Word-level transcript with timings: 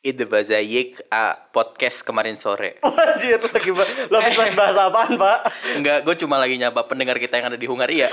Ide 0.00 0.24
Bazayik 0.24 0.96
uh, 1.12 1.36
podcast 1.52 2.00
kemarin 2.00 2.40
sore. 2.40 2.80
Anjir, 2.88 3.36
lagi 3.36 3.68
lo 4.08 4.16
habis 4.16 4.32
bahas 4.32 4.56
bahasa 4.56 4.80
apaan, 4.88 5.20
Pak? 5.20 5.38
Enggak, 5.76 6.08
gue 6.08 6.14
cuma 6.24 6.40
lagi 6.40 6.56
nyapa 6.56 6.88
pendengar 6.88 7.20
kita 7.20 7.36
yang 7.36 7.52
ada 7.52 7.60
di 7.60 7.68
Hungaria. 7.68 8.08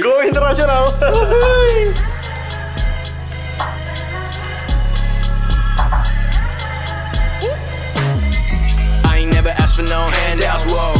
Go 0.00 0.24
internasional. 0.24 0.96
I 9.04 9.20
ain't 9.20 9.28
never 9.28 9.52
asked 9.60 9.76
for 9.76 9.84
no 9.84 10.08
handouts, 10.08 10.64
whoa. 10.64 10.96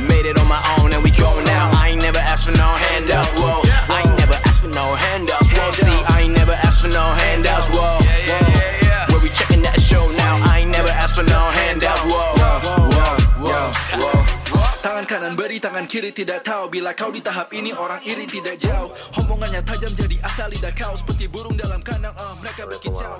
Made 0.00 0.24
it 0.24 0.40
on 0.40 0.48
my 0.48 0.64
own 0.80 0.96
and 0.96 1.04
we 1.04 1.12
go 1.12 1.28
now. 1.44 1.68
I 1.76 1.92
ain't 1.92 2.00
never 2.00 2.24
asked 2.24 2.48
for 2.48 2.56
no 2.56 2.72
handouts, 2.88 3.36
whoa. 3.36 3.60
I 3.68 4.00
ain't 4.00 4.16
never 4.16 4.40
asked 4.48 4.64
for 4.64 4.72
no 4.72 4.96
handouts, 4.96 5.05
handouts, 7.66 7.74
whoa. 7.74 9.10
Where 9.10 9.22
we 9.22 9.30
checking 9.30 9.62
that 9.62 9.80
show 9.80 10.02
now? 10.16 10.38
I 10.42 10.60
ain't 10.60 10.70
never 10.70 10.88
asked 10.88 11.16
for 11.16 11.24
no 11.24 11.50
handouts, 11.50 12.04
whoa. 12.04 12.34
Whoa, 13.42 13.70
whoa, 13.98 14.24
Tangan 14.82 15.02
kanan 15.02 15.34
beri, 15.34 15.58
tangan 15.58 15.90
kiri 15.90 16.14
tidak 16.14 16.46
tahu 16.46 16.70
Bila 16.70 16.94
kau 16.94 17.10
di 17.10 17.18
tahap 17.18 17.50
ini 17.50 17.74
orang 17.74 17.98
iri 18.06 18.22
tidak 18.22 18.54
jauh 18.54 18.94
Omongannya 19.18 19.58
tajam 19.66 19.90
jadi 19.90 20.14
asal 20.22 20.46
lidah 20.54 20.70
kau 20.78 20.94
Seperti 20.94 21.26
burung 21.26 21.58
dalam 21.58 21.82
kandang, 21.82 22.14
ah 22.14 22.38
mereka 22.38 22.70
berkicau 22.70 23.18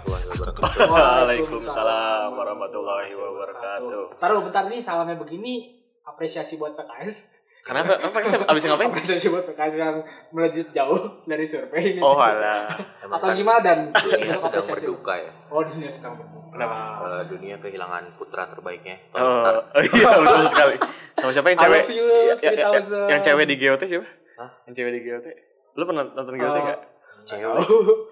Waalaikumsalam 0.86 2.38
warahmatullahi 2.38 3.12
wabarakatuh. 3.18 4.14
Taruh 4.22 4.40
bentar 4.46 4.70
nih 4.70 4.78
salamnya 4.78 5.18
begini 5.18 5.82
apresiasi 6.06 6.54
buat 6.54 6.78
PKS. 6.78 7.34
Kenapa? 7.66 7.98
Apa 7.98 8.22
sih 8.22 8.38
abis 8.38 8.62
ngapain? 8.64 8.88
Apresiasi 8.88 9.26
buat 9.26 9.42
PKS 9.44 9.74
yang 9.74 9.98
melejit 10.30 10.70
jauh 10.70 11.18
dari 11.24 11.42
survei 11.44 11.92
ini. 11.92 12.00
Oh, 12.00 12.14
alah. 12.14 12.70
Atau 13.10 13.34
gimana 13.34 13.58
dan 13.58 13.78
dunia 13.90 14.38
sedang 14.38 14.62
berduka 14.64 15.18
ya. 15.18 15.30
Oh 15.50 15.60
di 15.60 15.70
dunia 15.72 15.90
sedang 15.90 16.14
berduka. 16.14 16.46
Kenapa? 16.54 16.74
Eh, 17.02 17.22
dunia 17.26 17.58
kehilangan 17.58 18.14
putra 18.14 18.46
terbaiknya. 18.46 19.02
Tony 19.10 19.18
Oh, 19.20 19.34
Stark. 19.34 19.64
oh 19.66 19.82
iya 19.92 20.08
betul 20.14 20.46
sekali. 20.46 20.76
Sama 21.12 21.30
siapa 21.34 21.48
yang 21.48 21.58
cewek? 21.58 21.82
love 21.82 21.92
you, 21.92 22.06
Ya- 22.06 22.38
ya- 22.38 22.54
ya- 22.54 22.70
3000. 22.80 23.10
yang 23.10 23.20
cewek 23.20 23.44
di 23.44 23.54
GOT 23.58 23.82
siapa? 23.84 24.06
Hah? 24.36 24.50
Yang 24.64 24.74
cewek 24.76 24.92
di 24.92 25.00
GOT? 25.02 25.26
Lu 25.74 25.82
pernah 25.84 26.04
nonton 26.06 26.34
GOT 26.38 26.46
Oh. 26.48 26.62
enggak? 26.62 26.80
Cewek. 27.18 27.56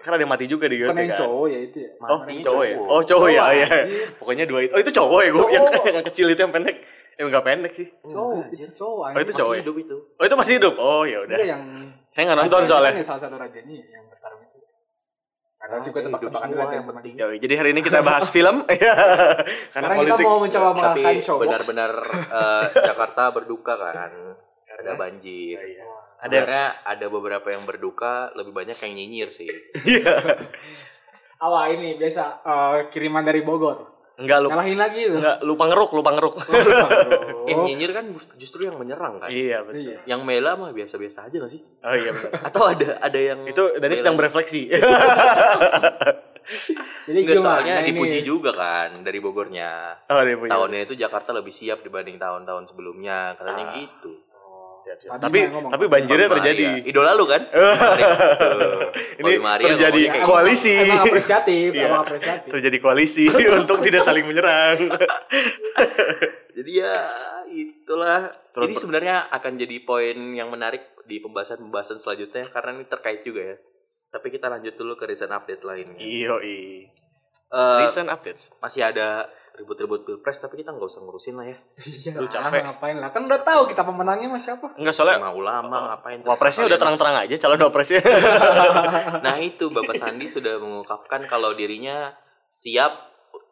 Ada 0.03 0.17
yang 0.17 0.27
mati 0.27 0.45
juga 0.45 0.65
di 0.67 0.77
GOT 0.77 0.91
yang 0.91 1.09
kan? 1.09 1.19
cowok 1.21 1.45
ya 1.47 1.59
itu 1.61 1.77
ya. 1.79 1.89
Oh, 1.97 2.19
cowok 2.19 2.27
ya? 2.27 2.43
cowok? 2.43 2.65
Oh, 2.91 3.01
cowok 3.01 3.29
ya? 3.29 3.39
Cowok, 3.39 3.39
Oh, 3.39 3.53
iya. 3.55 3.67
anjir. 3.71 4.07
Pokoknya 4.19 4.43
dua 4.45 4.59
itu. 4.61 4.71
Oh, 4.75 4.79
itu 4.81 4.91
cowok 4.91 5.19
ya? 5.21 5.29
Gua 5.29 5.39
Cowok. 5.39 5.51
yang, 5.55 5.65
yang 5.95 6.05
kecil 6.05 6.27
itu 6.27 6.41
yang 6.41 6.51
pendek. 6.51 6.77
Eh, 7.15 7.23
enggak 7.23 7.43
pendek 7.43 7.71
sih. 7.71 7.87
Cowok, 8.03 8.51
itu 8.51 8.67
cowok. 8.75 9.07
Oh, 9.07 9.15
itu 9.15 9.23
Masih 9.25 9.39
cowok 9.39 9.53
ya? 9.53 9.59
hidup 9.63 9.75
itu. 9.79 9.95
Oh, 10.15 10.23
itu 10.23 10.35
masih 10.35 10.53
hidup. 10.59 10.73
Oh, 10.75 11.03
ya 11.03 11.17
udah. 11.23 11.37
Yang 11.37 11.61
Saya 12.11 12.21
enggak 12.27 12.39
nonton 12.41 12.61
soalnya. 12.65 12.91
ya 12.91 13.03
salah 13.03 13.21
satu 13.21 13.35
rajanya 13.35 13.75
yang 13.81 14.03
bertarung 14.05 14.41
itu. 14.41 14.59
Karena 15.55 15.75
sih 15.79 15.89
gue 15.89 15.97
hidup 15.97 16.11
tebak-tebakan 16.11 16.49
raja 16.53 16.75
yang 16.75 16.87
penting. 16.91 17.13
Ya, 17.15 17.25
jadi 17.31 17.53
hari 17.55 17.69
ini 17.71 17.81
kita 17.81 17.99
bahas 18.01 18.27
film. 18.27 18.55
Iya. 18.67 18.93
Karena 19.73 19.93
kita 19.97 20.13
mau 20.19 20.37
mencoba 20.37 20.67
Tapi 20.67 20.75
mengalahkan 20.75 21.15
showbox. 21.17 21.41
benar-benar 21.41 21.91
eh, 22.11 22.63
Jakarta 22.85 23.23
berduka 23.31 23.73
kan. 23.73 24.11
Ada 24.75 24.91
banjir. 24.93 25.55
Iya. 25.55 25.83
Ada 26.15 26.21
Sebenarnya 26.21 26.65
ada 26.83 27.05
beberapa 27.07 27.47
yang 27.47 27.63
berduka, 27.63 28.13
lebih 28.35 28.51
banyak 28.51 28.75
yang 28.75 28.93
nyinyir 28.93 29.29
sih. 29.31 29.47
Iya. 29.87 30.15
Awal 31.45 31.75
ini 31.75 31.95
biasa 31.95 32.23
eh, 32.43 32.77
kiriman 32.91 33.23
dari 33.23 33.39
Bogor. 33.39 33.94
Enggak 34.15 34.37
lu 34.39 34.47
Nyalahin 34.47 34.79
lagi 34.79 35.01
tuh. 35.05 35.19
enggak 35.19 35.37
lupa 35.43 35.63
ngeruk, 35.67 35.91
lupa 35.91 36.09
ngeruk. 36.11 36.35
Eh 37.45 37.53
nyinyir 37.53 37.93
kan 37.93 38.09
justru 38.35 38.63
yang 38.63 38.73
menyerang 38.73 39.19
kan. 39.19 39.29
Iya, 39.29 39.61
betul. 39.61 39.85
Iya. 39.85 39.95
Yang 40.07 40.19
Mela 40.23 40.55
mah 40.55 40.71
biasa-biasa 40.71 41.29
aja 41.29 41.35
gak 41.37 41.47
sih? 41.47 41.61
Oh 41.61 41.93
iya 41.93 42.09
benar. 42.09 42.31
Atau 42.49 42.65
ada 42.65 42.97
ada 42.97 43.19
yang 43.21 43.43
Itu 43.43 43.75
Dani 43.75 43.93
sedang 43.93 44.15
berefleksi. 44.15 44.65
Jadi 47.05 47.17
gimana 47.21 47.61
soalnya 47.61 47.73
ini? 47.81 47.91
dipuji 47.91 48.19
juga 48.21 48.49
kan 48.49 48.89
dari 49.01 49.17
Bogornya. 49.17 49.93
Oh, 50.07 50.21
dia 50.21 50.35
punya. 50.35 50.51
Tahunnya 50.51 50.79
itu 50.81 50.93
Jakarta 50.95 51.29
lebih 51.31 51.49
siap 51.49 51.81
dibanding 51.81 52.17
tahun-tahun 52.17 52.63
sebelumnya, 52.65 53.33
katanya 53.35 53.63
Ah. 53.67 53.73
gitu. 53.75 54.11
Siap, 54.85 54.97
siap. 55.01 55.17
Tapi 55.17 55.49
ngomong. 55.49 55.71
tapi 55.73 55.85
banjirnya 55.89 56.29
terjadi. 56.29 56.65
Maria. 56.77 56.89
Idola 56.93 57.11
lu 57.17 57.25
kan? 57.25 57.41
Ini 59.19 59.31
terjadi 59.41 60.01
kayak 60.05 60.21
gitu. 60.21 60.27
koalisi. 60.29 60.75
Emang 60.77 61.01
apresiatif, 61.03 61.69
Iya. 61.73 61.85
emang 61.89 62.01
apresiatif. 62.05 62.49
Terjadi 62.53 62.77
koalisi 62.77 63.25
untuk 63.65 63.81
tidak 63.81 64.05
saling 64.05 64.29
menyerang. 64.29 64.77
Jadi 66.55 66.71
ya 66.71 66.93
itulah. 67.49 68.29
Terus- 68.53 68.69
ini 68.69 68.75
sebenarnya 68.77 69.27
akan 69.27 69.59
jadi 69.59 69.75
poin 69.83 70.15
yang 70.31 70.47
menarik 70.47 70.87
di 71.03 71.19
pembahasan-pembahasan 71.19 71.99
selanjutnya 71.99 72.47
karena 72.47 72.79
ini 72.79 72.85
terkait 72.87 73.21
juga 73.21 73.41
ya. 73.43 73.57
Tapi 74.07 74.31
kita 74.31 74.47
lanjut 74.47 74.71
dulu 74.73 74.95
ke 74.95 75.03
recent 75.03 75.27
update 75.27 75.65
lainnya. 75.67 75.99
Iyo, 75.99 76.39
i. 76.39 76.87
Eh, 77.45 77.77
Recent 77.83 78.07
updates. 78.07 78.55
masih 78.57 78.87
ada 78.87 79.27
ribut-ribut 79.55 80.03
pilpres 80.03 80.37
tapi 80.37 80.59
kita 80.59 80.75
nggak 80.75 80.83
usah 80.83 80.99
ngurusin 80.99 81.35
lah 81.39 81.47
ya. 81.47 81.57
Iya, 81.79 82.19
Lu 82.19 82.27
capek. 82.27 82.61
ngapain 82.61 82.97
lah? 82.99 83.09
Kan 83.09 83.23
udah 83.23 83.39
tahu 83.39 83.65
kita 83.65 83.87
pemenangnya 83.87 84.27
mas 84.27 84.43
siapa. 84.43 84.75
Enggak 84.75 84.91
soalnya 84.91 85.23
Sama 85.23 85.31
ulama 85.31 85.77
ngapain? 85.89 86.19
terserah 86.19 86.31
Wapresnya 86.35 86.65
udah 86.67 86.79
terang-terang 86.79 87.15
aja 87.23 87.35
calon 87.39 87.61
wapresnya. 87.63 88.01
Nah 89.25 89.35
itu 89.39 89.71
Bapak 89.71 89.95
Sandi 89.95 90.27
sudah 90.27 90.59
mengungkapkan 90.59 91.23
kalau 91.25 91.55
dirinya 91.55 92.11
siap 92.51 92.91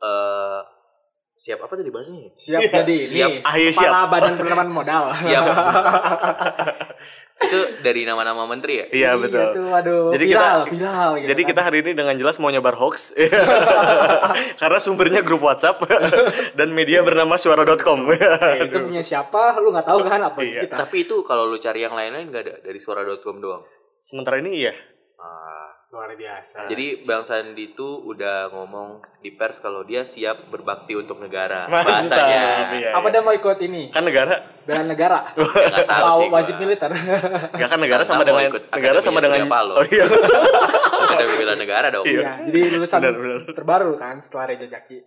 eh 0.04 0.60
siap 1.44 1.60
apa 1.60 1.76
tadi 1.76 1.92
bahasanya? 1.92 2.32
Siap 2.34 2.56
Iya, 2.58 2.70
jadi 2.74 2.96
siap. 2.96 3.30
nih. 3.30 3.44
Ayo, 3.44 3.68
Kepala 3.70 4.00
Badan 4.08 4.34
Penanaman 4.34 4.70
Modal. 4.72 5.04
Siap. 5.22 5.44
itu 7.44 7.60
dari 7.82 8.02
nama-nama 8.04 8.48
menteri 8.48 8.80
ya? 8.80 8.86
Iya, 8.88 9.10
betul. 9.20 9.36
Iya 9.36 9.52
tuh, 9.52 9.68
aduh. 9.70 10.04
Jadi 10.16 10.26
viral, 10.26 10.60
kita- 10.64 10.72
viral. 10.72 11.10
gitu 11.14 11.28
Jadi 11.28 11.42
kan. 11.42 11.50
kita 11.52 11.62
hari 11.62 11.78
ini 11.84 11.92
dengan 11.92 12.16
jelas 12.16 12.36
mau 12.38 12.48
nyebar 12.48 12.76
hoax 12.76 13.12
karena 14.62 14.80
sumbernya 14.80 15.20
grup 15.20 15.44
WhatsApp 15.44 15.84
dan 16.54 16.72
media 16.72 17.04
bernama 17.04 17.36
suara.com. 17.36 18.00
Eh, 18.08 18.64
itu 18.64 18.78
punya 18.80 19.04
siapa? 19.04 19.60
Lu 19.60 19.76
nggak 19.76 19.84
tahu 19.84 20.00
kan 20.08 20.24
apa 20.24 20.40
Iya. 20.40 20.64
kita? 20.64 20.76
Tapi 20.80 21.04
itu 21.04 21.20
kalau 21.24 21.44
lu 21.44 21.60
cari 21.60 21.84
yang 21.84 21.92
lain-lain 21.92 22.32
nggak 22.32 22.44
ada 22.46 22.56
dari 22.62 22.80
suara.com 22.80 23.36
doang. 23.38 23.68
Sementara 24.00 24.40
ini 24.40 24.64
iya. 24.64 24.72
Ah, 25.24 25.72
Luar 25.88 26.12
biasa. 26.20 26.68
jadi 26.68 27.08
Bang 27.08 27.24
Sandi 27.24 27.72
itu 27.72 27.86
udah 28.04 28.52
ngomong 28.52 29.00
di 29.24 29.32
pers 29.32 29.64
kalau 29.64 29.88
dia 29.88 30.04
siap 30.04 30.52
berbakti 30.52 31.00
untuk 31.00 31.16
negara. 31.24 31.64
Mantap. 31.72 32.12
Bahasanya. 32.12 32.44
Iya, 32.76 32.92
apa 32.92 33.08
iya. 33.08 33.12
dia 33.16 33.22
mau 33.24 33.32
ikut 33.32 33.58
ini? 33.64 33.88
Kan 33.88 34.04
negara, 34.04 34.36
Bela 34.68 34.84
negara. 34.84 35.24
Ya, 35.64 35.88
tahu 35.88 36.04
Mau 36.04 36.20
sih 36.20 36.28
wajib 36.28 36.56
militer. 36.60 36.92
ya 37.56 37.68
kan 37.72 37.80
negara 37.80 38.04
sama 38.04 38.28
dengan 38.28 38.52
ikut 38.52 38.64
negara 38.68 39.00
sama 39.00 39.24
dengan 39.24 39.48
Paloh. 39.48 39.80
Oh 39.80 39.86
iya. 39.88 40.06
Ada 41.14 41.26
bela 41.40 41.54
negara 41.56 41.88
dong. 41.88 42.04
Iya. 42.04 42.20
Iya, 42.20 42.32
jadi 42.52 42.60
lulusan 42.76 43.00
Benar, 43.00 43.16
benar. 43.16 43.40
terbaru 43.56 43.92
kan 43.96 44.20
setelah 44.20 44.52
Reja 44.52 44.68
Jaki. 44.68 44.98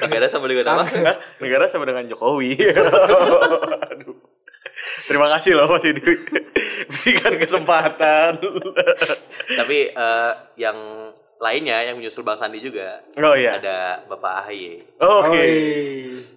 Negara 0.00 0.26
sama 0.32 0.46
dengan 0.48 0.64
apa? 0.72 0.84
Hah? 0.88 1.16
negara 1.36 1.64
sama 1.68 1.84
dengan 1.84 2.08
Jokowi. 2.08 2.56
Aduh. 3.92 4.16
Terima 5.04 5.26
kasih 5.36 5.58
loh 5.58 5.68
Mas 5.74 5.84
Idi. 5.84 6.00
Berikan 6.90 7.34
kesempatan. 7.36 8.38
Tapi 9.52 9.78
eh, 9.88 10.32
yang 10.56 10.78
lainnya 11.36 11.80
yang 11.82 11.96
menyusul 11.96 12.20
Bang 12.20 12.36
Sandi 12.36 12.58
juga 12.58 13.00
Oh 13.16 13.32
iya. 13.32 13.56
ada 13.56 13.76
Bapak 14.04 14.44
AHY 14.44 14.92
Oke. 14.98 15.32
Oi. 15.32 15.52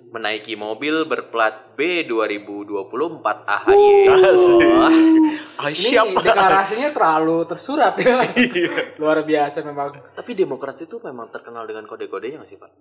menaiki 0.10 0.54
mobil 0.54 1.04
berplat 1.04 1.76
B 1.76 2.06
2024 2.06 3.20
AHY. 3.44 3.92
Wah, 4.72 4.94
Ah, 5.56 5.70
Ini 5.70 5.90
siap. 5.92 6.06
deklarasinya 6.16 6.90
terlalu 6.90 7.46
tersurat 7.46 7.94
ya. 7.96 8.22
Iya. 8.34 8.96
Luar 8.96 9.22
biasa 9.22 9.62
memang. 9.62 9.92
tapi 10.14 10.34
Demokrat 10.34 10.78
itu 10.78 10.98
memang 11.00 11.28
terkenal 11.28 11.64
dengan 11.64 11.84
kode-kodenya 11.84 12.40
nggak 12.40 12.48
sih 12.48 12.56
Pak? 12.56 12.72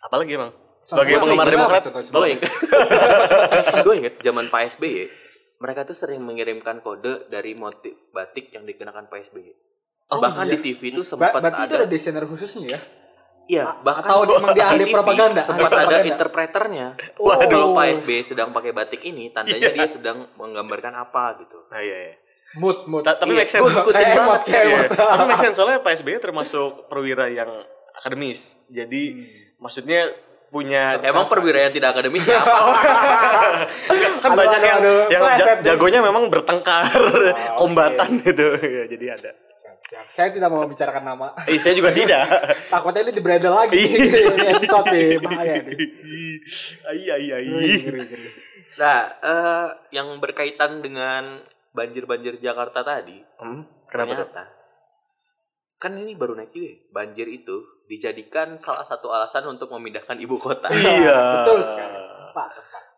Apalagi 0.00 0.34
emang? 0.34 0.52
Sebagai 0.84 1.16
penggemar? 1.18 1.48
Demokrat. 1.48 1.82
Gue 2.06 2.26
inget, 2.30 2.52
gue 3.80 3.94
inget 3.96 4.14
zaman 4.20 4.46
Pak 4.46 4.62
SBY, 4.70 5.08
mereka 5.58 5.82
tuh 5.82 5.96
sering 5.96 6.20
mengirimkan 6.20 6.78
kode 6.78 7.26
dari 7.26 7.56
motif 7.56 7.96
batik 8.10 8.52
yang 8.52 8.62
dikenakan 8.62 9.08
Pak 9.08 9.32
SBY. 9.32 9.48
Oh, 10.06 10.20
bahkan 10.20 10.44
iya. 10.44 10.54
di 10.54 10.58
TV 10.62 10.80
itu 10.90 11.00
Ba- 11.00 11.08
sempat 11.08 11.28
berarti 11.34 11.62
itu 11.62 11.74
ada, 11.74 11.76
ada 11.80 11.88
desainer 11.88 12.24
khususnya 12.24 12.66
ya? 12.68 12.80
iya 13.44 13.64
bahkan 13.78 14.04
Atau 14.04 14.24
memang 14.30 14.52
dia 14.52 14.64
ahli 14.66 14.84
propaganda, 14.88 15.40
ahli 15.40 15.48
sempat 15.50 15.64
ada 15.66 15.76
propaganda. 15.78 16.08
interpreternya. 16.08 16.86
Waduh. 17.14 17.44
Kalau 17.46 17.68
Pak 17.72 17.86
SBY 17.94 18.20
sedang 18.22 18.48
pakai 18.50 18.72
batik 18.72 19.00
ini, 19.02 19.28
tandanya 19.30 19.68
Iya. 19.68 19.74
dia 19.74 19.86
sedang 19.86 20.28
menggambarkan 20.34 20.92
apa 20.94 21.36
gitu. 21.38 21.60
Nah, 21.68 21.76
iya, 21.78 21.96
iya. 22.04 22.14
Mood, 22.54 22.86
mood. 22.86 23.02
Ta- 23.02 23.16
tapi 23.16 23.32
Iya, 23.32 23.38
make 23.38 23.50
sense. 23.50 23.64
Kayak 23.66 24.08
emot, 24.14 24.40
kayak 24.44 24.64
Iya. 24.64 24.76
emot. 24.78 24.90
Tapi 24.94 25.24
make 25.26 25.42
sense 25.42 25.56
soalnya 25.56 25.78
Pak 25.78 25.92
SBY 25.94 26.16
termasuk 26.18 26.68
perwira 26.86 27.28
yang 27.28 27.50
akademis. 27.94 28.40
Jadi 28.66 29.02
maksudnya 29.58 30.08
punya 30.46 31.02
Emang 31.02 31.26
perwira 31.26 31.58
yang 31.60 31.72
tidak 31.72 31.92
akademis 31.92 32.24
ya 32.24 32.38
apa? 32.38 32.54
kan 34.22 34.30
Aduh, 34.30 34.38
banyak 34.38 34.56
aduh, 34.56 34.68
yang 34.70 34.78
aduh. 34.78 35.04
yang 35.10 35.60
jagonya 35.60 36.00
memang 36.00 36.28
bertengkar, 36.28 36.86
oke. 36.94 37.32
kombatan 37.56 38.08
gitu. 38.18 38.46
Ya, 38.56 38.84
jadi 38.86 39.06
ada. 39.12 39.30
Siap, 39.74 40.06
siap. 40.06 40.06
Saya 40.06 40.28
tidak 40.30 40.48
mau 40.54 40.62
bicarakan 40.70 41.02
nama. 41.02 41.34
Eh, 41.50 41.58
saya 41.58 41.74
juga 41.74 41.90
tidak. 41.90 42.22
Takutnya 42.72 43.10
ini 43.10 43.12
di 43.18 43.22
lagi. 43.50 43.74
Iya. 43.82 44.30
ini 44.30 44.46
episode 44.54 44.86
nih, 44.94 45.18
bahaya 45.18 45.54
nih. 45.66 45.78
Ai 46.86 47.02
ai 47.10 47.26
ai. 47.34 47.44
Ngeri, 47.50 47.74
ngeri, 47.82 48.02
ngeri. 48.06 48.30
Nah, 48.78 48.98
eh, 49.18 49.66
yang 49.90 50.08
berkaitan 50.22 50.78
dengan 50.78 51.42
banjir-banjir 51.74 52.38
Jakarta 52.38 52.86
tadi, 52.86 53.18
Hmm, 53.42 53.66
kenapa 53.90 54.30
ternyata 54.30 54.44
kan 55.74 55.92
ini 56.00 56.16
baru 56.16 56.32
naik 56.32 56.48
juga 56.48 56.72
ya, 56.72 56.76
banjir 56.96 57.28
itu 57.28 57.60
dijadikan 57.84 58.56
salah 58.56 58.88
satu 58.88 59.12
alasan 59.12 59.44
untuk 59.52 59.68
memindahkan 59.68 60.16
ibu 60.16 60.40
kota. 60.40 60.72
Iya. 60.72 61.44
Betul 61.44 61.60
sekali. 61.60 61.98
Tepat. 62.00 62.50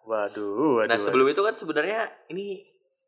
Waduh, 0.06 0.78
waduh. 0.78 0.86
Nah 0.86 0.98
sebelum 1.02 1.26
itu 1.26 1.42
kan 1.42 1.54
sebenarnya 1.58 2.06
ini 2.30 2.62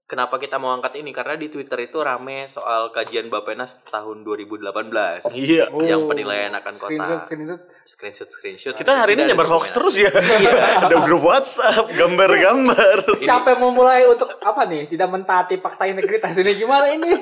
kenapa 0.08 0.40
kita 0.40 0.56
mau 0.56 0.72
angkat 0.72 0.96
ini 0.96 1.12
karena 1.12 1.36
di 1.36 1.46
Twitter 1.46 1.84
itu 1.84 2.00
rame 2.00 2.48
soal 2.48 2.88
kajian 2.88 3.28
Bapenas 3.28 3.76
tahun 3.84 4.24
2018 4.24 5.28
Iya. 5.30 5.68
yang 5.84 6.08
penilaian 6.08 6.48
akan 6.50 6.72
kota. 6.72 6.88
Screenshot, 6.88 7.20
screenshot. 7.20 7.60
Screenshot 7.84 8.28
screenshot. 8.30 8.72
Kita 8.72 8.96
hari 8.96 9.14
ini 9.14 9.28
nyebar 9.28 9.44
hoax 9.46 9.68
terus 9.68 9.94
ya. 9.94 10.08
Ada 10.82 11.04
grup 11.04 11.22
WhatsApp, 11.22 11.92
gambar-gambar. 11.92 13.20
Siapa 13.20 13.52
yang 13.52 13.60
mau 13.60 13.72
mulai 13.76 14.08
untuk 14.08 14.32
apa 14.40 14.64
nih? 14.64 14.88
Tidak 14.88 15.06
mentaati 15.06 15.60
fakta 15.60 15.84
integritas 15.84 16.32
ini 16.34 16.56
gimana 16.56 16.88
ini? 16.88 17.12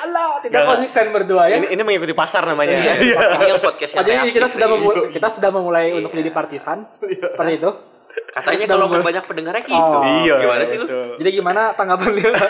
Allah, 0.00 0.40
tidak 0.40 0.64
Nggak. 0.64 0.70
konsisten 0.80 1.04
berdua 1.12 1.44
ya. 1.46 1.60
Ini 1.60 1.76
ini 1.76 1.82
mengikuti 1.84 2.16
pasar 2.16 2.48
namanya. 2.48 2.72
Ini 2.72 3.12
yang 3.52 3.60
podcast 3.60 3.92
Oh, 3.92 4.02
jadi 4.02 4.32
kita 4.32 4.48
sudah 4.48 4.68
memulai, 4.72 5.12
kita 5.12 5.28
sudah 5.28 5.50
memulai 5.52 5.86
untuk 5.92 6.08
jadi 6.10 6.32
partisan 6.32 6.88
seperti 7.04 7.60
itu. 7.60 7.70
Katanya 8.34 8.66
kalau 8.66 8.86
memulai- 8.90 9.06
banyak 9.14 9.24
pendengarnya 9.24 9.62
gitu. 9.62 9.78
Oh. 9.78 10.02
Iya. 10.02 10.34
Gimana 10.42 10.62
sih 10.66 10.76
lu? 10.76 10.86
Jadi 11.22 11.28
gimana 11.30 11.70
tanggapannya? 11.72 12.30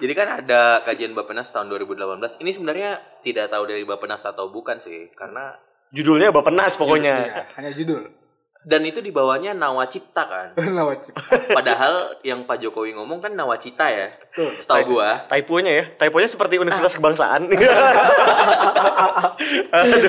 Jadi 0.00 0.12
kan 0.16 0.28
ada 0.40 0.80
kajian 0.80 1.12
Bapenas 1.12 1.52
tahun 1.52 1.68
2018. 1.68 2.40
Ini 2.40 2.50
sebenarnya 2.56 2.90
tidak 3.20 3.52
tahu 3.52 3.68
dari 3.68 3.84
Bapenas 3.84 4.24
atau 4.24 4.48
bukan 4.48 4.80
sih, 4.80 5.12
karena 5.12 5.52
Judulnya 5.90 6.30
Bapenas 6.30 6.78
pokoknya. 6.78 7.14
Iya, 7.20 7.42
hanya 7.58 7.70
judul. 7.74 8.06
Dan 8.60 8.84
itu 8.84 9.00
di 9.00 9.08
bawahnya 9.08 9.52
nawacipta 9.52 10.22
kan. 10.22 10.48
Wajib. 10.88 11.16
Padahal 11.48 12.20
yang 12.20 12.44
Pak 12.44 12.60
Jokowi 12.60 12.92
ngomong 12.92 13.18
kan 13.18 13.32
nawacita 13.32 13.88
ya. 13.88 14.12
Betul. 14.30 14.52
Setahu 14.56 14.82
gua. 14.94 15.24
Typonya 15.26 15.72
ya, 15.72 15.84
typonya 15.96 16.26
seperti 16.26 16.56
Universitas 16.56 16.92
Kebangsaan. 16.94 17.48
aduh. 19.70 20.08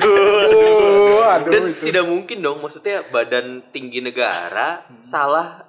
Oh, 1.12 1.24
aduh 1.24 1.50
Dan 1.50 1.62
itu. 1.70 1.86
tidak 1.86 2.04
mungkin 2.04 2.38
dong, 2.40 2.58
maksudnya 2.58 3.06
badan 3.08 3.70
tinggi 3.70 4.02
negara 4.02 4.82
salah 5.00 5.62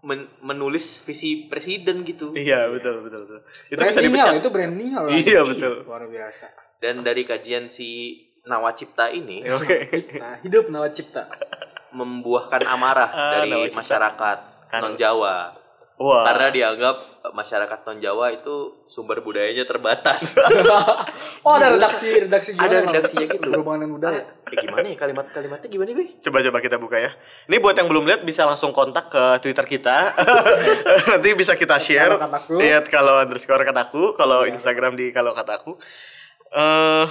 men- 0.00 0.30
menulis 0.40 1.02
visi 1.02 1.44
presiden 1.44 2.04
gitu. 2.04 2.30
Iya 2.32 2.70
betul 2.70 3.04
betul 3.04 3.20
betul. 3.26 3.40
Itu 3.68 3.80
bisa 3.80 3.98
brandingnya 3.98 4.06
dipecat. 4.06 4.30
loh, 4.30 4.38
itu 4.38 4.50
brandingnya 4.50 4.98
loh. 4.98 5.10
Iya, 5.10 5.40
betul. 5.44 5.74
Luar 5.82 6.04
biasa. 6.06 6.46
Dan 6.78 7.02
dari 7.02 7.22
kajian 7.24 7.66
si 7.66 8.16
nawacipta 8.40 9.12
ini 9.12 9.44
Oke. 9.44 9.84
Nah, 10.16 10.40
hidup 10.40 10.70
nawacipta. 10.70 11.28
Membuahkan 11.92 12.62
amarah 12.64 13.08
Ah, 13.08 13.30
dari 13.36 13.50
nawacipta. 13.50 13.78
masyarakat 13.78 14.38
Kan. 14.66 14.80
non 14.80 14.94
Jawa. 14.94 15.58
Wah. 16.00 16.24
Karena 16.24 16.48
dianggap 16.48 16.96
eh, 16.96 17.32
masyarakat 17.34 17.78
non 17.82 17.98
Jawa 17.98 18.32
itu 18.32 18.54
sumber 18.86 19.20
budayanya 19.20 19.64
terbatas. 19.64 20.32
Oh, 21.40 21.56
ada 21.56 21.72
redaksi, 21.72 22.08
redaksi 22.20 22.52
gimana? 22.52 22.68
Ada 22.68 22.76
redaksinya 22.86 23.26
gitu. 23.26 23.48
Berhubungan 23.48 23.80
dengan 23.80 23.94
budaya. 23.96 24.22
eh, 24.44 24.56
gimana 24.56 24.86
ya 24.86 24.96
kalimat-kalimatnya 24.98 25.68
gimana 25.68 25.90
gue? 25.90 26.06
Coba 26.20 26.38
coba 26.42 26.58
kita 26.60 26.76
buka 26.76 26.96
ya. 26.96 27.10
Ini 27.46 27.56
buat 27.58 27.72
yang 27.74 27.88
belum 27.88 28.04
lihat 28.04 28.22
bisa 28.22 28.44
langsung 28.44 28.70
kontak 28.70 29.08
ke 29.08 29.22
Twitter 29.40 29.64
kita. 29.66 29.96
Nanti 31.10 31.28
bisa 31.32 31.52
kita 31.54 31.76
share. 31.76 32.12
Kalau 32.12 32.20
kataku. 32.22 32.54
Lihat 32.56 32.84
kalau 32.86 33.14
underscore 33.18 33.64
kataku, 33.64 34.02
kalau 34.14 34.44
Instagram 34.44 34.94
di 34.94 35.08
kalau 35.10 35.32
kataku. 35.32 35.80
Eh 36.50 37.06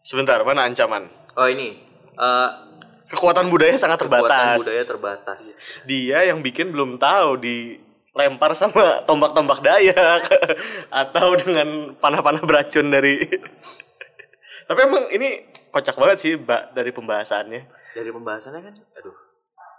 sebentar, 0.00 0.40
mana 0.42 0.64
ancaman? 0.64 1.08
Oh 1.34 1.46
ini 1.46 1.80
eh, 2.14 2.48
Kekuatan 3.14 3.46
budaya 3.48 3.74
sangat 3.78 4.02
kekuatan 4.02 4.26
terbatas. 4.26 4.58
budaya 4.60 4.84
terbatas. 4.84 5.42
Dia 5.86 6.18
yang 6.26 6.42
bikin 6.42 6.74
belum 6.74 6.98
tahu 6.98 7.38
dilempar 7.38 8.52
sama 8.58 9.06
tombak-tombak 9.06 9.62
Dayak 9.62 10.22
atau 11.06 11.38
dengan 11.38 11.94
panah-panah 11.96 12.42
beracun 12.42 12.90
dari 12.90 13.22
Tapi 14.68 14.80
emang 14.80 15.04
ini 15.12 15.44
kocak 15.68 15.96
banget 16.00 16.18
sih, 16.24 16.32
Mbak, 16.40 16.72
dari 16.72 16.90
pembahasannya. 16.94 17.62
Dari 17.92 18.10
pembahasannya 18.10 18.60
kan, 18.64 18.74
aduh, 18.96 19.16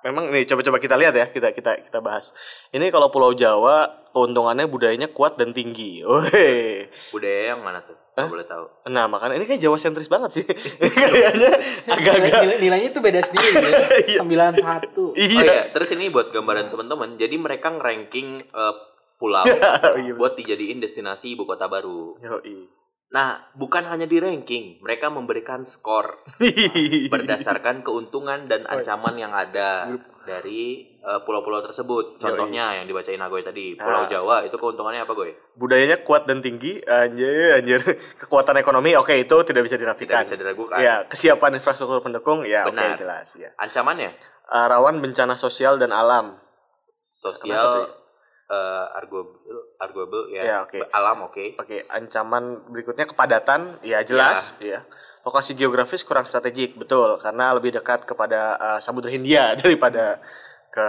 Memang 0.06 0.30
nih 0.30 0.46
coba-coba 0.46 0.78
kita 0.78 0.96
lihat 1.02 1.18
ya, 1.18 1.25
kita 1.25 1.50
kita 1.50 1.81
kita 1.81 1.98
bahas. 1.98 2.30
Ini 2.69 2.94
kalau 2.94 3.10
Pulau 3.10 3.34
Jawa 3.34 4.06
keuntungannya 4.13 4.69
budayanya 4.69 5.10
kuat 5.10 5.34
dan 5.34 5.50
tinggi. 5.50 6.06
Oke. 6.06 6.88
budaya 7.10 7.57
yang 7.57 7.66
mana 7.66 7.81
tuh? 7.81 7.98
Nggak 8.13 8.30
boleh 8.31 8.48
tahu. 8.48 8.66
Nah, 8.94 9.10
makanya 9.10 9.36
ini 9.36 9.44
kayak 9.44 9.60
Jawa 9.60 9.75
sentris 9.75 10.07
banget 10.07 10.40
sih. 10.40 10.46
Kayaknya 10.80 11.52
agak-agak 11.84 12.31
Nilai, 12.48 12.57
nilainya 12.63 12.90
tuh 12.96 13.04
beda 13.04 13.19
sendiri 13.19 13.60
ya. 13.60 14.24
91. 14.24 14.96
Oh 14.96 15.12
iya. 15.19 15.42
iya, 15.44 15.62
terus 15.74 15.92
ini 15.92 16.08
buat 16.08 16.31
gambaran 16.31 16.72
teman-teman. 16.72 17.19
Jadi 17.19 17.36
mereka 17.36 17.75
nge-ranking 17.75 18.40
eh, 18.40 18.74
pulau 19.19 19.44
Iya. 20.00 20.16
buat 20.16 20.40
dijadiin 20.40 20.80
destinasi 20.80 21.36
ibu 21.36 21.44
kota 21.44 21.68
baru. 21.68 22.16
Yoi. 22.24 22.85
Nah, 23.07 23.38
bukan 23.54 23.86
hanya 23.86 24.04
di 24.04 24.18
ranking, 24.18 24.81
mereka 24.81 25.07
memberikan 25.07 25.63
skor 25.63 26.25
berdasarkan 27.13 27.80
keuntungan 27.80 28.46
dan 28.46 28.66
ancaman 28.66 29.16
yang 29.16 29.31
ada 29.31 29.88
dari 30.25 30.84
eh, 30.98 31.19
pulau-pulau 31.22 31.62
tersebut. 31.62 32.18
Contohnya 32.18 32.74
yang 32.74 32.86
dibacain 32.86 33.16
Agoy 33.18 33.40
tadi, 33.40 33.78
Pulau 33.78 34.04
Ah. 34.04 34.10
Jawa 34.10 34.42
itu 34.44 34.54
keuntungannya 34.54 35.06
apa, 35.06 35.13
Goy? 35.13 35.31
budayanya 35.54 36.02
kuat 36.02 36.25
dan 36.25 36.42
tinggi, 36.42 36.81
anjir, 36.81 37.56
anjir. 37.56 37.80
Kekuatan 38.22 38.57
ekonomi, 38.57 38.92
oke 38.94 39.13
itu 39.13 39.38
tidak 39.44 39.63
bisa 39.63 39.78
Tidak 39.78 39.86
dinafikan. 39.86 40.25
bisa 40.25 40.36
diragukan. 40.36 40.75
Ya, 40.78 41.06
kesiapan 41.06 41.56
infrastruktur 41.56 42.01
pendukung, 42.01 42.44
ya 42.44 42.66
oke 42.66 42.74
Benar. 42.74 42.98
jelas 42.98 43.31
ya. 43.36 43.54
Ancamannya 43.56 44.12
Eh, 44.46 44.66
rawan 44.68 45.00
bencana 45.00 45.34
sosial 45.36 45.78
dan 45.78 45.90
alam. 45.90 46.38
Sosial 47.01 47.90
tuh 48.45 48.53
eh 48.53 48.86
arguable, 48.94 49.38
arguable 49.81 50.24
ya. 50.31 50.42
Ya, 50.45 50.57
oke. 50.63 50.80
Alam 50.94 51.18
oke. 51.30 51.57
Oke, 51.57 51.86
ancaman 51.89 52.69
berikutnya 52.69 53.09
kepadatan, 53.09 53.81
ya 53.81 54.06
jelas, 54.06 54.53
ya. 54.62 54.86
Lokasi 55.25 55.57
geografis 55.57 56.06
kurang 56.06 56.30
strategik, 56.30 56.77
betul, 56.77 57.18
karena 57.18 57.57
lebih 57.57 57.74
dekat 57.74 58.06
kepada 58.06 58.56
uh, 58.62 58.80
Samudra 58.80 59.09
Hindia 59.09 59.53
daripada 59.62 60.21
ke 60.69 60.88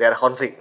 daerah 0.00 0.16
konflik. 0.16 0.56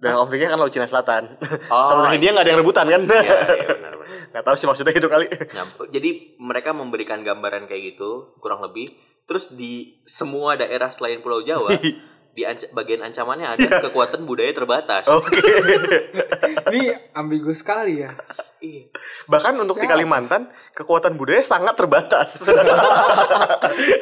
Daerah 0.00 0.18
konfliknya 0.24 0.50
kan 0.50 0.58
Laut 0.58 0.72
Cina 0.72 0.88
Selatan. 0.88 1.36
Oh, 1.68 1.84
Samudra 1.88 2.16
Hindia 2.16 2.32
nggak 2.32 2.44
ada 2.48 2.52
yang 2.56 2.60
rebutan 2.64 2.86
kan? 2.88 3.02
Iya, 3.04 3.36
benar 3.76 3.94
benar. 4.00 4.18
Nggak 4.32 4.44
tahu 4.48 4.56
sih 4.56 4.64
maksudnya 4.64 4.96
itu 4.96 5.08
kali. 5.12 5.26
Nyampe. 5.28 5.92
Jadi 5.92 6.10
mereka 6.40 6.72
memberikan 6.72 7.20
gambaran 7.20 7.68
kayak 7.68 7.94
gitu 7.94 8.32
kurang 8.40 8.64
lebih. 8.64 8.96
Terus 9.28 9.52
di 9.54 10.02
semua 10.08 10.56
daerah 10.58 10.90
selain 10.90 11.20
Pulau 11.20 11.44
Jawa 11.44 11.70
di 12.32 12.42
anca- 12.48 12.72
bagian 12.72 13.04
ancamannya 13.04 13.46
ada 13.56 13.68
kekuatan 13.84 14.24
budaya 14.24 14.52
terbatas. 14.56 15.04
Oke. 15.04 15.36
Ini 16.72 17.12
ambigu 17.12 17.52
sekali 17.52 18.00
ya. 18.00 18.16
Iya. 18.62 18.88
Bahkan 19.26 19.58
untuk 19.58 19.76
di 19.82 19.90
Kalimantan 19.90 20.48
kekuatan 20.72 21.18
budaya 21.18 21.42
sangat 21.44 21.74
terbatas. 21.76 22.40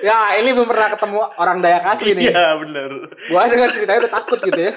Ya, 0.01 0.41
ini 0.41 0.57
belum 0.57 0.67
pernah 0.67 0.89
ketemu 0.97 1.21
orang 1.37 1.61
Dayak 1.61 1.85
asli 1.85 2.17
nih. 2.17 2.33
Iya 2.33 2.57
bener. 2.59 2.91
Gua 3.29 3.47
dengar 3.47 3.71
ceritanya 3.71 4.09
udah 4.09 4.15
takut 4.19 4.39
gitu 4.41 4.57
ya. 4.57 4.73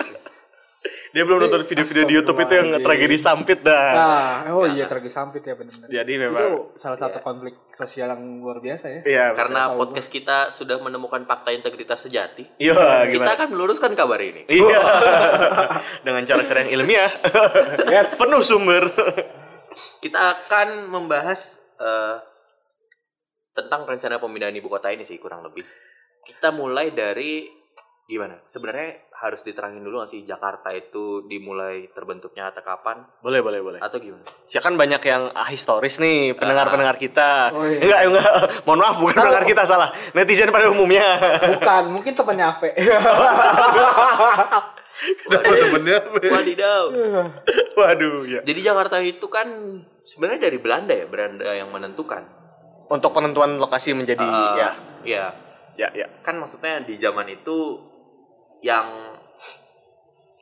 Dia 1.13 1.29
belum 1.29 1.45
nonton 1.45 1.61
video-video 1.69 2.09
di 2.09 2.13
YouTube 2.17 2.41
itu 2.41 2.53
yang 2.57 2.73
tragedi 2.81 3.21
sampit 3.21 3.61
dah. 3.61 3.85
Nah, 3.93 4.57
oh 4.57 4.65
iya 4.65 4.89
tragedi 4.89 5.13
sampit 5.13 5.45
ya 5.45 5.53
benar-benar. 5.53 5.85
Jadi 5.85 6.11
Itu 6.17 6.21
memang. 6.25 6.73
salah 6.73 6.97
satu 6.97 7.21
konflik 7.21 7.53
sosial 7.69 8.17
yang 8.17 8.41
luar 8.41 8.57
biasa 8.57 8.85
ya. 8.89 9.01
Iya. 9.05 9.25
Karena 9.37 9.77
podcast 9.77 10.09
kita 10.09 10.49
sudah 10.49 10.81
menemukan 10.81 11.21
fakta 11.29 11.53
integritas 11.53 12.01
sejati. 12.09 12.49
Iya 12.57 12.73
Kita 12.73 13.13
gimana? 13.13 13.37
akan 13.37 13.47
meluruskan 13.53 13.93
kabar 13.93 14.17
ini. 14.25 14.49
Iya. 14.49 14.81
Dengan 16.09 16.25
cara-cara 16.25 16.65
yang 16.65 16.81
ilmiah. 16.81 17.13
Yes. 17.93 18.17
Penuh 18.21 18.41
sumber. 18.41 18.89
Kita 20.01 20.17
akan 20.17 20.89
membahas 20.89 21.61
eh, 21.77 22.17
tentang 23.53 23.85
rencana 23.85 24.17
pemindahan 24.17 24.57
ibu 24.57 24.65
kota 24.65 24.89
ini 24.89 25.05
sih 25.05 25.21
kurang 25.21 25.45
lebih. 25.45 25.61
Kita 26.25 26.49
mulai 26.49 26.89
dari 26.89 27.45
gimana? 28.13 28.37
Sebenarnya 28.45 29.09
harus 29.17 29.41
diterangin 29.41 29.81
dulu 29.81 30.03
nggak 30.03 30.11
sih 30.11 30.21
Jakarta 30.21 30.69
itu 30.69 31.25
dimulai 31.25 31.87
terbentuknya 31.89 32.51
atau 32.51 32.59
kapan 32.59 33.07
Boleh, 33.23 33.39
boleh, 33.39 33.59
boleh. 33.63 33.79
atau 33.79 33.95
gimana? 33.97 34.21
Ya 34.47 34.59
kan 34.59 34.75
banyak 34.75 34.99
yang 35.01 35.31
ahistoris 35.33 35.97
nih 35.97 36.35
pendengar-pendengar 36.35 36.99
kita. 36.99 37.49
Oh, 37.55 37.63
iya. 37.63 37.79
Enggak, 37.81 37.99
enggak. 38.05 38.31
Mohon 38.67 38.79
maaf 38.83 38.95
bukan 38.99 39.15
pendengar 39.17 39.45
kita 39.47 39.63
salah. 39.63 39.89
Netizen 40.11 40.51
pada 40.51 40.67
umumnya. 40.69 41.07
Bukan, 41.55 41.83
mungkin 41.89 42.13
temannya 42.13 42.45
Ave. 42.45 42.69
Kenapa 45.03 45.51
temennya? 45.51 45.97
Wadidaw. 46.31 46.83
Waduh, 47.75 48.23
ya. 48.29 48.39
Jadi 48.45 48.59
Jakarta 48.61 49.01
itu 49.01 49.25
kan 49.27 49.47
sebenarnya 50.05 50.47
dari 50.47 50.57
Belanda 50.61 50.93
ya, 50.95 51.05
Belanda 51.09 51.47
yang 51.51 51.73
menentukan. 51.73 52.23
Untuk 52.87 53.11
penentuan 53.11 53.57
lokasi 53.57 53.95
menjadi 53.95 54.21
Eh, 54.21 54.53
ya, 54.59 54.69
ya. 55.03 55.25
ya, 55.75 55.87
ya. 55.95 56.07
Kan 56.21 56.37
maksudnya 56.37 56.83
di 56.83 56.99
zaman 56.99 57.25
itu 57.25 57.79
yang 58.63 58.87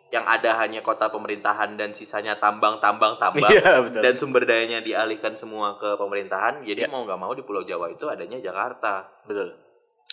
yang 0.09 0.27
ada 0.27 0.59
hanya 0.59 0.79
kota 0.79 1.07
pemerintahan 1.07 1.73
dan 1.73 1.91
sisanya 1.91 2.35
tambang-tambang 2.35 3.15
tambang 3.15 3.47
Iya, 3.55 3.79
betul. 3.81 4.01
dan 4.03 4.13
sumber 4.13 4.43
dayanya 4.43 4.79
dialihkan 4.79 5.33
semua 5.33 5.73
ke 5.73 5.95
pemerintahan. 5.95 6.61
Jadi 6.61 6.83
Ya. 6.83 6.87
mau 6.87 7.01
nggak 7.01 7.15
mau 7.15 7.31
di 7.31 7.41
Pulau 7.41 7.63
Jawa 7.63 7.87
itu 7.87 8.05
adanya 8.05 8.35
Jakarta. 8.37 9.07
Betul. 9.23 9.55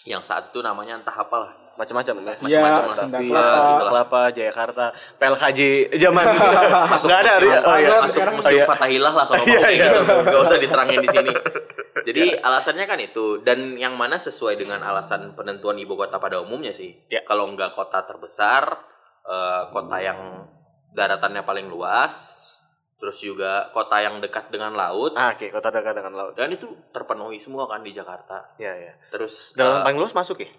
yang 0.07 0.23
saat 0.23 0.49
itu 0.49 0.63
namanya 0.63 0.95
entah 0.97 1.13
apalah. 1.13 1.51
macam-macam 1.75 2.15
ya. 2.17 2.23
Iya, 2.23 2.59
Macam-macam 2.59 2.83
lah. 2.83 2.95
Sunda 2.97 3.19
Iya, 3.19 3.31
Kelapa. 3.31 3.83
Kelapa, 3.85 4.21
Jayakarta, 4.31 4.85
PLKJ 5.15 5.61
zaman 5.97 6.25
nggak 7.03 7.19
ada 7.21 7.33
masuk. 7.37 7.51
Oh 7.61 7.77
iya. 7.77 7.89
Masuk 7.99 8.15
sekarang 8.15 8.35
masuk 8.35 8.51
iya. 8.53 8.65
Fatahillah 8.65 9.13
lah 9.13 9.25
kalau 9.27 9.39
mau 9.43 9.51
Iya, 9.51 9.59
kayak 9.61 9.75
iya. 9.75 9.87
gitu. 9.91 10.01
Gak 10.25 10.41
usah 10.41 10.57
diterangin 10.57 10.99
di 10.99 11.09
sini. 11.09 11.33
Jadi 12.05 12.37
alasannya 12.37 12.85
kan 12.85 12.99
itu 12.99 13.41
dan 13.43 13.75
yang 13.75 13.95
mana 13.95 14.19
sesuai 14.19 14.55
dengan 14.55 14.79
alasan 14.83 15.33
penentuan 15.33 15.79
ibu 15.79 15.95
kota 15.95 16.19
pada 16.19 16.39
umumnya 16.39 16.71
sih. 16.71 16.95
Ya. 17.09 17.25
Kalau 17.25 17.49
nggak 17.51 17.75
kota 17.75 18.05
terbesar, 18.05 18.63
eh, 19.25 19.63
kota 19.71 19.97
yang 19.99 20.47
daratannya 20.93 21.43
paling 21.43 21.67
luas, 21.67 22.37
terus 22.97 23.19
juga 23.19 23.71
kota 23.71 24.03
yang 24.03 24.19
dekat 24.19 24.51
dengan 24.51 24.75
laut 24.75 25.15
Ah, 25.15 25.33
oke, 25.33 25.49
kota 25.49 25.71
dekat 25.71 25.95
dengan 25.95 26.15
laut. 26.15 26.33
dan 26.35 26.51
itu 26.51 26.67
terpenuhi 26.91 27.39
semua 27.39 27.65
kan 27.65 27.81
di 27.81 27.95
Jakarta. 27.95 28.55
Iya, 28.59 28.73
iya. 28.75 28.93
Terus 29.09 29.55
Daratan 29.55 29.81
eh, 29.81 29.85
paling 29.87 29.99
luas 30.01 30.15
masuk 30.15 30.43
ya? 30.43 30.51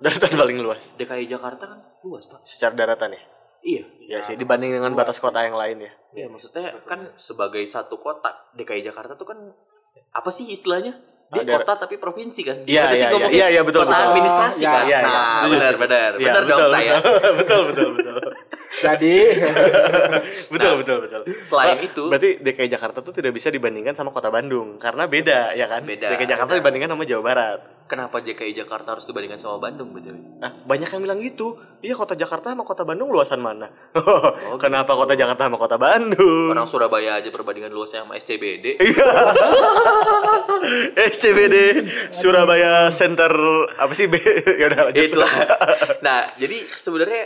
Daratan 0.00 0.32
paling 0.34 0.58
luas 0.58 0.82
DKI 0.96 1.28
Jakarta 1.28 1.68
kan 1.68 1.78
luas 2.02 2.24
pak. 2.24 2.40
secara 2.42 2.74
daratan 2.74 3.12
ya? 3.12 3.22
Iya. 3.60 3.84
Iya 4.00 4.18
sih, 4.22 4.34
dibanding 4.34 4.72
dengan 4.72 4.94
batas 4.94 5.18
kota 5.18 5.42
yang 5.42 5.54
lain 5.54 5.82
ya. 5.82 5.92
Iya 6.14 6.26
maksudnya 6.26 6.70
kan 6.82 7.12
sebagai 7.14 7.60
satu 7.66 7.98
kota 7.98 8.30
DKI 8.54 8.82
Jakarta 8.82 9.14
tuh 9.14 9.26
kan 9.26 9.38
apa 10.10 10.30
sih 10.30 10.46
istilahnya? 10.46 10.96
Dia 11.26 11.42
Ada- 11.42 11.58
kota 11.58 11.72
tapi 11.82 11.98
provinsi 11.98 12.40
kan? 12.40 12.56
Iya, 12.64 12.82
iya, 12.92 13.06
ngomongnya? 13.10 13.34
iya, 13.34 13.46
iya, 13.50 13.62
betul, 13.66 13.82
Kota 13.82 13.90
betul. 13.92 14.06
administrasi 14.08 14.60
Iya, 14.62 14.70
kan? 14.70 14.84
iya, 14.86 14.86
iya. 14.86 14.98
Nah, 15.02 15.10
Setuju, 15.18 15.50
benar 15.50 15.66
setuju. 15.66 15.82
benar. 15.82 16.10
Iya, 16.14 16.22
benar 16.22 16.42
dong 16.42 16.58
betul, 16.58 16.70
saya. 16.70 16.92
Betul, 17.34 17.60
betul, 17.74 17.88
betul. 17.98 18.14
Jadi 18.76 19.14
Betul, 20.46 20.66
Nah, 20.66 20.74
betul, 20.76 20.96
betul. 21.02 21.20
selain 21.40 21.74
Ba- 21.74 21.82
itu- 21.82 22.06
berarti 22.06 22.28
DKI 22.38 22.68
Jakarta 22.68 22.98
tuh 23.00 23.10
tidak 23.10 23.30
bisa 23.30 23.48
dibandingkan 23.48 23.92
sama 23.92 24.08
Kota 24.08 24.28
Bandung 24.28 24.76
karena 24.76 25.04
beda 25.06 25.52
ya 25.52 25.64
kan? 25.66 25.82
beda, 25.82 26.06
DKI 26.10 26.26
Jakarta 26.26 26.50
beda. 26.50 26.58
dibandingkan 26.60 26.88
sama 26.90 27.02
Jawa 27.02 27.22
Barat. 27.22 27.58
Kenapa 27.86 28.18
DKI 28.18 28.50
Jakarta 28.52 28.92
harus 28.92 29.04
dibandingkan 29.04 29.38
sama 29.38 29.56
Bandung 29.60 29.90
betul? 29.90 30.12
Nah, 30.36 30.52
banyak 30.60 30.86
yang 30.88 31.00
bilang 31.00 31.18
gitu. 31.20 31.54
Iya, 31.78 31.94
Kota 31.94 32.12
Jakarta 32.12 32.50
sama 32.50 32.62
Kota 32.62 32.82
Bandung 32.82 33.08
luasan 33.08 33.38
mana? 33.38 33.66
Oh, 33.96 34.56
Kenapa 34.56 34.92
Kota 34.92 35.12
Jakarta 35.14 35.44
sama 35.44 35.56
Kota 35.56 35.76
Bandung? 35.76 36.50
Orang 36.50 36.66
Surabaya 36.66 37.16
aja 37.16 37.28
perbandingan 37.28 37.70
luasnya 37.70 38.02
sama 38.02 38.16
SCBD. 38.16 38.76
Iya. 38.76 39.06
SCBD 41.08 41.54
Surabaya 42.10 42.88
Center 42.90 43.30
apa 43.72 43.92
sih? 43.92 44.04
Ya 44.56 44.66
udah 44.66 44.78
lanjut. 44.90 45.04
Itulah. 45.06 45.32
Nah, 46.00 46.32
jadi 46.34 46.64
sebenarnya 46.76 47.22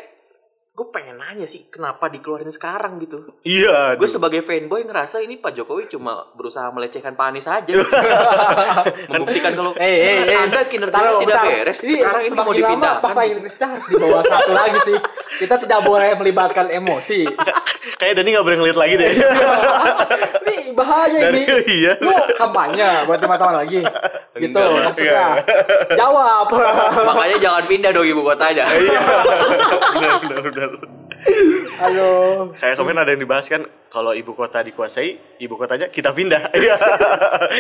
gue 0.81 0.89
pengen 0.89 1.21
nanya 1.21 1.45
sih 1.45 1.69
kenapa 1.69 2.09
dikeluarin 2.09 2.49
sekarang 2.49 2.97
gitu. 3.05 3.21
Iya. 3.45 4.01
Gue 4.01 4.09
sebagai 4.09 4.41
fanboy 4.41 4.89
ngerasa 4.89 5.21
ini 5.21 5.37
Pak 5.37 5.53
Jokowi 5.53 5.93
cuma 5.93 6.25
berusaha 6.33 6.73
melecehkan 6.73 7.13
Pak 7.21 7.27
Anies 7.29 7.45
aja. 7.45 7.69
Membuktikan 9.13 9.53
kalau 9.53 9.77
Eh, 9.77 9.85
eh, 9.85 10.17
eh. 10.25 10.41
Anda 10.41 10.65
Taruh, 10.65 11.21
tidak 11.21 11.37
bentar. 11.37 11.45
beres. 11.45 11.79
Ini 11.85 12.01
Sekarang 12.01 12.23
ini 12.25 12.33
mau 12.81 12.97
fakta 13.05 13.23
Inggris 13.29 13.53
kita 13.61 13.67
harus 13.77 13.87
dibawa 13.93 14.21
satu 14.25 14.53
lagi 14.57 14.79
sih. 14.89 14.99
Kita 15.45 15.55
tidak 15.61 15.81
boleh 15.85 16.17
melibatkan 16.17 16.73
emosi. 16.73 17.29
Kayak 18.01 18.15
Dani 18.17 18.29
nggak 18.33 18.47
boleh 18.49 18.59
ngeliat 18.65 18.79
lagi 18.81 18.95
deh. 18.97 19.13
Bahaya 20.81 21.19
ini. 21.29 21.43
Dari- 21.45 21.67
iya. 21.85 21.93
Lu 22.01 22.11
kampanye 22.35 23.05
buat 23.05 23.21
teman-teman 23.21 23.55
lagi. 23.61 23.81
Gitu 24.41 24.57
Enggak. 24.57 24.89
maksudnya. 24.89 25.27
Jawab. 26.01 26.47
Makanya 27.05 27.37
jangan 27.37 27.65
pindah 27.67 27.91
dong 27.91 28.07
ibu 28.07 28.23
kotanya. 28.23 28.65
Iya. 28.65 29.01
benar, 29.93 30.17
benar, 30.23 30.39
benar. 30.49 30.71
Halo. 31.77 32.11
Kayak 32.57 32.75
kemarin 32.75 32.99
ada 32.99 33.11
yang 33.13 33.21
dibahas 33.21 33.45
kan 33.45 33.63
kalau 33.89 34.17
ibu 34.17 34.33
kota 34.33 34.65
dikuasai, 34.65 35.37
ibu 35.37 35.55
kotanya 35.55 35.93
kita 35.93 36.11
pindah. 36.11 36.49
Iya. 36.55 36.77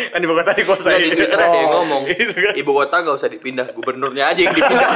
kan 0.09 0.21
ibu 0.21 0.33
kota 0.33 0.51
Nah, 0.51 0.57
dikuasai. 0.57 0.97
di 1.03 1.11
Twitter 1.13 1.37
ada 1.37 1.53
yang 1.53 1.73
ngomong, 1.75 2.03
Itu 2.09 2.33
kan. 2.33 2.55
ibu 2.57 2.71
kota 2.73 2.95
nggak 2.99 3.17
usah 3.17 3.29
dipindah, 3.29 3.67
gubernurnya 3.71 4.33
aja 4.33 4.41
yang 4.41 4.55
dipindah. 4.55 4.89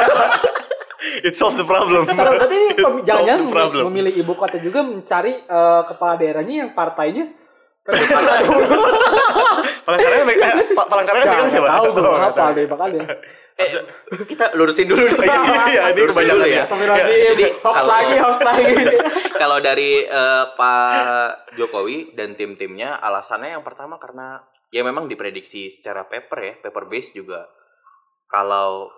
It 1.21 1.37
solves 1.37 1.55
the 1.55 1.67
problem. 1.67 2.09
Berarti 2.09 2.55
ini 2.55 2.69
jangan-jangan 3.05 3.53
memilih 3.85 4.15
ibu 4.17 4.33
kota 4.33 4.57
juga 4.57 4.81
mencari 4.81 5.37
eh, 5.37 5.83
kepala 5.85 6.17
daerahnya 6.17 6.65
yang 6.65 6.71
partainya 6.73 7.29
Palangkaraya 9.85 10.25
Pa- 10.75 10.89
Palangkaraya 10.89 11.25
megang 11.27 11.49
siapa? 11.49 11.69
tahu 11.69 11.87
gue 11.93 12.09
apa 12.09 12.45
deh 12.53 12.65
makanya. 12.65 13.01
eh, 13.55 13.71
kita 14.25 14.57
lurusin 14.57 14.89
dulu. 14.89 15.05
deh. 15.05 15.29
Iya, 15.71 15.93
ini 15.93 16.01
kebanyakan 16.09 16.35
dulu 16.35 16.49
ya. 16.49 16.65
Jadi, 17.31 17.45
hoax 17.61 17.79
lagi, 17.85 18.15
hoax 18.19 18.39
lagi. 18.41 18.75
Kalau 19.31 19.59
dari 19.61 20.09
Pak 20.51 21.53
Jokowi 21.55 22.17
dan 22.17 22.33
tim-timnya 22.33 22.99
alasannya 22.99 23.55
yang 23.55 23.63
pertama 23.63 24.01
karena 24.01 24.41
ya 24.73 24.83
memang 24.83 25.07
diprediksi 25.07 25.71
secara 25.71 26.09
paper 26.09 26.39
ya, 26.41 26.55
paper 26.59 26.85
base 26.89 27.13
juga 27.13 27.47
kalau 28.27 28.91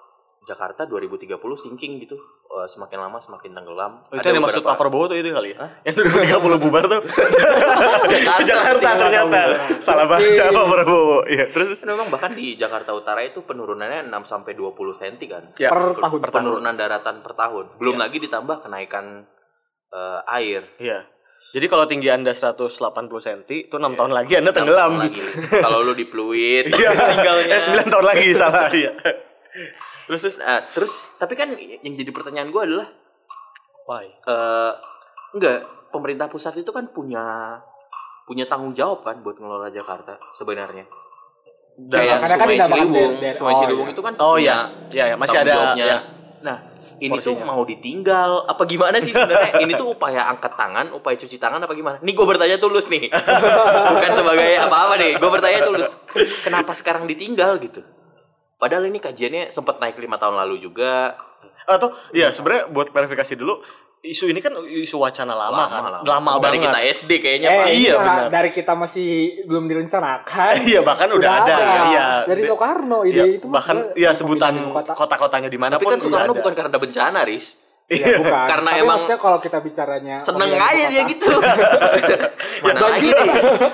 Jakarta 0.47 0.87
2030 0.87 1.27
sinking 1.59 1.99
gitu. 1.99 2.15
Eh, 2.47 2.67
semakin 2.71 3.03
lama 3.03 3.19
semakin 3.19 3.51
tenggelam. 3.51 4.07
Oh, 4.07 4.15
itu 4.15 4.23
yang 4.23 4.39
dimaksud 4.39 4.63
Pak 4.63 4.79
Prabowo 4.79 5.11
tuh 5.11 5.19
itu 5.19 5.35
kali 5.35 5.51
ya? 5.53 5.67
Yang 5.83 6.07
2030 6.07 6.63
bubar 6.63 6.87
tuh. 6.87 7.03
Jakarta. 8.15 8.47
Jakarta 8.47 8.89
ternyata. 8.97 9.41
Salah 9.83 10.07
baca 10.07 10.23
Iya. 10.23 10.47
Pak 10.49 10.67
Prabowo. 10.71 11.19
Iya, 11.27 11.45
terus 11.51 11.83
Kan 11.83 11.99
memang 11.99 12.09
bahkan 12.09 12.31
di 12.31 12.55
Jakarta 12.55 12.95
Utara 12.95 13.27
itu 13.27 13.43
penurunannya 13.43 14.07
6 14.07 14.23
sampai 14.23 14.55
20 14.55 14.71
cm 14.95 15.15
kan. 15.27 15.43
Ya, 15.59 15.69
per 15.75 15.99
tahun. 15.99 16.19
per 16.23 16.31
Penurunan 16.31 16.75
daratan 16.79 17.17
per 17.19 17.35
tahun. 17.35 17.65
Belum 17.77 17.99
lagi 17.99 18.23
ditambah 18.23 18.63
kenaikan 18.63 19.27
eh, 19.91 20.21
air. 20.31 20.63
Iya. 20.79 21.11
Jadi 21.47 21.67
kalau 21.67 21.87
tinggi 21.87 22.07
Anda 22.07 22.31
180 22.31 22.63
cm, 23.19 23.41
itu 23.51 23.75
6 23.75 23.99
tahun 23.99 24.13
lagi 24.15 24.33
Anda 24.39 24.51
tenggelam. 24.51 24.99
Lagi. 24.99 25.23
Kalau 25.59 25.83
lu 25.83 25.93
di 25.93 26.07
Pluit, 26.07 26.71
Iya. 26.71 26.91
tinggalnya 26.95 27.47
Eh 27.51 27.61
9 27.61 27.87
tahun 27.87 28.07
lagi 28.07 28.27
salah 28.31 28.71
iya. 28.71 28.95
Terus 30.07 30.21
terus 30.23 30.37
Nah, 30.39 30.61
terus 30.71 30.93
tapi 31.17 31.35
kan 31.35 31.51
yang 31.57 31.95
jadi 31.95 32.11
pertanyaan 32.11 32.49
gue 32.49 32.63
adalah 32.63 32.89
why? 33.85 34.07
eh 34.07 34.73
enggak 35.33 35.59
pemerintah 35.89 36.27
pusat 36.27 36.55
itu 36.55 36.71
kan 36.71 36.87
punya 36.89 37.57
punya 38.23 38.45
tanggung 38.45 38.71
jawab 38.73 39.03
kan 39.03 39.19
buat 39.21 39.37
ngelola 39.37 39.69
Jakarta 39.69 40.19
sebenarnya. 40.35 40.87
Kayak 41.77 42.17
makanya 42.17 42.27
kan 42.33 42.39
Sungai 42.41 42.57
dinamakan 42.57 42.79
Ciliwung, 42.81 43.13
dari- 43.17 43.37
Sungai 43.37 43.53
oh, 43.53 43.61
Ciliwung 43.61 43.85
iya. 43.85 43.93
itu 43.93 44.03
kan 44.03 44.13
Oh 44.17 44.35
punya 44.35 44.43
iya. 44.43 44.57
Iya, 44.89 45.05
ya, 45.05 45.15
masih 45.15 45.29
tanggung 45.31 45.45
ada 45.45 45.55
jawabnya. 45.55 45.85
ya. 45.85 45.99
Nah, 46.37 46.57
ini 46.97 47.17
tuh 47.17 47.33
Porsinya. 47.35 47.49
mau 47.49 47.63
ditinggal 47.63 48.31
apa 48.47 48.63
gimana 48.65 48.97
sih 48.99 49.11
sebenarnya? 49.11 49.53
ini 49.59 49.73
tuh 49.75 49.89
upaya 49.91 50.23
angkat 50.27 50.53
tangan, 50.53 50.87
upaya 50.91 51.17
cuci 51.17 51.37
tangan 51.37 51.61
apa 51.61 51.73
gimana? 51.73 51.97
Nih 52.01 52.13
gue 52.13 52.27
bertanya 52.27 52.57
tulus 52.57 52.87
nih. 52.87 53.13
Bukan 53.93 54.11
sebagai 54.15 54.51
apa-apa 54.59 54.95
nih. 54.97 55.13
Gue 55.17 55.29
bertanya 55.29 55.61
tulus. 55.63 55.89
Kenapa 56.41 56.73
sekarang 56.73 57.05
ditinggal 57.05 57.59
gitu? 57.59 57.85
Padahal 58.57 58.85
ini 58.85 58.97
kajiannya 58.97 59.51
sempat 59.51 59.77
naik 59.77 59.97
lima 59.97 60.17
tahun 60.17 60.37
lalu 60.37 60.61
juga. 60.63 61.13
Atau 61.65 61.93
iya 62.11 62.31
sebenarnya 62.31 62.69
buat 62.69 62.89
klarifikasi 62.89 63.35
dulu 63.35 63.61
isu 63.99 64.31
ini 64.31 64.39
kan 64.39 64.55
isu 64.63 64.97
wacana 64.97 65.35
lama, 65.35 65.67
kan. 65.67 65.83
Lama, 66.01 66.39
Dari 66.39 66.63
banget. 66.63 66.65
kita 66.65 66.79
SD 67.03 67.11
kayaknya 67.19 67.49
Eh, 67.49 67.59
Pak. 67.59 67.67
iya, 67.67 67.75
iya, 67.75 67.95
benar. 67.99 68.27
dari 68.31 68.51
kita 68.51 68.73
masih 68.73 69.09
belum 69.45 69.65
direncanakan. 69.67 70.55
Iya, 70.71 70.81
bahkan 70.81 71.09
udah 71.11 71.33
ada, 71.43 71.57
iya. 71.91 72.07
Dari 72.23 72.43
Soekarno 72.47 73.03
ide 73.03 73.19
Iya, 73.19 73.25
itu 73.35 73.47
bahkan 73.51 73.91
ya 73.99 74.15
sebutan 74.15 74.55
kota-kotanya 74.87 75.51
di 75.51 75.59
mana 75.59 75.75
Tapi 75.75 75.85
pun 75.85 75.91
kan 75.91 75.99
Soekarno 75.99 76.33
ada. 76.33 76.39
bukan 76.39 76.53
karena 76.55 76.79
bencana, 76.79 77.19
Riz. 77.27 77.47
Iya, 77.87 78.19
bukan. 78.19 78.47
Karena 78.51 78.67
Tapi 78.69 78.81
emang 78.83 78.91
maksudnya 78.93 79.19
kalau 79.23 79.39
kita 79.39 79.59
bicaranya 79.63 80.17
Seneng 80.19 80.51
aja 80.51 80.85
dia 80.91 81.03
gitu. 81.07 81.31
Mana 82.67 82.79
lagi 82.83 83.09
nih? 83.09 83.31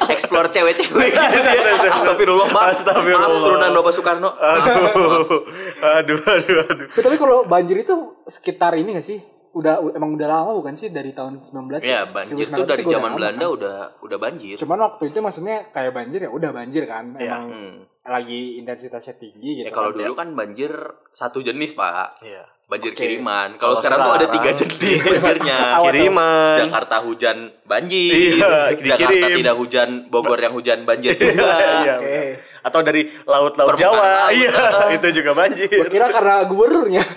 Explore 0.06 0.48
cewek-cewek 0.48 1.08
gitu 1.08 1.16
dia. 1.16 1.88
Astagfirullah, 1.88 2.48
Pak. 2.52 2.62
Astagfirullah. 2.76 3.24
Maaf 3.24 3.40
turunan 3.40 3.70
Bapak 3.72 3.92
Soekarno. 3.92 4.30
Aduh, 4.32 5.40
aduh, 5.80 6.20
aduh, 6.20 6.56
aduh. 6.62 6.86
Eh, 6.90 7.00
Tapi 7.00 7.16
kalau 7.16 7.48
banjir 7.48 7.76
itu 7.78 7.94
sekitar 8.28 8.76
ini 8.76 8.94
gak 8.94 9.06
sih? 9.06 9.16
Udah 9.52 9.80
emang 9.90 10.12
udah 10.12 10.28
lama 10.30 10.52
bukan 10.56 10.72
sih 10.72 10.88
dari 10.88 11.12
tahun 11.12 11.44
19 11.44 11.80
Ya, 11.80 12.04
banjir 12.04 12.40
1900 12.40 12.64
dari 12.66 12.82
udah 12.82 12.92
zaman 12.94 13.10
Belanda 13.12 13.44
kan? 13.44 13.52
udah 13.52 13.76
udah 14.00 14.18
banjir. 14.18 14.56
Cuman 14.56 14.78
waktu 14.82 15.02
itu 15.08 15.18
maksudnya 15.20 15.56
kayak 15.68 15.92
banjir 15.92 16.24
ya 16.24 16.30
udah 16.30 16.50
banjir 16.50 16.84
kan. 16.84 17.16
Iya. 17.16 17.32
Emang 17.32 17.44
Hmm. 17.48 17.76
Lagi 18.02 18.58
intensitasnya 18.58 19.14
tinggi 19.14 19.62
gitu. 19.62 19.66
Ya 19.66 19.70
kalau 19.70 19.94
kan. 19.94 19.98
dulu 20.02 20.12
kan 20.18 20.28
banjir 20.34 20.74
satu 21.14 21.38
jenis, 21.38 21.78
Pak. 21.78 22.18
Iya. 22.26 22.50
Banjir 22.66 22.96
Oke. 22.96 23.04
kiriman. 23.04 23.48
Kalau 23.62 23.78
sekarang 23.78 23.98
tuh 24.00 24.14
ada 24.16 24.26
tiga 24.32 24.50
jenis 24.58 24.98
banjirnya. 25.06 25.58
Kiriman. 25.86 26.58
Jakarta 26.66 26.96
hujan 27.04 27.38
banjir. 27.68 28.40
Iya, 28.40 28.74
Jakarta 28.80 29.12
dikirim. 29.12 29.36
tidak 29.44 29.56
hujan, 29.60 29.88
Bogor 30.08 30.40
yang 30.40 30.54
hujan 30.56 30.82
banjir 30.82 31.14
juga. 31.14 31.52
Iya. 31.84 31.94
Oke. 32.00 32.18
Atau 32.62 32.80
dari 32.82 33.02
laut-laut 33.28 33.76
Permukaan 33.76 33.92
Jawa. 33.92 34.08
laut. 34.08 34.34
Iya, 34.34 34.54
itu 34.98 35.08
juga 35.22 35.30
banjir. 35.36 35.68
Gua 35.68 35.90
kira 35.92 36.06
karena 36.10 36.34
gubernurnya. 36.48 37.04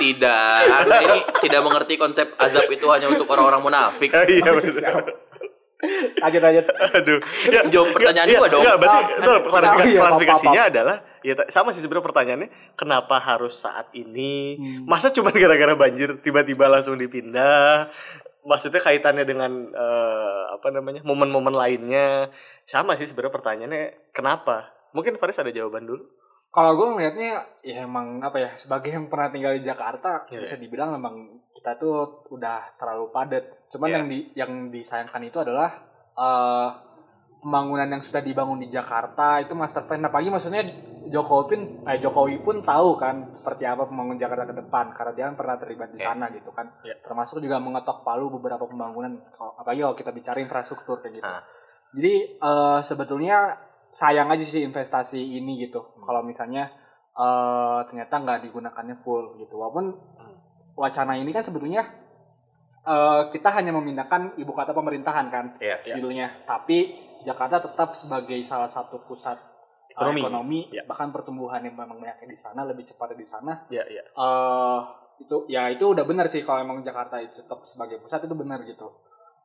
Tidak, 0.00 0.56
Anda 0.80 0.96
ini 1.04 1.20
tidak 1.44 1.60
mengerti 1.60 2.00
konsep 2.00 2.32
azab 2.40 2.72
itu 2.72 2.88
hanya 2.88 3.12
untuk 3.12 3.28
orang-orang 3.28 3.60
munafik. 3.60 4.08
Iya, 4.08 4.56
benar. 4.56 5.28
Lanjut 6.20 6.40
lanjut. 6.44 6.64
Aduh. 6.70 7.18
Ya, 7.48 7.60
Jawab 7.68 7.88
pertanyaan 7.96 8.28
ya, 8.28 8.38
gua 8.38 8.48
dong. 8.52 8.62
Enggak, 8.62 8.76
berarti 8.80 8.98
Ah, 9.00 9.04
itu 9.08 9.30
ah, 9.30 9.40
klarifikasi, 9.48 9.88
iya, 9.90 10.00
klarifikasinya 10.00 10.52
apa-apa. 10.52 10.72
adalah 10.72 10.96
ya 11.20 11.34
sama 11.48 11.68
sih 11.72 11.82
sebenarnya 11.84 12.06
pertanyaannya 12.12 12.48
kenapa 12.76 13.16
harus 13.18 13.54
saat 13.56 13.88
ini? 13.96 14.56
Hmm. 14.56 14.84
Masa 14.84 15.08
cuma 15.12 15.32
gara-gara 15.32 15.74
banjir 15.74 16.20
tiba-tiba 16.20 16.68
langsung 16.68 16.96
dipindah? 16.96 17.88
Maksudnya 18.40 18.80
kaitannya 18.80 19.24
dengan 19.24 19.52
eh, 19.72 20.42
apa 20.52 20.68
namanya? 20.72 21.00
momen-momen 21.04 21.52
lainnya. 21.52 22.28
Sama 22.68 22.94
sih 22.96 23.08
sebenarnya 23.08 23.34
pertanyaannya 23.34 23.84
kenapa? 24.12 24.70
Mungkin 24.92 25.16
Faris 25.16 25.38
ada 25.38 25.50
jawaban 25.50 25.86
dulu. 25.86 26.04
Kalau 26.50 26.74
gue 26.74 26.86
ngelihatnya 26.98 27.62
ya 27.62 27.86
emang 27.86 28.18
apa 28.18 28.42
ya 28.42 28.50
sebagai 28.58 28.90
yang 28.90 29.06
pernah 29.06 29.30
tinggal 29.30 29.54
di 29.54 29.62
Jakarta 29.62 30.26
Iya, 30.26 30.42
bisa 30.42 30.58
dibilang 30.58 30.98
memang 30.98 31.38
kita 31.54 31.78
tuh 31.78 32.26
udah 32.26 32.74
terlalu 32.74 33.06
padat. 33.14 33.70
Cuman 33.70 33.86
Iya. 33.86 33.94
yang 33.94 34.06
di 34.10 34.18
yang 34.34 34.52
disayangkan 34.74 35.22
itu 35.22 35.38
adalah 35.38 35.70
eh, 36.18 36.68
pembangunan 37.38 37.86
yang 37.86 38.02
sudah 38.02 38.18
dibangun 38.18 38.58
di 38.60 38.66
Jakarta 38.66 39.38
itu 39.38 39.54
master 39.54 39.86
plan. 39.86 40.02
Apalagi 40.02 40.28
maksudnya 40.34 40.66
Jokowi 41.06 41.44
pun 41.54 41.60
eh, 41.86 41.98
Jokowi 42.02 42.36
pun 42.42 42.56
tahu 42.66 42.98
kan 42.98 43.30
seperti 43.30 43.70
apa 43.70 43.86
pembangun 43.86 44.18
Jakarta 44.18 44.50
ke 44.50 44.54
depan 44.58 44.90
karena 44.90 45.12
dia 45.14 45.24
kan 45.30 45.34
pernah 45.38 45.54
terlibat 45.54 45.94
di 45.94 46.02
sana 46.02 46.34
gitu 46.34 46.50
kan. 46.50 46.66
Iya. 46.82 46.98
Termasuk 46.98 47.38
juga 47.38 47.62
mengetok 47.62 48.02
palu 48.02 48.26
beberapa 48.26 48.66
pembangunan 48.66 49.22
kalau 49.30 49.54
apalagi 49.54 49.86
kalau 49.86 49.94
kita 49.94 50.10
bicara 50.10 50.42
infrastruktur 50.42 50.98
kayak 50.98 51.14
gitu. 51.22 51.30
Ah. 51.30 51.46
Jadi 51.94 52.14
eh, 52.42 52.80
sebetulnya 52.82 53.69
sayang 53.90 54.26
aja 54.26 54.42
sih 54.42 54.62
investasi 54.62 55.18
ini 55.18 55.60
gitu. 55.60 55.94
Kalau 55.98 56.22
misalnya 56.22 56.70
eh, 57.12 57.78
ternyata 57.84 58.14
nggak 58.16 58.38
digunakannya 58.46 58.94
full 58.94 59.36
gitu. 59.36 59.54
Walaupun 59.54 59.92
wacana 60.74 61.14
ini 61.14 61.28
kan 61.28 61.42
sebetulnya 61.42 61.82
eh, 62.80 63.22
kita 63.28 63.50
hanya 63.52 63.70
memindahkan 63.70 64.34
ibu 64.36 64.50
kota 64.50 64.70
pemerintahan 64.70 65.26
kan 65.28 65.46
Iya. 65.58 65.98
judulnya. 65.98 66.46
Tapi 66.46 66.96
Jakarta 67.20 67.60
tetap 67.60 67.92
sebagai 67.92 68.40
salah 68.40 68.64
satu 68.66 69.04
pusat 69.04 69.36
eh, 69.36 69.92
Ekonomi. 69.92 70.20
ekonomi, 70.22 70.60
Ya. 70.70 70.86
bahkan 70.86 71.10
pertumbuhan 71.10 71.60
yang 71.60 71.74
memang 71.74 71.98
banyaknya 71.98 72.24
di 72.24 72.38
sana 72.38 72.64
lebih 72.64 72.86
cepatnya 72.86 73.18
di 73.18 73.26
sana. 73.26 73.52
Iya, 73.68 73.84
iya. 73.90 74.02
eh 74.06 74.80
itu 75.20 75.36
ya 75.52 75.68
itu 75.68 75.84
udah 75.84 76.08
benar 76.08 76.24
sih 76.24 76.40
kalau 76.40 76.64
emang 76.64 76.80
Jakarta 76.80 77.20
itu 77.20 77.44
tetap 77.44 77.60
sebagai 77.60 78.00
pusat 78.00 78.24
itu 78.24 78.32
benar 78.32 78.64
gitu. 78.64 78.88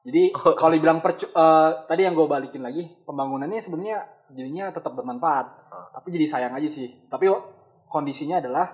Jadi 0.05 0.29
kalau 0.59 0.71
dibilang 0.71 1.01
percu 1.01 1.25
eh, 1.27 1.69
tadi 1.89 2.01
yang 2.05 2.13
gue 2.13 2.29
balikin 2.29 2.61
lagi 2.61 2.85
pembangunannya 3.03 3.57
sebenarnya 3.57 4.05
jadinya 4.29 4.69
tetap 4.69 4.93
bermanfaat, 4.93 5.45
tapi 5.93 6.07
jadi 6.13 6.25
sayang 6.25 6.53
aja 6.53 6.69
sih. 6.69 6.89
Tapi 7.09 7.29
kondisinya 7.85 8.41
adalah 8.41 8.73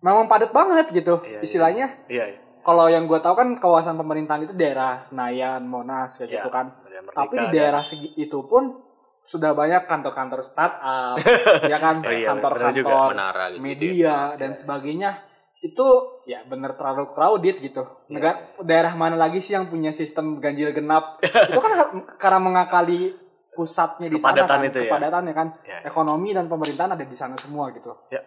memang 0.00 0.28
padat 0.28 0.52
banget 0.52 0.88
gitu 0.92 1.20
Iya, 1.24 1.28
iya. 1.28 1.40
istilahnya. 1.42 1.86
Iya, 2.08 2.24
iya. 2.32 2.38
Kalau 2.64 2.84
yang 2.88 3.08
gue 3.08 3.16
tahu 3.16 3.32
kan 3.32 3.48
kawasan 3.56 3.96
pemerintahan 3.96 4.44
itu 4.44 4.52
daerah 4.52 5.00
Senayan, 5.00 5.64
Monas 5.64 6.20
kayak 6.20 6.28
Iya. 6.28 6.36
gitu 6.40 6.50
kan. 6.52 6.66
Merdeka, 6.98 7.16
Tapi 7.24 7.34
di 7.38 7.48
daerah 7.54 7.82
segi 7.84 8.08
itu 8.18 8.38
pun 8.44 8.84
sudah 9.22 9.52
banyak 9.52 9.84
kantor-kantor 9.84 10.40
startup, 10.40 11.16
ya 11.72 11.76
kan, 11.76 12.00
Oh 12.00 12.08
iya, 12.08 12.32
kantor-kantor 12.32 12.72
gitu. 12.74 13.60
media 13.60 14.32
dan 14.40 14.56
sebagainya 14.56 15.27
itu 15.58 15.86
ya 16.22 16.46
bener 16.46 16.78
terlalu 16.78 17.10
crowded 17.10 17.56
gitu. 17.58 17.82
Iya. 17.82 18.12
Negara 18.14 18.36
daerah 18.62 18.92
mana 18.94 19.16
lagi 19.18 19.42
sih 19.42 19.58
yang 19.58 19.66
punya 19.66 19.90
sistem 19.90 20.38
ganjil 20.38 20.70
genap? 20.70 21.18
itu 21.50 21.58
kan 21.58 21.72
karena 22.14 22.38
mengakali 22.38 23.14
pusatnya 23.50 24.06
di 24.06 24.22
sana 24.22 24.46
Kepadatan 24.46 24.58
kan, 24.62 24.68
itu 24.70 24.78
ya. 24.78 24.84
kepadatannya 24.86 25.34
kan. 25.34 25.48
Ya. 25.66 25.78
Ekonomi 25.82 26.30
dan 26.30 26.46
pemerintahan 26.46 26.94
ada 26.94 27.02
di 27.02 27.16
sana 27.18 27.34
semua 27.34 27.74
gitu. 27.74 27.90
Ya. 28.14 28.22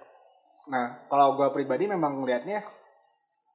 Nah, 0.67 1.07
kalau 1.07 1.39
gua 1.39 1.55
pribadi 1.55 1.87
memang 1.87 2.19
melihatnya 2.19 2.59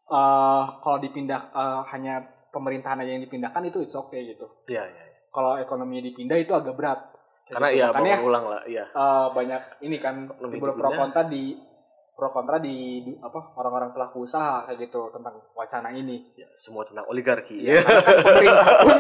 eh 0.07 0.65
kalau 0.81 0.99
dipindah 1.03 1.53
eh, 1.53 1.81
hanya 1.93 2.25
pemerintahan 2.49 3.05
aja 3.05 3.13
yang 3.13 3.25
dipindahkan 3.29 3.61
itu 3.69 3.85
it's 3.85 3.93
okay 3.93 4.25
gitu. 4.25 4.49
Iya, 4.73 4.89
iya. 4.89 5.05
iya. 5.05 5.17
Kalau 5.29 5.61
ekonomi 5.61 6.01
dipindah 6.01 6.41
itu 6.41 6.57
agak 6.57 6.73
berat. 6.73 7.01
Karena 7.47 7.69
gitu. 7.71 7.79
iya 7.79 7.87
Makanya 7.93 8.19
ulang 8.25 8.45
lah, 8.49 8.63
iya. 8.65 8.85
eh, 8.89 9.27
banyak 9.37 9.85
ini 9.85 10.01
kan 10.01 10.33
pro 10.33 10.91
kontra 10.97 11.29
di 11.29 11.76
pro 12.17 12.33
kontra 12.33 12.57
di, 12.57 12.73
di 13.03 13.13
apa 13.15 13.53
orang-orang 13.55 13.93
pelaku 13.93 14.25
usaha 14.25 14.65
kayak 14.65 14.89
gitu 14.89 15.13
tentang 15.13 15.37
wacana 15.53 15.93
ini. 15.93 16.33
Ya, 16.33 16.49
semua 16.57 16.81
tentang 16.83 17.05
oligarki. 17.07 17.61
Ya, 17.61 17.85
kan 17.85 18.01
pemerintah 18.25 18.67
pun 18.81 18.99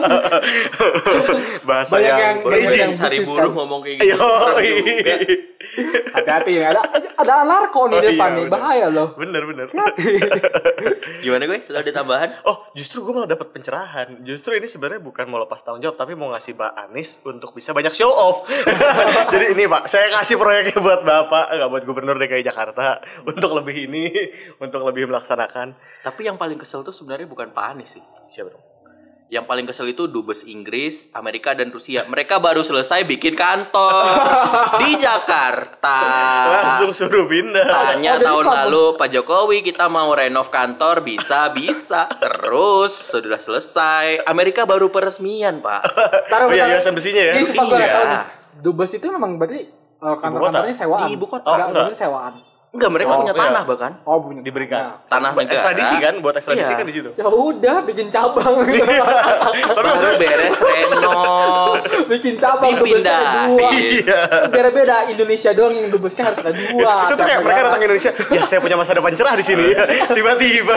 Bahasa 1.68 1.96
Banyak 1.96 2.12
yang, 2.12 2.37
yang- 2.44 2.76
yang 2.76 2.92
Hari 2.94 3.18
buruh 3.25 3.40
kan. 3.42 3.56
ngomong 3.56 3.80
kayak 3.80 3.96
gitu. 4.04 4.20
Hati-hati 6.12 6.52
ya 6.56 6.72
ada 6.72 6.82
ada 7.16 7.32
narko 7.44 7.88
nih 7.88 7.96
Oh, 7.96 8.02
iya, 8.04 8.10
depan 8.12 8.28
nih 8.32 8.44
bener. 8.44 8.52
bahaya 8.52 8.86
loh. 8.88 9.08
bener 9.16 9.42
bener. 9.44 9.66
Gimana 11.25 11.42
gue? 11.44 11.58
Lo 11.68 11.76
ada 11.80 11.92
tambahan? 11.92 12.30
Oh, 12.44 12.68
justru 12.72 13.02
gue 13.02 13.12
malah 13.12 13.28
dapat 13.28 13.50
pencerahan. 13.50 14.20
Justru 14.22 14.54
ini 14.54 14.68
sebenarnya 14.68 15.00
bukan 15.00 15.25
mau 15.26 15.40
lepas 15.40 15.64
tanggung 15.64 15.80
jawab, 15.80 15.96
tapi 15.96 16.12
mau 16.12 16.28
ngasih 16.32 16.54
Pak 16.54 16.72
Anies 16.76 17.25
untuk 17.25 17.56
bisa 17.56 17.72
banyak 17.72 17.96
show 17.96 18.12
off. 18.12 18.44
Jadi 19.32 19.56
ini 19.56 19.64
Pak, 19.64 19.88
saya 19.88 20.12
kasih 20.12 20.36
proyeknya 20.36 20.76
buat 20.78 21.02
Bapak, 21.02 21.56
nggak 21.56 21.68
buat 21.72 21.82
Gubernur 21.84 22.16
DKI 22.16 22.44
Jakarta, 22.44 23.00
untuk 23.25 23.56
lebih 23.56 23.88
ini, 23.88 24.12
untuk 24.60 24.84
lebih 24.84 25.08
melaksanakan. 25.08 25.73
Tapi 26.04 26.21
yang 26.23 26.36
paling 26.36 26.60
kesel 26.60 26.84
tuh 26.84 26.92
sebenarnya 26.92 27.26
bukan 27.26 27.50
Pak 27.50 27.64
Anies 27.73 27.97
sih. 27.97 28.04
Siapa 28.28 28.52
dong? 28.52 28.75
Yang 29.26 29.45
paling 29.45 29.67
kesel 29.67 29.91
itu 29.91 30.06
dubes 30.06 30.43
Inggris, 30.43 31.10
Amerika 31.10 31.50
dan 31.50 31.69
Rusia. 31.69 32.06
Mereka 32.06 32.39
baru 32.39 32.62
selesai 32.62 33.02
bikin 33.02 33.34
kantor 33.34 34.06
di 34.80 34.95
Jakarta. 34.97 35.99
Langsung 36.47 36.95
suruh 36.95 37.26
pindah. 37.26 37.67
Oh, 37.67 37.75
Tanya 37.91 38.10
dari 38.15 38.25
tahun 38.25 38.45
Islam. 38.45 38.56
lalu 38.62 38.84
Pak 38.95 39.08
Jokowi 39.10 39.58
kita 39.62 39.86
mau 39.86 40.10
renov 40.10 40.47
kantor 40.47 41.02
bisa 41.02 41.50
bisa 41.50 42.06
terus 42.12 42.95
sudah 43.02 43.36
selesai 43.36 44.23
Amerika 44.23 44.62
baru 44.62 44.89
peresmian 44.89 45.58
Pak 45.58 45.82
Taruh 46.30 46.47
Oh 46.47 46.54
iya, 46.54 46.71
hiasan 46.71 46.95
besinya 46.95 47.19
ya. 47.21 47.32
Ini 47.34 47.50
Iya. 47.50 48.30
Dubes 48.56 48.95
itu 48.95 49.10
memang 49.10 49.36
berarti 49.36 49.67
eh, 49.67 50.17
kantor-kantornya 50.17 50.76
sewaan. 50.76 51.02
Di 51.02 51.12
ibu 51.12 51.26
kota. 51.26 51.43
Oh, 51.43 51.52
Enggak, 51.52 51.67
enggak. 51.67 51.82
berarti 51.82 51.99
sewaan. 51.99 52.34
Enggak 52.69 52.91
mereka 52.91 53.09
Oh, 53.09 53.19
punya 53.19 53.31
iya. 53.31 53.43
tanah 53.43 53.63
bahkan 53.65 53.93
Oh, 54.02 54.19
punya 54.21 54.41
Diberikan. 54.41 55.00
tanah 55.07 55.31
Buat 55.33 55.43
negara 55.43 55.57
ekstradisi 55.57 55.95
kan, 55.97 56.15
buat 56.19 56.35
ekstradisi 56.35 56.67
Iya. 56.67 56.76
kan 56.76 56.85
di 56.85 56.95
situ. 56.95 57.11
Ya 57.15 57.26
udah 57.26 57.76
bikin 57.83 58.07
cabang. 58.09 58.55
Tapi 58.67 59.61
baru 59.63 59.89
beres 60.17 60.57
renov 60.59 61.73
bikin 62.07 62.35
cabang 62.37 62.73
dubesnya 62.76 63.15
ada 63.15 63.41
dua. 63.47 63.69
Iya. 63.73 64.21
Biar 64.49 64.67
beda 64.71 64.97
Indonesia 65.09 65.50
doang 65.52 65.75
yang 65.75 65.89
dubesnya 65.89 66.25
harus 66.26 66.39
ada 66.39 66.52
dua. 66.52 66.95
itu 67.07 67.15
tuh 67.15 67.25
kayak 67.25 67.41
mereka 67.43 67.61
datang 67.63 67.79
ke 67.79 67.87
Indonesia, 67.87 68.11
ya 68.29 68.43
saya 68.43 68.61
punya 68.61 68.76
masa 68.76 68.93
depan 68.93 69.13
cerah 69.13 69.35
di 69.35 69.45
sini. 69.45 69.67
Tiba-tiba. 70.09 70.76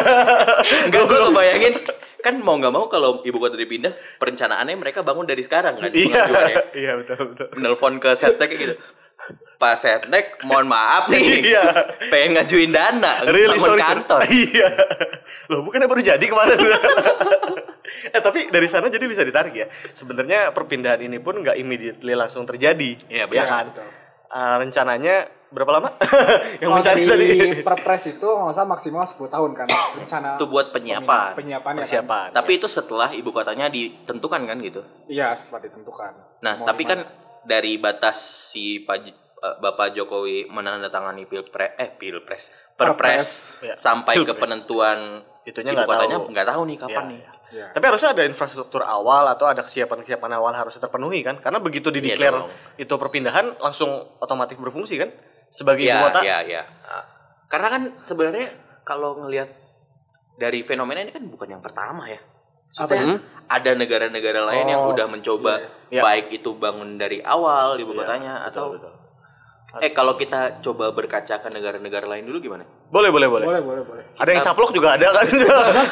enggak 0.85 1.01
gue 1.03 1.17
ngebayangin 1.25 1.73
kan 2.19 2.35
mau 2.37 2.53
nggak 2.53 2.67
mau 2.69 2.87
kalau 2.87 3.23
ibu 3.23 3.39
kota 3.39 3.55
dipindah 3.55 3.91
perencanaannya 4.17 4.75
mereka 4.75 4.99
bangun 5.01 5.23
dari 5.23 5.39
sekarang 5.39 5.79
kan 5.79 5.87
Iya, 5.89 6.19
pengajuannya. 6.19 6.55
iya 6.75 6.91
betul 6.95 7.31
betul. 7.31 7.47
nelfon 7.55 7.95
ke 7.97 8.11
setnek 8.13 8.43
kayak 8.45 8.59
gitu 8.59 8.75
Pak 9.55 9.75
Setnek, 9.75 10.39
mohon 10.41 10.65
maaf 10.65 11.07
nih, 11.07 11.51
Iya. 11.51 11.63
pengen 12.07 12.31
ngajuin 12.33 12.71
dana, 12.71 13.19
Really, 13.23 13.53
bangun 13.53 13.67
sorry, 13.67 13.75
sorry. 13.75 13.91
kantor. 13.91 14.19
Iya. 14.47 14.67
Loh, 15.47 15.59
bukannya 15.61 15.85
baru 15.85 16.01
jadi 16.01 16.25
kemarin. 16.25 16.57
eh, 18.09 18.21
tapi 18.21 18.47
dari 18.47 18.67
sana 18.67 18.87
jadi 18.87 19.03
bisa 19.03 19.21
ditarik 19.21 19.51
ya. 19.53 19.67
Sebenarnya 19.91 20.49
perpindahan 20.49 21.01
ini 21.01 21.17
pun 21.17 21.37
nggak 21.37 21.55
immediately 21.55 22.13
langsung 22.13 22.43
terjadi. 22.43 22.95
Iya, 23.05 23.25
ya 23.25 23.25
benar. 23.27 23.45
kan? 23.45 23.65
Betul. 23.69 23.87
Ah, 24.29 24.55
rencananya 24.57 25.15
berapa 25.49 25.71
lama? 25.73 25.89
Yang 26.61 26.63
Kalau 26.63 26.77
mencari 26.77 27.01
di 27.01 27.09
tadi. 27.09 27.27
Perpres 27.59 28.03
itu 28.07 28.27
nggak 28.29 28.53
usah 28.53 28.63
maksimal 28.63 29.03
10 29.03 29.17
tahun 29.27 29.51
kan 29.51 29.67
rencana 29.97 30.37
Itu 30.37 30.45
buat 30.45 30.69
penyiapan. 30.69 31.33
penyiapannya 31.33 31.81
kan. 31.81 31.83
Persiapan. 31.83 32.27
Tapi 32.31 32.51
itu 32.55 32.67
setelah 32.69 33.09
ibu 33.11 33.29
kotanya 33.29 33.67
ditentukan 33.67 34.41
kan 34.45 34.57
gitu. 34.61 34.85
Iya 35.05 35.33
setelah 35.33 35.65
ditentukan. 35.65 36.13
Nah, 36.39 36.53
Mau 36.55 36.63
tapi 36.63 36.85
gimana. 36.85 37.03
kan 37.03 37.27
dari 37.49 37.75
batas 37.75 38.21
si 38.47 38.63
Pak 38.79 38.97
J- 39.01 39.09
eh, 39.39 39.55
Bapak 39.57 39.91
Jokowi 39.91 40.45
menandatangani 40.45 41.25
pilpres 41.25 41.73
eh 41.75 41.89
pilpres 41.91 42.45
perpres 42.77 43.29
Ya, 43.61 43.73
sampai 43.75 44.15
ke 44.15 44.21
pilpres. 44.23 44.37
penentuan 44.39 45.25
Itunya 45.41 45.73
nggak 45.73 45.89
tahu. 45.89 46.29
nggak 46.29 46.47
tahu 46.47 46.61
nih 46.63 46.77
kapan 46.77 46.93
Iya, 46.93 47.09
nih. 47.09 47.21
Iya. 47.49 47.65
Tapi 47.73 47.81
harusnya 47.83 48.13
ada 48.13 48.23
infrastruktur 48.23 48.85
awal 48.85 49.25
atau 49.27 49.49
ada 49.49 49.65
kesiapan-kesiapan 49.65 50.31
awal 50.31 50.53
harus 50.53 50.77
terpenuhi 50.77 51.25
kan? 51.25 51.41
Karena 51.41 51.57
begitu 51.57 51.89
di 51.89 51.97
Iya 51.97 52.13
declare 52.13 52.37
dong. 52.37 52.51
itu 52.77 52.93
perpindahan 52.93 53.57
langsung 53.57 53.89
otomatis 54.15 54.53
berfungsi 54.53 54.95
kan? 54.95 55.09
Sebagai 55.49 55.81
ibu 55.81 55.89
Iya, 55.89 56.05
kota. 56.05 56.19
iya, 56.21 56.37
iya. 56.45 56.61
Ah. 56.85 57.01
Karena 57.49 57.67
kan 57.67 57.81
sebenarnya 57.99 58.53
kalau 58.85 59.17
ngelihat 59.17 59.49
dari 60.37 60.61
fenomena 60.61 61.01
ini 61.01 61.09
kan 61.09 61.25
bukan 61.25 61.49
yang 61.49 61.63
pertama 61.65 62.05
ya. 62.05 62.21
Maksudnya 62.71 63.17
ada 63.45 63.71
negara-negara 63.73 64.45
lain 64.45 64.65
yang 64.67 64.81
Oh, 64.83 64.93
udah 64.93 65.05
mencoba 65.05 65.53
iya. 65.89 66.01
baik 66.01 66.29
itu 66.31 66.53
bangun 66.53 66.95
dari 66.95 67.17
awal 67.19 67.75
ibu 67.75 67.91
Iya, 67.91 67.99
kotanya 67.99 68.33
betul, 68.35 68.47
atau 68.47 68.65
betul. 68.73 68.93
eh 69.79 69.91
kalau 69.91 70.13
kita 70.15 70.39
coba 70.59 70.89
berkaca 70.89 71.35
ke 71.35 71.47
negara-negara 71.47 72.05
lain 72.07 72.25
dulu 72.25 72.37
gimana? 72.39 72.65
Boleh, 72.89 73.09
boleh, 73.09 73.27
boleh. 73.27 73.45
Boleh 73.45 73.61
boleh 73.61 73.83
boleh. 73.83 74.03
Ada 74.15 74.29
yang 74.31 74.41
caplok 74.43 74.69
juga 74.71 74.97
ada 74.97 75.07
kan? 75.11 75.25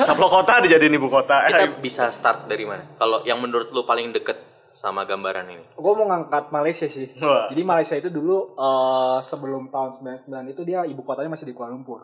caplok 0.01 0.31
kota 0.37 0.53
dijadiin 0.65 0.93
ibu 0.93 1.07
kota. 1.07 1.45
Kita 1.45 1.77
bisa 1.77 2.09
start 2.09 2.45
dari 2.45 2.65
mana? 2.65 2.81
Kalau 2.95 3.21
yang 3.21 3.37
menurut 3.37 3.69
lu 3.69 3.85
paling 3.85 4.09
deket 4.11 4.37
sama 4.73 5.05
gambaran 5.05 5.45
ini? 5.51 5.65
Gue 5.73 5.93
mau 5.93 6.05
ngangkat 6.07 6.49
Malaysia 6.49 6.85
sih. 6.85 7.09
Wah. 7.17 7.49
Jadi 7.49 7.61
Malaysia 7.61 7.93
itu 7.95 8.09
dulu 8.09 8.53
eh, 8.53 9.17
sebelum 9.21 9.69
tahun 9.69 9.93
99 10.25 10.25
itu 10.47 10.61
dia 10.63 10.81
ibu 10.83 11.01
kotanya 11.01 11.29
masih 11.31 11.45
di 11.45 11.53
Kuala 11.53 11.73
Lumpur. 11.73 12.01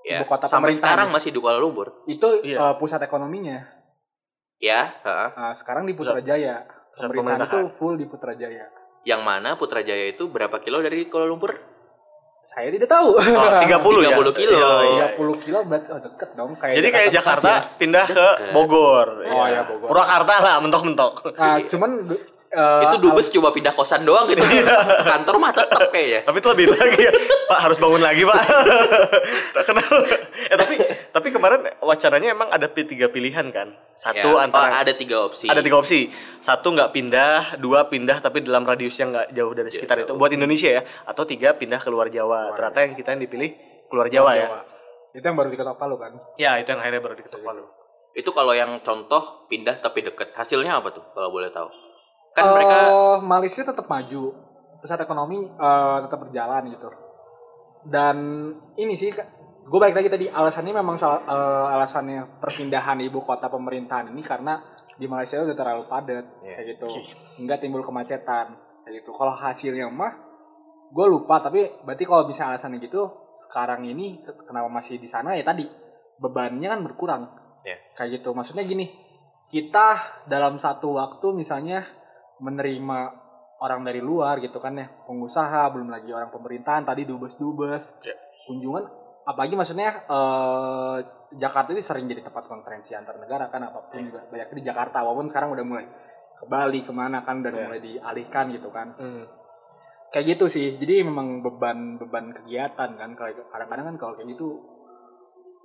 Ya, 0.00 0.16
Ibu 0.16 0.26
kota 0.26 0.46
sampai 0.46 0.72
pemerintahan 0.72 0.80
sekarang 0.80 1.08
ya. 1.10 1.12
masih 1.12 1.30
di 1.30 1.38
Kuala 1.38 1.58
Lumpur. 1.58 1.86
Itu 2.06 2.28
Iya. 2.40 2.58
eh, 2.60 2.74
pusat 2.74 3.02
ekonominya. 3.02 3.79
Ya, 4.60 4.92
heeh. 5.00 5.28
Nah, 5.34 5.52
sekarang 5.52 5.88
di 5.88 5.96
Putrajaya. 5.96 6.68
Pemerintahan 6.92 7.48
itu 7.48 7.60
full 7.72 7.96
di 7.96 8.04
Putrajaya. 8.04 8.68
yang 9.00 9.24
mana 9.24 9.56
Putrajaya 9.56 10.12
itu 10.12 10.28
berapa 10.28 10.60
kilo 10.60 10.78
dari 10.78 11.08
Kuala 11.08 11.24
Lumpur? 11.24 11.56
Saya 12.40 12.68
tidak 12.68 12.88
tahu. 12.88 13.16
Oh, 13.16 13.48
30 13.64 14.04
ya? 14.04 14.12
30 14.12 14.36
kilo. 14.36 14.52
Iya, 14.52 14.72
iya. 14.84 15.06
30 15.16 15.40
kilo 15.40 15.58
berarti 15.64 15.88
oh, 15.88 16.00
deket 16.00 16.30
dong 16.34 16.52
kayak 16.54 16.76
Jadi 16.76 16.88
kayak 16.90 17.08
Jakarta 17.10 17.50
Bekasi 17.56 17.76
pindah 17.80 18.06
ke 18.06 18.26
Bogor. 18.52 19.08
Oh, 19.24 19.44
Iya. 19.44 19.44
iya, 19.48 19.60
Bogor. 19.64 19.88
Purwakarta 19.88 20.34
lah, 20.40 20.54
mentok-mentok. 20.60 21.12
ya. 21.24 21.40
Nah, 21.40 21.56
cuman 21.64 21.90
eh, 22.50 22.82
itu 22.86 22.96
dubes 22.98 23.26
cuma 23.30 23.54
pindah 23.54 23.72
kosan 23.72 24.02
doang 24.02 24.26
gitu. 24.30 24.42
Kantor 25.06 25.34
mah 25.38 25.52
tetap 25.54 25.90
kayaknya. 25.94 26.26
Tapi 26.26 26.36
itu 26.42 26.48
lebih 26.50 26.66
lagi 26.74 26.98
ya. 26.98 27.12
Pak 27.46 27.58
harus 27.66 27.78
bangun 27.78 28.02
lagi, 28.02 28.22
Pak. 28.26 28.38
Tak 29.54 29.64
kenal. 29.66 29.92
Eh 30.50 30.56
tapi 30.58 30.74
tapi 31.10 31.28
kemarin 31.30 31.60
wacananya 31.82 32.28
emang 32.34 32.48
ada 32.50 32.66
tiga 32.70 33.06
pilihan 33.10 33.50
kan. 33.54 33.74
Satu 33.94 34.40
Ya, 34.40 34.48
antara 34.48 34.72
oh, 34.72 34.82
ada 34.82 34.92
tiga 34.96 35.16
opsi. 35.28 35.46
ada 35.46 35.60
tiga 35.60 35.76
opsi. 35.78 36.08
Satu 36.40 36.72
nggak 36.72 36.90
pindah, 36.90 37.60
dua 37.60 37.86
pindah 37.86 38.24
tapi 38.24 38.40
dalam 38.40 38.64
radius 38.64 38.96
yang 38.96 39.12
nggak 39.12 39.30
jauh 39.36 39.52
dari 39.52 39.70
sekitar 39.70 40.02
itu 40.02 40.12
buat 40.16 40.32
Indonesia 40.32 40.80
ya. 40.80 40.82
Atau 41.04 41.28
tiga 41.28 41.54
pindah 41.54 41.78
keluar 41.84 42.08
Jawa. 42.08 42.56
Ternyata 42.56 42.78
yang 42.82 42.92
kita 42.96 43.08
yang 43.14 43.22
dipilih 43.22 43.50
keluar 43.92 44.08
Jawa, 44.08 44.32
ya. 44.34 44.48
Jawa. 44.48 44.60
Itu 45.10 45.24
yang 45.26 45.36
baru 45.36 45.48
diketok 45.52 45.76
palu 45.76 45.96
kan. 45.98 46.12
Ya 46.38 46.56
itu 46.62 46.70
yang 46.70 46.80
akhirnya 46.80 47.02
baru 47.02 47.14
diketok 47.18 47.42
palu. 47.42 47.64
Itu 48.14 48.30
kalau 48.34 48.54
yang 48.54 48.78
contoh 48.82 49.46
pindah 49.46 49.78
tapi 49.82 50.02
deket. 50.02 50.34
Hasilnya 50.34 50.78
apa 50.82 50.90
tuh 50.90 51.04
kalau 51.14 51.30
boleh 51.30 51.50
tahu? 51.50 51.89
Kan 52.30 52.42
Eh, 52.42 52.52
mereka 52.54 52.78
Malaysia 53.20 53.62
tetap 53.62 53.86
maju, 53.86 54.22
pusat 54.78 55.00
ekonomi 55.00 55.44
eh, 55.44 55.96
tetap 56.06 56.18
berjalan 56.20 56.62
gitu. 56.70 56.88
Dan 57.80 58.16
ini 58.76 58.92
sih, 58.92 59.10
gue 59.60 59.78
balik 59.80 59.96
lagi 59.96 60.08
tadi 60.08 60.26
alasannya 60.28 60.72
memang 60.72 60.96
salah, 60.96 61.20
eh, 61.22 61.66
alasannya 61.74 62.38
perpindahan 62.38 63.00
ibu 63.00 63.18
kota 63.18 63.48
pemerintahan 63.48 64.12
ini 64.12 64.20
karena 64.20 64.60
di 64.94 65.08
Malaysia 65.08 65.40
udah 65.40 65.56
terlalu 65.56 65.88
padat 65.88 66.24
kayak 66.44 66.76
gitu, 66.76 66.88
hingga 67.40 67.56
timbul 67.56 67.80
kemacetan 67.80 68.52
kayak 68.84 69.00
gitu. 69.00 69.10
Kalau 69.10 69.32
hasilnya 69.32 69.88
mah, 69.88 70.12
gue 70.92 71.06
lupa 71.08 71.40
tapi 71.40 71.64
berarti 71.82 72.04
kalau 72.04 72.28
bisa 72.28 72.44
alasannya 72.44 72.76
gitu, 72.78 73.08
sekarang 73.32 73.88
ini 73.88 74.20
ke- 74.20 74.44
kenapa 74.44 74.68
masih 74.68 75.00
di 75.00 75.08
sana 75.08 75.32
ya 75.32 75.40
tadi 75.40 75.64
bebannya 76.20 76.68
kan 76.68 76.80
berkurang 76.84 77.22
Ya. 77.64 77.80
kayak 77.96 78.20
gitu. 78.20 78.36
Maksudnya 78.36 78.60
gini, 78.64 78.92
kita 79.48 79.96
dalam 80.28 80.60
satu 80.60 81.00
waktu 81.00 81.32
misalnya 81.32 81.80
menerima 82.40 82.98
orang 83.60 83.84
dari 83.84 84.00
luar 84.00 84.40
gitu 84.40 84.56
kan 84.58 84.74
ya. 84.74 84.88
Pengusaha 85.04 85.68
belum 85.70 85.92
lagi 85.92 86.10
orang 86.10 86.32
pemerintahan 86.32 86.82
tadi 86.82 87.04
dubes 87.04 87.36
dubes 87.36 87.92
Ya. 88.00 88.16
kunjungan 88.48 88.84
apalagi 89.20 89.54
maksudnya 89.54 90.02
eh, 90.02 90.96
Jakarta 91.30 91.70
ini 91.70 91.78
sering 91.78 92.10
jadi 92.10 92.26
tempat 92.26 92.50
konferensi 92.50 92.90
antar 92.96 93.14
negara 93.20 93.46
kan 93.46 93.62
apa 93.62 93.86
pun 93.86 94.02
juga. 94.02 94.24
Banyak 94.26 94.56
di 94.56 94.62
Jakarta 94.64 95.04
walaupun 95.04 95.30
sekarang 95.30 95.54
udah 95.54 95.62
mulai 95.62 95.86
ke 96.34 96.44
Bali 96.48 96.80
ke 96.82 96.90
mana 96.90 97.20
kan 97.22 97.38
udah 97.38 97.52
mulai 97.52 97.78
dialihkan 97.78 98.50
gitu 98.50 98.72
kan. 98.72 98.96
Hmm. 98.98 99.24
kayak 100.10 100.34
gitu 100.34 100.50
sih. 100.50 100.74
Jadi 100.74 101.06
memang 101.06 101.38
beban 101.38 101.94
beban 101.94 102.34
kegiatan 102.34 102.90
kan 102.98 103.10
kalau 103.14 103.30
kadang-kadang 103.46 103.94
kan 103.94 103.96
kalau 104.00 104.12
kayak 104.18 104.34
gitu 104.34 104.58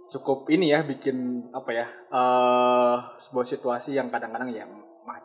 cukup 0.06 0.46
ini 0.54 0.70
ya 0.70 0.86
bikin 0.86 1.50
apa 1.50 1.72
ya 1.74 1.88
eh 2.14 2.98
sebuah 3.18 3.42
situasi 3.42 3.98
yang 3.98 4.14
kadang-kadang 4.14 4.54
ya 4.54 4.70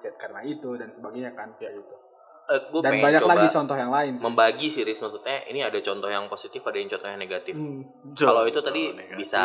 macet 0.00 0.16
karena 0.16 0.40
itu 0.42 0.70
dan 0.74 0.88
sebagainya 0.88 1.30
kan 1.30 1.52
kayak 1.54 1.76
gitu 1.76 1.94
eh, 2.48 2.60
gua 2.66 2.80
dan 2.80 2.92
banyak 2.98 3.20
coba 3.20 3.32
lagi 3.36 3.46
contoh 3.52 3.76
yang 3.76 3.92
lain 3.92 4.12
sih. 4.16 4.24
membagi 4.24 4.66
sih 4.66 4.82
Riz. 4.82 4.96
maksudnya 4.96 5.44
ini 5.44 5.60
ada 5.60 5.76
contoh 5.78 6.08
yang 6.08 6.24
positif 6.26 6.64
ada 6.64 6.74
yang 6.74 6.88
contoh 6.88 7.06
yang 7.06 7.20
negatif. 7.20 7.52
Hmm. 7.52 7.84
Kalau 8.16 8.42
itu 8.42 8.58
tadi 8.58 8.82
negatif. 8.90 9.16
bisa 9.18 9.42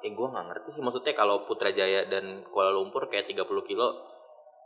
eh 0.00 0.10
gue 0.10 0.26
nggak 0.26 0.46
ngerti 0.48 0.68
sih 0.72 0.82
maksudnya 0.82 1.12
kalau 1.12 1.44
Putrajaya 1.44 2.08
dan 2.08 2.42
Kuala 2.44 2.72
Lumpur 2.72 3.06
kayak 3.06 3.28
30 3.28 3.46
kilo 3.62 4.02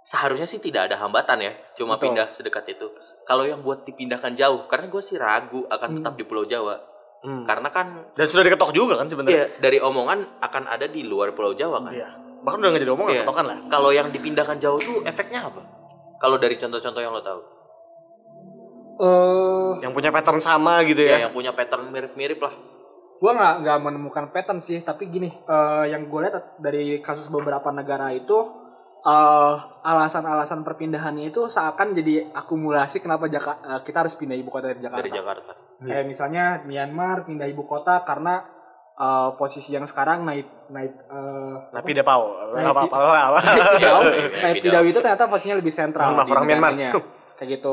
seharusnya 0.02 0.46
sih 0.46 0.56
tidak 0.58 0.88
ada 0.88 0.96
hambatan 0.96 1.42
ya 1.42 1.52
cuma 1.74 1.98
Betul. 1.98 2.14
pindah 2.14 2.26
sedekat 2.32 2.64
itu 2.70 2.86
kalau 3.26 3.42
yang 3.42 3.60
buat 3.60 3.82
dipindahkan 3.82 4.32
jauh 4.32 4.64
karena 4.64 4.86
gue 4.86 5.02
sih 5.02 5.18
ragu 5.18 5.66
akan 5.66 6.00
tetap 6.00 6.14
di 6.14 6.24
Pulau 6.24 6.46
Jawa 6.46 6.94
Hmm. 7.16 7.42
karena 7.42 7.68
kan 7.68 8.12
Dan 8.12 8.28
sudah 8.28 8.44
diketok 8.44 8.70
juga 8.70 8.94
kan 8.94 9.08
sebenarnya. 9.08 9.34
iya 9.34 9.46
dari 9.58 9.80
omongan 9.80 10.36
akan 10.38 10.68
ada 10.68 10.84
di 10.86 11.00
luar 11.02 11.32
Pulau 11.32 11.52
Jawa 11.52 11.80
kan 11.82 11.90
Iya. 11.90 12.06
Bahkan 12.38 12.58
udah 12.58 12.70
nggak 12.70 12.82
jadi 12.82 12.92
omongan, 12.92 13.12
Iya. 13.12 13.22
ketokan 13.22 13.44
lah. 13.44 13.58
kalau 13.66 13.90
yang 13.90 14.08
dipindahkan 14.08 14.56
jauh 14.56 14.78
tuh 14.78 15.00
efeknya 15.02 15.40
apa 15.44 15.60
kalau 16.16 16.36
dari 16.36 16.54
contoh-contoh 16.54 16.98
yang 16.98 17.10
lo 17.10 17.20
tahu 17.20 17.40
Eh, 18.96 19.72
Yang 19.78 19.92
punya 19.92 20.08
pattern 20.08 20.40
sama 20.40 20.80
gitu 20.82 21.00
ya, 21.00 21.10
ya. 21.12 21.28
yang 21.28 21.32
punya 21.32 21.52
pattern 21.52 21.90
mirip-mirip 21.90 22.40
lah 22.40 22.54
gua 23.16 23.32
nggak 23.32 23.54
nggak 23.60 23.78
menemukan 23.82 24.24
pattern 24.28 24.60
sih, 24.60 24.80
tapi 24.80 25.08
gini, 25.08 25.28
eh, 25.28 25.84
yang 25.86 26.04
gue 26.04 26.20
lihat 26.22 26.36
dari 26.58 27.00
kasus 27.00 27.28
beberapa 27.28 27.68
negara 27.70 28.08
itu 28.10 28.64
eh, 29.02 29.54
alasan-alasan 29.82 30.60
perpindahannya 30.62 31.30
itu 31.30 31.46
seakan 31.46 31.92
jadi 31.92 32.26
akumulasi 32.30 32.98
kenapa 32.98 33.24
Jaka- 33.26 33.60
eh, 33.62 33.80
kita 33.82 34.02
harus 34.02 34.16
pindah 34.16 34.34
ibu 34.34 34.48
kota 34.48 34.66
dari 34.66 34.80
Jakarta. 34.80 34.98
dari 34.98 35.12
Jakarta 35.12 35.52
Kayak 35.78 36.04
misalnya 36.04 36.44
Myanmar 36.62 37.22
pindah 37.22 37.46
ibu 37.46 37.62
kota 37.62 38.00
karena 38.02 38.42
eh, 38.96 39.28
posisi 39.36 39.70
yang 39.70 39.84
sekarang 39.84 40.24
naik 40.24 40.48
naik 40.68 40.92
eh, 41.06 41.54
Tapi 41.70 41.90
Depau. 41.92 42.32
Nah, 42.52 42.72
Apa 42.72 42.80
apa 42.84 42.96
apa. 42.96 43.38
naik 43.40 43.70
Pidau, 43.76 43.98
Naik 44.08 44.26
naik 44.42 44.56
Pidau. 44.64 44.82
Itu 44.82 44.98
ternyata 44.98 45.28
posisinya 45.28 45.56
lebih 45.60 45.72
sentral 45.72 46.12
Maaf, 46.12 46.26
di 46.26 46.32
orang 46.32 46.44
Myanmar. 46.48 46.72
Kayak 47.36 47.48
gitu. 47.60 47.72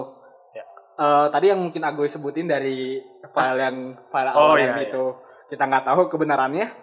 Ya. 0.52 0.64
Eh, 1.00 1.26
tadi 1.32 1.46
yang 1.50 1.60
mungkin 1.64 1.82
Agoy 1.82 2.08
sebutin 2.08 2.46
dari 2.46 3.00
file 3.26 3.60
yang 3.60 3.78
file 4.12 4.32
Oh, 4.36 4.52
awal 4.54 4.60
iya, 4.60 4.76
yang 4.76 4.80
itu 4.84 5.04
kita 5.48 5.64
nggak 5.64 5.86
tahu 5.88 6.02
kebenarannya. 6.10 6.83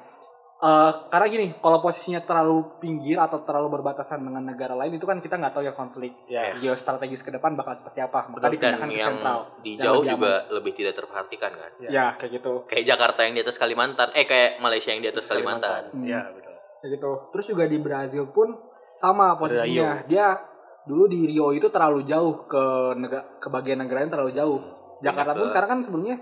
Eh, 0.61 0.93
karena 1.09 1.27
gini, 1.27 1.47
kalau 1.57 1.81
posisinya 1.81 2.21
terlalu 2.21 2.77
pinggir 2.77 3.17
atau 3.17 3.41
terlalu 3.41 3.81
berbatasan 3.81 4.21
dengan 4.21 4.45
negara 4.45 4.77
lain 4.77 4.93
itu 4.93 5.03
kan 5.03 5.17
kita 5.17 5.35
nggak 5.35 5.57
tahu 5.57 5.65
ya 5.65 5.73
konflik 5.73 6.13
Ya. 6.27 6.53
geostrategis 6.55 7.25
ke 7.25 7.33
depan 7.33 7.57
bakal 7.57 7.73
seperti 7.73 7.99
apa. 7.99 8.29
Maka 8.29 8.45
dan 8.45 8.53
dipindahkan 8.53 8.85
ke 8.87 8.95
yang 8.95 9.17
sentral. 9.17 9.41
di 9.59 9.71
yang 9.73 9.81
jauh 9.81 10.03
lebih 10.03 10.13
juga 10.13 10.33
lebih 10.53 10.73
tidak 10.75 10.95
terperhatikan 10.95 11.51
kan 11.55 11.71
aman. 11.75 11.89
Ya, 11.89 12.07
kayak 12.13 12.33
gitu. 12.37 12.53
kayak 12.67 12.85
Jakarta 12.87 13.21
yang 13.23 13.33
di 13.33 13.41
atas 13.41 13.57
Kalimantan 13.57 14.09
eh 14.13 14.25
kayak 14.25 14.51
Malaysia 14.59 14.91
yang 14.91 15.01
di 15.01 15.09
atas 15.09 15.25
Kalimantan, 15.27 15.83
Hmm. 15.91 16.05
Iya, 16.05 16.21
betul. 16.29 16.53
kayak 16.77 16.91
gitu. 16.93 17.11
Terus 17.33 17.47
juga 17.49 17.65
di 17.65 17.79
Brazil 17.79 18.25
pun 18.29 18.49
sama 18.93 19.33
posisinya. 19.35 20.05
Dia 20.05 20.37
dulu 20.83 21.09
di 21.09 21.25
Rio 21.25 21.53
itu 21.53 21.69
terlalu 21.69 22.05
jauh 22.05 22.45
ke 22.45 22.65
negara 22.95 23.25
ke 23.35 23.49
bagian 23.49 23.81
negaranya 23.81 24.13
terlalu 24.13 24.33
jauh. 24.35 24.61
Jakarta 25.01 25.33
pun 25.33 25.45
ke- 25.45 25.51
sekarang 25.51 25.69
kan 25.71 25.81
sebelumnya 25.81 26.21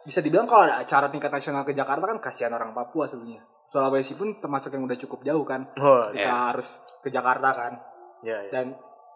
bisa 0.00 0.18
dibilang 0.18 0.44
kalau 0.44 0.64
ada 0.64 0.78
acara 0.78 1.06
tingkat 1.06 1.28
nasional 1.28 1.62
ke 1.62 1.70
Jakarta 1.70 2.04
kan 2.04 2.18
kasihan 2.18 2.50
orang 2.50 2.70
Papua 2.70 3.04
sebenarnya. 3.04 3.40
Sulawesi 3.64 4.14
pun 4.14 4.34
termasuk 4.36 4.72
yang 4.72 4.82
udah 4.82 4.98
cukup 4.98 5.22
jauh 5.22 5.44
kan. 5.44 5.68
Oh, 5.76 6.02
Ketika 6.06 6.34
harus 6.50 6.68
ke 6.98 7.08
Jakarta 7.08 7.48
kan. 7.50 7.72
iya, 8.20 8.36
iya. 8.40 8.50
Dan 8.50 8.66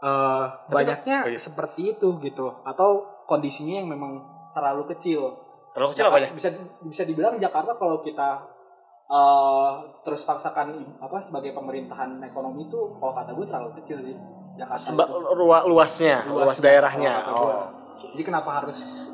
eh, 0.01 0.45
banyaknya 0.69 1.25
oh 1.25 1.31
iya. 1.31 1.39
seperti 1.39 1.93
itu 1.93 2.09
gitu 2.19 2.53
atau 2.63 3.03
kondisinya 3.25 3.81
yang 3.81 3.89
memang 3.89 4.21
terlalu 4.53 4.93
kecil. 4.93 5.33
Terlalu 5.73 5.91
kecil 5.91 6.05
Jakarta- 6.05 6.21
apanya? 6.23 6.31
bisa 6.33 6.49
bisa 6.83 7.03
dibilang 7.03 7.35
Jakarta 7.37 7.73
kalau 7.75 7.99
kita 7.99 8.31
eh 9.05 9.71
terus 10.01 10.25
paksakan 10.25 10.73
apa 10.97 11.21
sebagai 11.21 11.53
pemerintahan 11.53 12.17
ekonomi 12.23 12.65
itu 12.65 12.97
kalau 12.97 13.13
kata 13.13 13.33
gue 13.33 13.45
terlalu 13.45 13.71
kecil 13.79 14.01
sih 14.01 14.17
Jakarta 14.57 14.81
Seba- 14.81 15.05
itu. 15.05 15.19
luasnya, 15.67 16.25
luas 16.25 16.57
Luasnya, 16.57 16.63
daerahnya. 16.63 17.13
Oh. 17.29 17.65
Jadi 18.01 18.23
kenapa 18.23 18.63
harus 18.63 19.05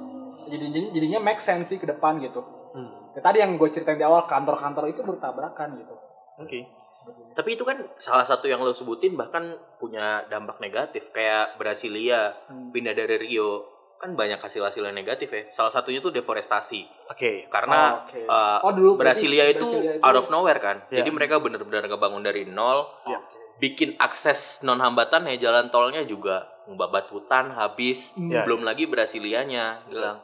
jadi 0.50 0.66
jadi 0.68 0.86
jadinya 0.92 1.20
make 1.22 1.38
sense 1.38 1.70
sih 1.70 1.78
ke 1.78 1.86
depan 1.86 2.18
gitu. 2.18 2.42
Hmm. 2.70 2.90
Ya, 3.10 3.20
tadi 3.20 3.38
yang 3.38 3.54
gue 3.54 3.66
ceritain 3.66 3.94
di 3.94 4.02
awal 4.02 4.22
kantor-kantor 4.24 4.84
itu 4.86 5.00
bertabrakan 5.00 5.74
gitu. 5.76 5.94
Oke. 6.36 6.60
Sebetulnya. 6.90 7.32
tapi 7.32 7.54
itu 7.54 7.62
kan 7.62 7.78
salah 7.96 8.26
satu 8.26 8.44
yang 8.44 8.58
lo 8.58 8.74
sebutin 8.74 9.14
bahkan 9.14 9.46
punya 9.78 10.26
dampak 10.26 10.58
negatif 10.58 11.08
kayak 11.10 11.54
Brasilia 11.54 12.34
Hmm. 12.44 12.74
pindah 12.74 12.90
dari 12.92 13.14
Rio 13.16 13.62
kan 13.94 14.12
banyak 14.12 14.36
hasil-hasil 14.36 14.82
yang 14.82 14.92
negatif 14.92 15.30
ya 15.30 15.46
salah 15.50 15.70
satunya 15.70 16.02
tuh 16.02 16.10
deforestasi 16.10 16.82
Oke. 17.06 17.46
karena 17.46 17.94
Oh, 17.94 18.02
oke. 18.02 18.20
uh, 18.26 18.58
Oh, 18.60 18.72
dulu 18.74 18.90
Brasilia 18.96 19.46
itu, 19.46 19.62
Brasilia 19.62 19.92
itu- 19.94 20.02
out 20.02 20.16
of 20.16 20.26
nowhere 20.28 20.58
kan 20.58 20.82
Iya. 20.88 20.98
jadi 20.98 21.10
mereka 21.12 21.38
bener-bener 21.38 21.86
ngebangun 21.86 22.24
dari 22.24 22.42
nol 22.44 22.90
Ya. 23.06 23.22
bikin 23.60 23.94
akses 23.96 24.58
non 24.60 24.80
hambatan 24.80 25.30
ya 25.30 25.38
jalan 25.40 25.70
tolnya 25.70 26.02
juga 26.02 26.42
ngebabat 26.66 27.06
hutan 27.08 27.52
habis. 27.52 28.18
Ya. 28.18 28.42
belum 28.42 28.62
lagi 28.62 28.90
Brasilianya 28.90 29.86
bilang 29.86 30.18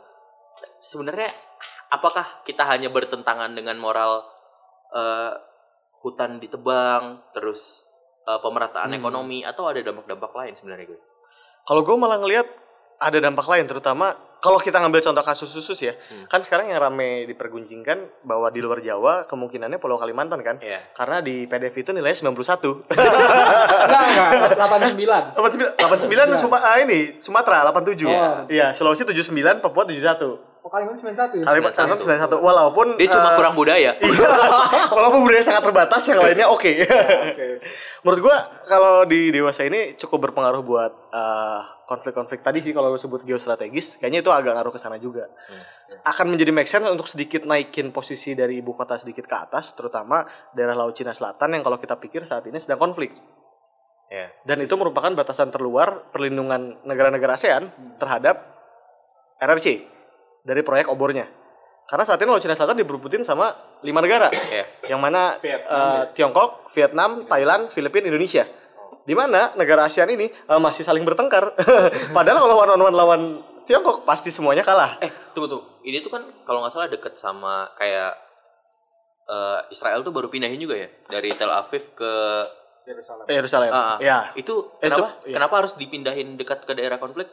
sebenarnya 0.81 1.31
apakah 1.91 2.43
kita 2.43 2.67
hanya 2.67 2.91
bertentangan 2.91 3.55
dengan 3.55 3.79
moral 3.79 4.25
eh, 4.95 5.33
hutan 6.03 6.39
ditebang 6.43 7.23
terus 7.35 7.85
eh, 8.27 8.39
pemerataan 8.43 8.91
Hmm. 8.95 8.99
ekonomi 9.01 9.43
atau 9.43 9.71
ada 9.71 9.81
dampak-dampak 9.83 10.33
lain 10.35 10.55
sebenarnya 10.59 10.87
gue 10.95 11.01
Kalau 11.67 11.83
gue 11.83 11.97
malah 11.99 12.23
ngelihat 12.23 12.47
ada 12.97 13.19
dampak 13.19 13.45
lain, 13.45 13.65
terutama 13.65 14.13
kalau 14.37 14.57
kita 14.57 14.79
ngambil 14.79 15.01
contoh 15.03 15.21
kasus 15.21 15.51
khusus 15.51 15.79
ya, 15.81 15.93
Hmm. 15.97 16.29
kan 16.29 16.39
sekarang 16.39 16.71
yang 16.71 16.79
rame 16.79 17.27
diperguncingkan 17.27 18.23
bahwa 18.23 18.49
di 18.49 18.61
luar 18.61 18.79
Jawa 18.79 19.25
kemungkinannya 19.27 19.77
Pulau 19.77 19.97
Kalimantan 19.97 20.41
kan, 20.41 20.57
ya 20.61 20.81
karena 20.93 21.19
di 21.19 21.45
PDF 21.45 21.75
itu 21.75 21.91
nilainya 21.91 22.21
91. 22.21 22.85
Enggak, 22.87 24.03
enggak, 24.07 24.29
89. 24.55 25.25
89, 25.35 25.77
89 25.77 26.29
Iya. 26.31 26.37
Suma, 26.39 26.59
ah, 26.61 26.79
ini 26.79 27.19
Sumatera 27.19 27.65
87. 27.65 28.07
Oh. 28.07 28.47
Iya, 28.47 28.73
Sulawesi 28.73 29.03
79, 29.05 29.59
Papua 29.61 29.85
71. 29.85 30.39
Oh, 30.63 30.71
Kalimantan 30.71 30.99
91 31.15 31.39
ya? 31.39 31.45
Kalimantan 31.47 31.87
91. 31.95 32.43
Walaupun 32.43 32.87
dia 32.99 33.07
cuma 33.07 33.31
eh, 33.31 33.37
kurang 33.39 33.55
budaya 33.55 33.95
Iya, 34.03 34.27
walaupun 34.91 35.23
budaya 35.23 35.43
sangat 35.43 35.63
terbatas, 35.63 36.03
yang 36.11 36.19
lainnya 36.19 36.51
oke. 36.51 36.67
Oke. 37.31 37.47
Menurut 38.03 38.21
gua 38.21 38.37
kalau 38.67 39.07
di 39.07 39.31
dewasa 39.31 39.63
ini 39.63 39.95
cukup 39.95 40.31
berpengaruh 40.31 40.63
buat 40.63 40.93
eh, 41.15 41.61
konflik-konflik 41.87 42.43
tadi 42.43 42.59
sih 42.61 42.75
kalau 42.75 42.91
lu 42.91 42.99
sebut 42.99 43.23
geostrategis, 43.23 43.97
kayaknya 43.97 44.21
itu 44.27 44.31
agak 44.35 44.59
ngaruh 44.59 44.75
ke 44.75 44.81
sana 44.83 44.99
juga. 44.99 45.31
Akan 46.03 46.29
menjadi 46.29 46.51
make 46.51 46.67
sense 46.67 46.85
untuk 46.91 47.07
sedikit 47.07 47.47
naikin 47.47 47.95
posisi 47.95 48.35
dari 48.35 48.59
ibu 48.59 48.75
kota 48.75 48.99
sedikit 48.99 49.25
ke 49.25 49.37
atas, 49.39 49.73
terutama 49.79 50.27
daerah 50.53 50.75
Laut 50.75 50.99
Cina 50.99 51.15
Selatan 51.15 51.55
yang 51.55 51.63
kalau 51.63 51.79
kita 51.79 51.95
pikir 51.97 52.27
saat 52.27 52.43
ini 52.51 52.59
sedang 52.59 52.83
konflik. 52.83 53.15
Ya. 54.11 54.31
Dan 54.47 54.63
itu 54.63 54.75
merupakan 54.75 55.11
batasan 55.15 55.51
terluar 55.51 56.11
perlindungan 56.11 56.83
negara-negara 56.87 57.35
ASEAN 57.35 57.71
terhadap 57.99 58.39
RRC 59.39 59.83
dari 60.47 60.63
proyek 60.63 60.91
obornya. 60.91 61.27
Karena 61.87 62.03
saat 62.03 62.19
ini 62.19 62.35
Laut 62.35 62.43
Cina 62.43 62.59
Selatan 62.59 62.83
diberebutin 62.83 63.23
sama 63.23 63.55
lima 63.87 64.03
negara, 64.03 64.27
Ya. 64.51 64.67
yang 64.91 64.99
mana 64.99 65.39
Vietnam, 65.39 65.71
eh, 65.71 66.03
Tiongkok, 66.19 66.51
Vietnam, 66.75 67.11
Thailand, 67.31 67.71
Filipina, 67.71 68.11
Indonesia. 68.11 68.43
Di 69.07 69.15
mana 69.15 69.55
negara 69.55 69.87
ASEAN 69.87 70.11
ini 70.11 70.27
eh, 70.27 70.61
masih 70.61 70.83
saling 70.83 71.07
bertengkar. 71.07 71.55
Padahal 72.17 72.43
kalau 72.43 72.57
one 72.59 72.71
on 72.75 72.83
one 72.83 72.97
lawan 72.97 73.23
Tiongkok 73.67 74.07
pasti 74.07 74.31
semuanya 74.31 74.63
kalah. 74.63 74.99
Eh, 75.03 75.11
tunggu 75.35 75.51
tuh. 75.51 75.63
Ini 75.83 75.99
tuh 75.99 76.11
kan 76.11 76.23
kalau 76.47 76.63
nggak 76.63 76.75
salah 76.75 76.87
deket 76.87 77.19
sama 77.19 77.71
kayak 77.75 78.15
eh, 79.27 79.59
Israel 79.71 80.03
tuh 80.03 80.15
baru 80.15 80.27
pindahin 80.27 80.59
juga 80.59 80.79
ya 80.79 80.89
dari 81.11 81.31
Tel 81.35 81.51
Aviv 81.51 81.95
ke 81.95 82.13
Yerusalem. 82.87 83.25
Eh, 83.27 83.35
Yerusalem. 83.35 83.71
Ah, 83.75 83.95
ah. 83.95 83.99
Ya. 83.99 84.19
Itu 84.39 84.71
Eh, 84.79 84.87
kenapa? 84.87 85.19
iya. 85.27 85.35
Kenapa 85.39 85.55
harus 85.59 85.73
dipindahin 85.75 86.39
dekat 86.39 86.63
ke 86.63 86.73
daerah 86.79 87.03
konflik? 87.03 87.27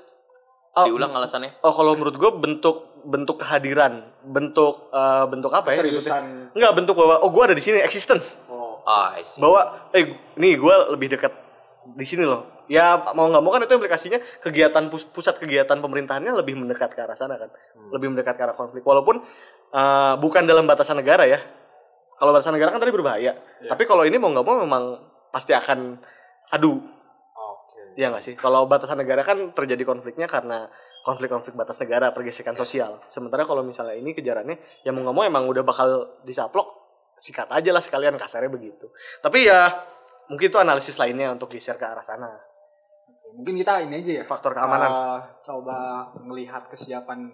Oh, 0.73 0.89
Diulang 0.89 1.13
alasannya. 1.13 1.62
Oh, 1.62 1.69
kalau 1.69 1.93
menurut 1.93 2.17
gue 2.17 2.31
bentuk 2.33 3.05
bentuk 3.05 3.38
kehadiran, 3.45 4.09
bentuk 4.25 4.89
eh, 4.89 5.25
bentuk 5.29 5.53
apa 5.53 5.69
ya? 5.69 5.86
Seriusan. 5.86 6.49
Enggak, 6.57 6.73
bentuk 6.73 6.97
bahwa 6.97 7.21
oh 7.21 7.29
gue 7.29 7.43
ada 7.45 7.53
di 7.53 7.62
sini 7.62 7.77
existence. 7.77 8.41
Oh. 8.49 8.81
Ah. 8.89 9.13
Bahwa 9.38 9.89
eh 9.93 10.17
nih 10.33 10.57
gue 10.57 10.75
lebih 10.97 11.13
dekat 11.13 11.42
di 11.84 12.06
sini 12.08 12.24
loh. 12.24 12.65
Ya 12.72 12.96
mau 13.12 13.28
nggak 13.28 13.43
mau 13.43 13.52
kan 13.52 13.62
itu 13.67 13.76
implikasinya 13.76 14.19
kegiatan 14.39 14.88
pus- 14.88 15.08
pusat 15.12 15.36
kegiatan 15.36 15.76
pemerintahannya 15.84 16.32
lebih 16.32 16.56
mendekat 16.56 16.96
ke 16.96 17.04
arah 17.04 17.17
sana 17.19 17.36
kan. 17.36 17.52
Lebih 17.91 18.15
mendekat 18.15 18.39
ke 18.39 18.43
arah 18.43 18.56
konflik. 18.56 18.88
Walaupun 18.88 19.19
eh, 19.76 20.13
bukan 20.17 20.43
dalam 20.48 20.63
batasan 20.63 21.04
negara 21.04 21.28
ya. 21.28 21.43
Kalau 22.15 22.32
batasan 22.32 22.56
negara 22.56 22.72
kan 22.72 22.80
tadi 22.80 22.93
berbahaya. 22.96 23.36
Tapi 23.67 23.84
kalau 23.84 24.08
ini 24.08 24.15
mau 24.15 24.32
nggak 24.32 24.46
mau 24.48 24.63
memang 24.63 24.84
pasti 25.34 25.52
akan 25.52 26.00
adu. 26.54 26.80
Oke. 27.36 28.00
Iya 28.00 28.13
nggak 28.13 28.24
sih? 28.24 28.36
Kalau 28.39 28.63
batasan 28.69 29.02
negara 29.02 29.26
kan 29.28 29.52
terjadi 29.52 29.84
konfliknya 29.84 30.30
karena 30.30 30.72
konflik-konflik 31.04 31.52
batas 31.60 31.76
negara, 31.84 32.15
pergesekan 32.15 32.56
sosial. 32.56 33.04
Sementara 33.12 33.43
kalau 33.43 33.60
misalnya 33.60 34.00
ini 34.00 34.15
kejarannya, 34.15 34.56
ya 34.88 34.96
mau 34.96 35.04
nggak 35.04 35.15
mau 35.19 35.24
emang 35.28 35.43
udah 35.52 35.63
bakal 35.67 35.89
disaplok, 36.24 36.80
sikat 37.19 37.52
aja 37.52 37.76
lah 37.76 37.84
sekalian 37.84 38.15
kasarnya 38.15 38.48
begitu. 38.48 38.88
Tapi 39.19 39.52
ya 39.52 39.84
mungkin 40.27 40.45
itu 40.51 40.59
analisis 40.59 40.95
lainnya 40.99 41.33
untuk 41.33 41.51
geser 41.51 41.75
ke 41.75 41.86
arah 41.86 42.03
sana. 42.03 42.29
Mungkin 43.33 43.57
kita 43.59 43.81
ini 43.83 43.99
aja 43.99 44.12
ya. 44.21 44.23
Faktor 44.23 44.53
keamanan. 44.53 44.89
eh, 44.89 45.19
coba 45.41 46.09
melihat 46.21 46.69
kesiapan 46.69 47.33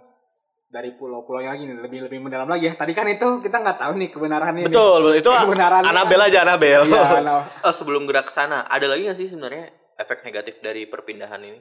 dari 0.69 0.93
pulau-pulau 0.93 1.41
yang 1.41 1.58
lagi 1.58 1.65
nih 1.65 1.82
lebih 1.82 1.99
lebih 2.08 2.19
mendalam 2.21 2.45
lagi 2.45 2.69
ya. 2.69 2.73
Tadi 2.78 2.93
kan 2.93 3.10
itu 3.10 3.41
kita 3.41 3.58
nggak 3.60 3.78
tahu 3.82 3.93
nih 3.99 4.10
kebenarannya. 4.13 4.63
nih. 4.63 4.65
Betul, 4.69 5.02
itu 5.17 5.30
Kebenaran 5.30 5.82
Anabel 5.82 6.21
aja 6.23 6.45
Anabel. 6.45 6.82
Iya, 6.88 7.19
nah, 7.25 7.41
Oh, 7.65 7.73
sebelum 7.73 8.06
gerak 8.06 8.30
ke 8.30 8.34
sana, 8.34 8.63
ada 8.69 8.86
lagi 8.86 9.10
nggak 9.10 9.17
sih 9.17 9.28
sebenarnya 9.28 9.73
efek 9.97 10.23
negatif 10.23 10.62
dari 10.62 10.86
perpindahan 10.86 11.41
ini? 11.41 11.60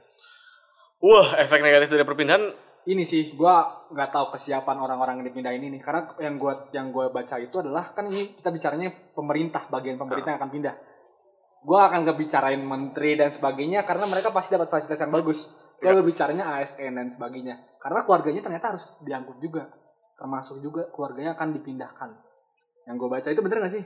Wah, 1.03 1.35
efek 1.41 1.65
negatif 1.65 1.89
dari 1.89 2.05
perpindahan 2.05 2.45
ini 2.89 3.05
sih 3.05 3.37
gua 3.37 3.85
nggak 3.93 4.09
tahu 4.09 4.27
kesiapan 4.33 4.77
orang-orang 4.81 5.21
yang 5.21 5.27
dipindahin 5.29 5.61
ini 5.61 5.77
karena 5.77 6.09
yang 6.25 6.41
gua 6.41 6.57
yang 6.73 6.89
gua 6.89 7.13
baca 7.13 7.37
itu 7.37 7.53
adalah 7.61 7.85
kan 7.93 8.09
ini 8.09 8.33
kita 8.33 8.49
bicaranya 8.49 8.89
pemerintah 9.13 9.69
bagian 9.69 10.01
pemerintah 10.01 10.33
yang 10.33 10.41
akan 10.41 10.53
pindah 10.53 10.75
gua 11.65 11.91
akan 11.91 12.07
gak 12.07 12.19
bicarain 12.19 12.63
menteri 12.63 13.19
dan 13.19 13.31
sebagainya 13.35 13.83
karena 13.83 14.07
mereka 14.07 14.31
pasti 14.31 14.55
dapat 14.55 14.71
fasilitas 14.71 15.01
yang 15.03 15.13
bagus 15.15 15.49
gua 15.79 15.95
Iya. 15.95 15.95
yeah. 15.95 16.07
bicaranya 16.07 16.45
ASN 16.59 16.93
dan 16.99 17.07
sebagainya 17.11 17.55
karena 17.79 18.03
keluarganya 18.03 18.43
ternyata 18.43 18.75
harus 18.75 18.91
diangkut 19.03 19.39
juga 19.39 19.71
termasuk 20.19 20.59
juga 20.59 20.91
keluarganya 20.91 21.39
akan 21.39 21.55
dipindahkan 21.55 22.11
yang 22.91 22.97
gua 22.99 23.19
baca 23.19 23.29
itu 23.31 23.43
bener 23.43 23.59
gak 23.63 23.75
sih 23.79 23.85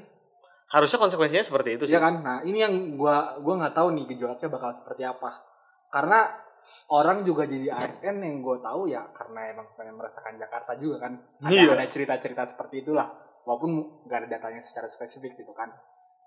harusnya 0.73 0.99
konsekuensinya 1.05 1.45
seperti 1.45 1.77
itu 1.77 1.85
sih. 1.85 1.93
Iya 1.93 2.01
kan? 2.01 2.25
Nah, 2.25 2.39
ini 2.49 2.65
yang 2.65 2.97
gua 2.97 3.37
gua 3.45 3.61
nggak 3.61 3.77
tahu 3.77 3.93
nih 3.93 4.05
gejolaknya 4.17 4.49
bakal 4.49 4.73
seperti 4.73 5.05
apa. 5.05 5.45
Karena 5.93 6.25
orang 6.89 7.21
juga 7.29 7.45
jadi 7.45 7.69
ASN 7.69 8.25
yang 8.25 8.41
gue 8.41 8.57
tahu 8.65 8.89
ya 8.89 9.05
karena 9.13 9.53
emang 9.53 9.69
pengen 9.77 10.01
merasakan 10.01 10.41
Jakarta 10.41 10.73
juga 10.81 11.05
kan. 11.05 11.13
Ada, 11.45 11.53
Iya. 11.53 11.73
ada 11.77 11.85
cerita-cerita 11.85 12.43
seperti 12.49 12.81
itulah. 12.85 13.09
Walaupun 13.45 13.71
nggak 14.09 14.19
ada 14.25 14.29
datanya 14.39 14.63
secara 14.65 14.89
spesifik 14.89 15.37
gitu 15.37 15.53
kan. 15.53 15.69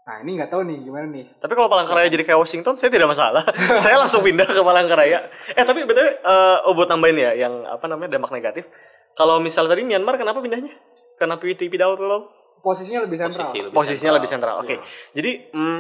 Nah, 0.06 0.22
ini 0.22 0.38
nggak 0.38 0.54
tahu 0.54 0.62
nih 0.70 0.86
gimana 0.86 1.10
nih. 1.10 1.26
Tapi 1.42 1.54
kalau 1.58 1.66
Palangkaraya 1.66 2.14
jadi 2.14 2.22
kayak 2.30 2.38
Washington, 2.38 2.78
saya 2.78 2.94
tidak 2.94 3.10
masalah. 3.10 3.42
saya 3.84 3.98
langsung 3.98 4.22
pindah 4.22 4.46
ke 4.46 4.62
Palangkaraya. 4.62 5.34
Eh 5.58 5.66
tapi 5.66 5.82
btw, 5.82 6.22
eh, 6.22 6.58
oh 6.70 6.78
buat 6.78 6.86
tambahin 6.86 7.18
ya, 7.18 7.34
yang 7.34 7.66
apa 7.66 7.90
namanya 7.90 8.14
dampak 8.14 8.30
negatif. 8.38 8.70
Kalau 9.18 9.42
misal 9.42 9.66
tadi 9.66 9.82
Myanmar, 9.82 10.22
kenapa 10.22 10.46
pindahnya? 10.46 10.70
Karena 11.18 11.42
PWT 11.42 11.74
Pidau 11.74 11.98
Law? 11.98 12.30
Posisinya 12.62 13.10
lebih 13.10 13.18
sentral. 13.18 13.50
Posisi 13.50 13.58
lebih 13.66 13.74
Posisinya 13.74 13.98
sentral. 13.98 14.18
lebih 14.22 14.30
sentral. 14.30 14.56
Oke. 14.62 14.76
Jadi 15.18 15.32
mm, 15.50 15.80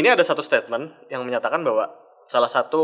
ini 0.00 0.08
ada 0.08 0.24
satu 0.24 0.40
statement 0.40 1.12
yang 1.12 1.20
menyatakan 1.28 1.60
bahwa 1.60 1.92
salah 2.24 2.48
satu 2.48 2.80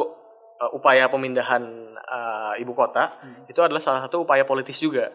uh, 0.61 0.77
upaya 0.77 1.09
pemindahan 1.09 1.65
uh, 1.97 2.53
ibu 2.61 2.77
kota 2.77 3.17
itu 3.49 3.65
adalah 3.65 3.81
salah 3.81 4.05
satu 4.05 4.29
upaya 4.29 4.45
politis 4.45 4.77
juga. 4.77 5.09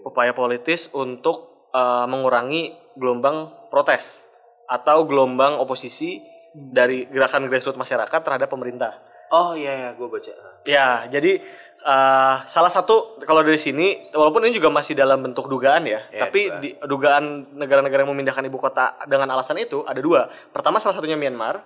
Upaya 0.00 0.32
politis 0.32 0.88
untuk 0.96 1.68
uh, 1.76 2.08
mengurangi 2.08 2.72
gelombang 2.96 3.68
protes 3.68 4.31
atau 4.72 5.04
gelombang 5.04 5.60
oposisi 5.60 6.24
dari 6.56 7.04
gerakan 7.12 7.48
grassroots 7.48 7.76
masyarakat 7.76 8.20
terhadap 8.24 8.48
pemerintah. 8.48 8.96
Oh 9.32 9.52
iya, 9.56 9.72
iya 9.72 9.88
gue 9.96 10.08
baca. 10.08 10.32
Ya, 10.64 11.08
jadi 11.08 11.40
eh, 11.80 12.34
salah 12.44 12.72
satu 12.72 13.20
kalau 13.24 13.40
dari 13.40 13.56
sini, 13.56 14.12
walaupun 14.12 14.44
ini 14.44 14.56
juga 14.56 14.68
masih 14.68 14.92
dalam 14.92 15.24
bentuk 15.24 15.48
dugaan 15.48 15.88
ya, 15.88 16.04
Ya, 16.12 16.28
tapi 16.28 16.48
dugaan. 16.48 16.60
di 16.60 16.68
dugaan 16.84 17.24
negara-negara 17.56 18.04
yang 18.04 18.12
memindahkan 18.12 18.44
ibu 18.48 18.60
kota 18.60 18.96
dengan 19.08 19.28
alasan 19.32 19.56
itu 19.60 19.84
ada 19.88 20.00
dua. 20.00 20.28
Pertama 20.52 20.80
salah 20.80 21.00
satunya 21.00 21.16
Myanmar, 21.16 21.64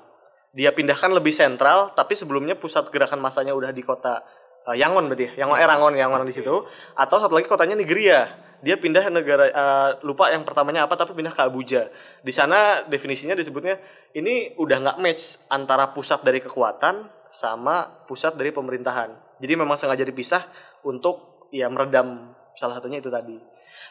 dia 0.54 0.70
pindahkan 0.70 1.10
lebih 1.10 1.34
sentral, 1.34 1.90
tapi 1.98 2.14
sebelumnya 2.14 2.54
pusat 2.54 2.86
gerakan 2.94 3.18
masanya 3.18 3.50
udah 3.50 3.74
di 3.74 3.82
kota 3.82 4.22
eh, 4.70 4.78
Yangon 4.78 5.10
berarti 5.10 5.34
ya, 5.34 5.46
Yangon, 5.46 5.56
eh, 5.58 5.66
Rangon, 5.66 5.92
Yangon 5.98 6.22
di 6.22 6.34
situ. 6.34 6.54
Atau 6.94 7.18
satu 7.18 7.34
lagi 7.34 7.50
kotanya 7.50 7.74
Nigeria. 7.74 8.45
Dia 8.66 8.74
pindah 8.74 9.06
ke 9.06 9.12
negara 9.14 9.44
eh, 9.46 9.90
lupa 10.02 10.26
yang 10.34 10.42
pertamanya 10.42 10.90
apa, 10.90 10.98
tapi 10.98 11.14
pindah 11.14 11.30
ke 11.30 11.42
Abuja. 11.46 11.86
Di 12.18 12.34
sana 12.34 12.82
definisinya 12.82 13.38
disebutnya 13.38 13.78
ini 14.18 14.58
udah 14.58 14.76
nggak 14.82 14.98
match 14.98 15.46
antara 15.46 15.94
pusat 15.94 16.26
dari 16.26 16.42
kekuatan 16.42 17.06
sama 17.30 18.02
pusat 18.10 18.34
dari 18.34 18.50
pemerintahan. 18.50 19.38
Jadi 19.38 19.52
memang 19.54 19.78
sengaja 19.78 20.02
dipisah 20.02 20.50
untuk 20.82 21.46
ya 21.54 21.70
meredam 21.70 22.34
salah 22.56 22.80
satunya 22.80 22.98
itu 22.98 23.12
tadi. 23.12 23.38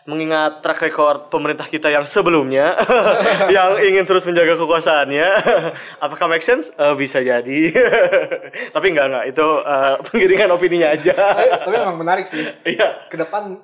Mengingat 0.09 0.65
track 0.65 0.81
record 0.89 1.19
pemerintah 1.29 1.69
kita 1.69 1.93
yang 1.93 2.09
sebelumnya 2.09 2.73
yang 3.55 3.77
ingin 3.85 4.01
terus 4.03 4.25
menjaga 4.25 4.57
kekuasaannya, 4.57 5.27
apakah 6.05 6.25
make 6.25 6.41
sense? 6.41 6.73
Eh, 6.73 6.95
bisa 6.97 7.21
jadi. 7.21 7.69
Tapi 8.75 8.85
enggak 8.91 9.07
enggak 9.13 9.25
itu 9.29 9.47
eh, 9.61 9.95
penggiringan 10.09 10.49
opininya 10.51 10.89
aja. 10.89 11.13
tapi, 11.13 11.47
tapi 11.69 11.75
emang 11.77 12.01
menarik 12.01 12.25
sih. 12.25 12.43
Iya. 12.65 13.07
Ke 13.13 13.15
depan 13.21 13.61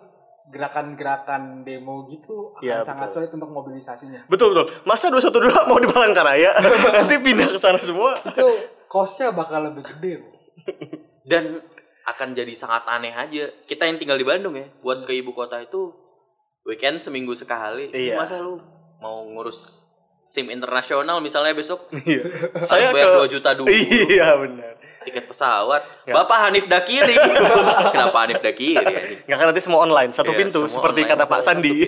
gerakan-gerakan 0.52 1.64
demo 1.64 2.04
gitu 2.06 2.52
akan 2.54 2.62
Iya, 2.62 2.84
sangat 2.84 3.10
betul. 3.10 3.24
sulit 3.24 3.32
untuk 3.34 3.50
mobilisasinya. 3.50 4.28
Betul 4.28 4.52
betul. 4.52 4.68
Masa 4.84 5.08
212 5.08 5.32
mau 5.66 5.78
di 5.78 5.88
Palangkaraya 5.88 6.52
nanti 6.96 7.16
pindah 7.18 7.48
ke 7.48 7.58
sana 7.58 7.80
semua. 7.80 8.20
Itu 8.22 8.46
cost-nya 8.86 9.32
bakal 9.32 9.72
lebih 9.72 9.88
gede 9.88 10.20
loh. 10.20 10.32
Dan 11.24 11.64
akan 12.04 12.28
jadi 12.34 12.52
sangat 12.52 12.84
aneh 12.86 13.10
aja. 13.10 13.48
Kita 13.64 13.86
yang 13.86 13.96
tinggal 13.96 14.16
di 14.16 14.26
Bandung 14.26 14.54
ya, 14.54 14.68
buat 14.80 15.04
ke 15.04 15.16
ibu 15.16 15.32
kota 15.32 15.58
itu 15.58 15.96
weekend 16.62 17.00
seminggu 17.00 17.32
sekali. 17.32 17.90
Iya. 17.90 18.20
Masa 18.20 18.38
lu 18.38 18.60
mau 19.00 19.24
ngurus 19.26 19.88
SIM 20.28 20.48
internasional 20.48 21.20
misalnya 21.20 21.52
besok 21.52 21.92
Iya. 21.92 22.24
harus 22.56 22.88
bayar 22.90 23.20
2 23.20 23.28
juta 23.30 23.50
dulu. 23.52 23.68
Iya 24.12 24.28
benar. 24.38 24.71
Tiket 25.02 25.26
pesawat. 25.26 25.82
Ya. 26.06 26.14
Bapak 26.14 26.50
Hanif 26.50 26.70
Dakiri. 26.70 27.18
Kenapa 27.94 28.18
Hanif 28.26 28.40
Dakiri? 28.42 28.78
anjing? 28.78 29.20
Nggak 29.26 29.38
kan 29.38 29.46
nanti 29.50 29.62
semua 29.62 29.80
online, 29.82 30.12
satu 30.14 30.32
Iya, 30.34 30.40
pintu 30.46 30.62
seperti 30.70 31.10
kata 31.10 31.26
Pak 31.26 31.42
Sandi. 31.42 31.74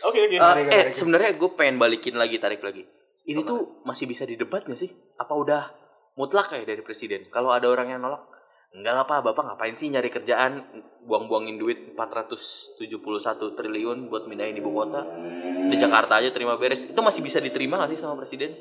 Oke 0.00 0.16
oke. 0.24 0.36
Eh, 0.40 0.64
eh 0.72 0.84
sebenarnya 0.96 1.36
gue 1.36 1.50
pengen 1.52 1.76
balikin 1.76 2.16
lagi 2.16 2.40
tarik 2.40 2.64
lagi. 2.64 2.88
Ini 3.28 3.44
tuh 3.44 3.84
masih 3.84 4.08
bisa 4.08 4.24
didebat 4.24 4.64
gak 4.64 4.80
sih? 4.80 4.88
Apa 5.20 5.36
udah 5.36 5.68
mutlak 6.16 6.48
kayak 6.48 6.64
dari 6.64 6.80
presiden? 6.80 7.28
Kalau 7.28 7.52
ada 7.52 7.68
orang 7.68 7.92
yang 7.92 8.00
nolak, 8.00 8.24
enggak 8.72 8.96
lah 8.96 9.04
pak, 9.04 9.20
bapak 9.20 9.44
ngapain 9.44 9.76
sih 9.76 9.92
nyari 9.92 10.08
kerjaan, 10.08 10.64
buang-buangin 11.04 11.60
duit 11.60 11.92
471 11.92 12.80
triliun 13.60 14.08
buat 14.08 14.24
mindahin 14.24 14.56
ibu 14.56 14.72
kota 14.72 15.04
di 15.68 15.76
Jakarta 15.76 16.16
aja 16.16 16.32
terima 16.32 16.56
beres. 16.56 16.88
Itu 16.88 17.00
masih 17.04 17.20
bisa 17.20 17.36
diterima 17.36 17.76
gak 17.84 17.92
sih 17.92 18.00
sama 18.00 18.16
presiden? 18.16 18.56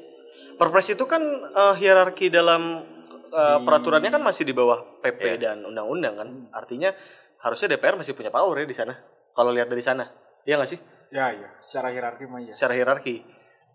Perpres 0.59 0.91
itu 0.91 1.07
kan 1.07 1.23
eh, 1.55 1.75
hierarki 1.79 2.27
dalam 2.27 2.83
eh, 3.31 3.57
peraturannya 3.63 4.11
kan 4.11 4.19
masih 4.19 4.43
di 4.43 4.51
bawah 4.51 4.99
PP 4.99 5.21
Iya. 5.23 5.35
dan 5.39 5.57
undang-undang 5.63 6.19
kan. 6.19 6.29
Artinya 6.51 6.91
harusnya 7.39 7.71
DPR 7.71 7.95
masih 7.95 8.11
punya 8.11 8.27
power 8.27 8.59
ya 8.59 8.67
di 8.67 8.75
sana. 8.75 8.91
Kalau 9.31 9.55
lihat 9.55 9.71
dari 9.71 9.79
sana. 9.79 10.03
Iya 10.43 10.59
nggak 10.59 10.69
sih? 10.69 10.79
Ya, 11.09 11.31
ya. 11.31 11.49
Secara 11.57 11.89
hierarki 11.89 12.27
mah 12.27 12.43
ya. 12.43 12.51
Secara 12.51 12.75
hierarki. 12.75 13.23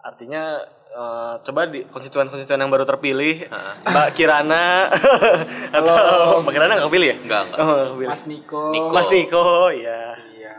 Artinya 0.05 0.61
eh, 0.93 1.35
coba 1.41 1.61
di 1.67 1.89
konstituen-konstituen 1.89 2.61
yang 2.61 2.69
baru 2.69 2.85
terpilih, 2.85 3.49
Heeh. 3.49 3.75
Mbak 3.89 4.09
Kirana 4.13 4.93
atau 5.81 5.97
Mbak 6.45 6.53
Kirana 6.53 6.73
nggak 6.77 6.89
kepilih 6.93 7.09
ya? 7.09 7.17
Enggak, 7.19 7.41
enggak. 7.49 7.59
Oh, 7.59 7.65
nggak 7.67 7.89
kepilih. 7.97 8.11
Mas 8.13 8.25
Niko. 8.29 8.63
Niko. 8.71 8.89
Mas 8.93 9.09
Niko, 9.09 9.45
ya. 9.73 10.01
Iya. 10.37 10.57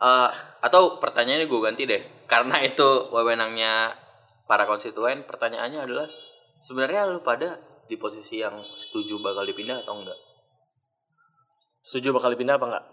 Eh, 0.00 0.28
atau 0.62 0.96
pertanyaannya 1.02 1.44
gue 1.44 1.60
ganti 1.60 1.82
deh, 1.84 2.02
karena 2.24 2.62
itu 2.62 3.10
wewenangnya 3.10 3.90
para 4.50 4.66
konstituen 4.66 5.22
pertanyaannya 5.22 5.80
adalah 5.80 6.10
sebenarnya 6.60 7.06
lu 7.06 7.22
pada 7.22 7.54
di 7.86 7.94
posisi 7.94 8.38
yang 8.38 8.58
setuju 8.68 9.18
bakal 9.20 9.42
dipindah 9.44 9.78
atau 9.80 9.94
enggak? 9.96 10.18
Setuju 11.82 12.10
bakal 12.10 12.34
dipindah 12.34 12.58
apa 12.58 12.66
enggak? 12.66 12.86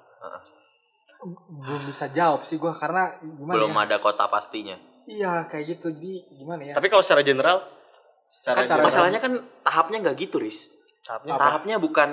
belum 1.58 1.90
bisa 1.90 2.14
jawab 2.14 2.46
sih 2.46 2.56
gue 2.56 2.70
karena 2.72 3.10
gimana 3.18 3.58
Belum 3.58 3.74
ya? 3.74 3.84
ada 3.84 3.98
kota 3.98 4.30
pastinya. 4.30 4.78
Iya 5.04 5.50
kayak 5.50 5.66
gitu 5.68 5.90
jadi 5.90 6.14
gimana 6.32 6.62
ya? 6.62 6.74
Tapi 6.78 6.88
kalau 6.88 7.02
secara 7.02 7.26
general 7.26 7.58
secara 8.30 8.54
Kan 8.54 8.62
cara- 8.62 8.70
general, 8.70 8.86
Masalahnya 8.86 9.20
kan 9.20 9.34
tahapnya 9.64 9.98
nggak 10.00 10.18
gitu, 10.20 10.38
Riz. 10.38 10.70
tahapnya 11.02 11.34
apa? 11.34 11.42
Tahapnya 11.42 11.76
bukan 11.80 12.10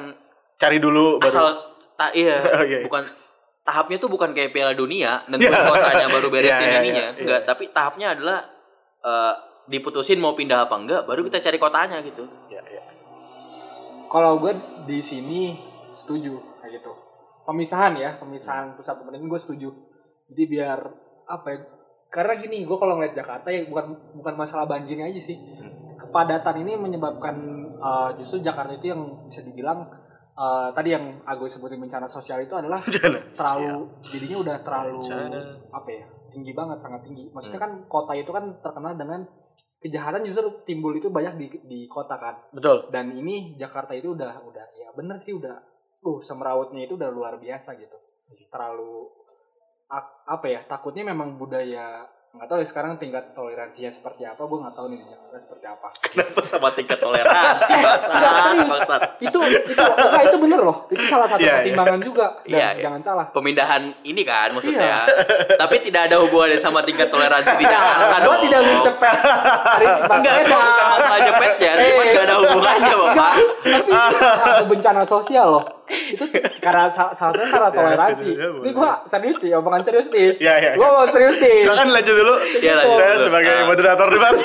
Cari 0.57 0.79
dulu 0.79 1.21
baru. 1.21 1.29
asal 1.29 1.47
ta 1.93 2.09
iya, 2.13 2.41
iya, 2.65 2.65
iya. 2.65 2.79
bukan 2.81 3.05
tahapnya 3.61 3.97
tuh 3.99 4.09
bukan 4.09 4.31
kayak 4.33 4.51
Piala 4.51 4.73
Dunia 4.73 5.21
dan 5.27 5.37
Iya. 5.37 5.53
kotanya 5.53 6.09
baru 6.09 6.29
beresin 6.33 6.55
Iya, 6.57 6.65
iya, 6.65 6.79
ininya. 6.81 7.05
iya, 7.05 7.21
Enggak, 7.21 7.41
iya. 7.43 7.47
tapi 7.47 7.65
tahapnya 7.71 8.07
adalah 8.17 8.39
eh, 9.05 9.35
diputusin 9.69 10.21
mau 10.21 10.33
pindah 10.37 10.69
apa 10.69 10.77
enggak, 10.77 11.03
baru 11.05 11.25
kita 11.29 11.41
cari 11.41 11.57
kotanya 11.61 12.01
gitu. 12.05 12.25
Ya, 12.49 12.61
ya. 12.65 12.83
Kalau 14.09 14.41
gue 14.41 14.53
di 14.85 15.01
sini 15.01 15.57
setuju 15.97 16.37
kayak 16.61 16.81
gitu. 16.81 16.93
Pemisahan 17.45 17.93
ya, 17.97 18.17
pemisahan 18.17 18.73
pusat 18.73 19.01
pemerintahan 19.01 19.29
gue 19.29 19.41
setuju. 19.41 19.69
Jadi 20.33 20.43
biar 20.49 20.81
apa 21.29 21.47
ya? 21.53 21.59
Karena 22.09 22.33
gini, 22.39 22.63
gue 22.63 22.77
kalau 22.79 22.97
ngeliat 22.97 23.17
Jakarta 23.17 23.51
ya 23.51 23.67
bukan 23.67 24.17
bukan 24.17 24.35
masalah 24.39 24.65
banjirnya 24.65 25.11
aja 25.11 25.21
sih. 25.21 25.37
Kepadatan 25.95 26.65
ini 26.65 26.77
menyebabkan 26.77 27.37
eh, 27.77 28.11
justru 28.21 28.41
Jakarta 28.41 28.73
itu 28.77 28.93
yang 28.93 29.29
bisa 29.29 29.41
dibilang 29.45 29.85
eh, 30.35 30.69
tadi 30.75 30.89
yang 30.95 31.21
aku 31.25 31.47
sebutin 31.49 31.81
bencana 31.81 32.07
sosial 32.07 32.43
itu 32.43 32.55
adalah 32.55 32.83
terlalu 33.39 33.87
jadinya 34.03 34.37
udah 34.43 34.57
terlalu 34.67 34.99
Bencana. 35.01 35.41
apa 35.71 35.91
ya 35.91 36.07
tinggi 36.35 36.51
banget 36.51 36.83
sangat 36.83 37.07
tinggi. 37.07 37.31
Maksudnya 37.31 37.63
kan 37.63 37.87
kota 37.87 38.19
itu 38.19 38.35
kan 38.35 38.59
terkenal 38.59 38.99
dengan 38.99 39.23
kejahatan 39.85 40.25
justru 40.25 40.65
timbul 40.65 40.97
itu 40.97 41.13
banyak 41.13 41.37
di 41.37 41.47
di 41.69 41.81
kota 41.85 42.17
kan 42.17 42.41
Betul. 42.57 42.89
dan 42.89 43.13
ini 43.13 43.53
Jakarta 43.61 43.93
itu 43.93 44.17
udah 44.17 44.41
udah 44.41 44.67
ya 44.81 44.89
bener 44.97 45.21
sih 45.21 45.37
udah 45.37 45.61
uh 46.01 46.19
semrawutnya 46.25 46.89
itu 46.89 46.97
udah 46.97 47.13
luar 47.13 47.37
biasa 47.37 47.77
gitu 47.77 47.93
terlalu 48.49 49.13
apa 50.25 50.47
ya 50.49 50.65
takutnya 50.65 51.05
memang 51.13 51.37
budaya 51.37 52.09
nggak 52.35 52.51
tahu 52.51 52.59
ya 52.59 52.67
sekarang 52.67 52.99
tingkat 52.99 53.31
toleransinya 53.31 53.95
seperti 53.95 54.27
apa 54.27 54.43
gue 54.43 54.59
nggak 54.59 54.75
tahu 54.75 54.87
nih 54.91 54.99
di 54.99 55.07
Jakarta 55.07 55.39
seperti 55.39 55.67
apa 55.71 55.89
Kenapa 56.03 56.41
sama 56.43 56.69
tingkat 56.75 56.99
toleransi? 56.99 57.73
Enggak, 57.79 57.97
serius 58.43 58.71
itu 59.23 59.39
itu 59.71 59.83
enggak 59.87 60.23
itu 60.27 60.37
bener 60.43 60.61
loh 60.61 60.77
itu 60.91 61.05
salah 61.07 61.31
satu 61.31 61.39
Iya, 61.39 61.47
iya. 61.47 61.57
pertimbangan 61.63 62.01
juga 62.03 62.27
dan 62.43 62.51
Iya, 62.51 62.69
iya. 62.75 62.83
jangan 62.83 63.01
salah 63.01 63.27
Pemindahan 63.31 63.83
ini 64.03 64.23
kan 64.27 64.51
maksudnya. 64.51 64.83
Iya. 64.83 65.01
Tapi 65.55 65.77
tidak 65.87 66.03
ada 66.11 66.17
hubungannya 66.27 66.59
sama 66.59 66.83
tingkat 66.83 67.07
toleransi 67.07 67.55
di 67.55 67.65
Jakarta 67.65 68.17
gue 68.19 68.27
dong. 68.27 68.43
tidak 68.51 68.61
mencepet 68.67 69.17
Aris 69.79 69.95
Enggak, 70.05 70.35
itu 70.35 70.51
bukan 70.51 70.87
masalah 70.91 71.21
jepetnya, 71.23 71.71
cuman 71.79 72.05
enggak 72.05 72.25
ada 72.27 72.35
hubungannya, 72.37 72.95
Bapak. 72.99 73.33
tapi 73.63 73.91
itu 73.91 74.15
salah 74.19 74.39
satu 74.39 74.65
bencana 74.67 75.03
sosial 75.07 75.47
loh 75.51 75.65
itu 75.85 76.25
karena 76.59 76.89
sa- 76.89 77.13
salah 77.13 77.33
satunya 77.33 77.47
karena 77.47 77.71
toleransi. 77.77 78.31
iya, 78.31 78.49
ini 78.57 78.71
gua 78.71 79.05
serius 79.05 79.37
nih 79.39 79.53
omongan 79.53 79.83
serius 79.83 80.09
nih. 80.09 80.33
Iya, 80.39 80.55
iya, 80.57 80.71
gua 80.75 80.89
mau 80.95 81.07
serius 81.07 81.37
nih. 81.37 81.69
Silakan 81.69 81.89
lanjut 81.93 82.15
dulu. 82.17 82.35
Iya, 82.57 82.73
lanjut 82.75 82.97
Saya 82.97 83.15
sebagai 83.19 83.53
Ah. 83.55 83.67
moderator 83.67 84.09
debat. 84.09 84.35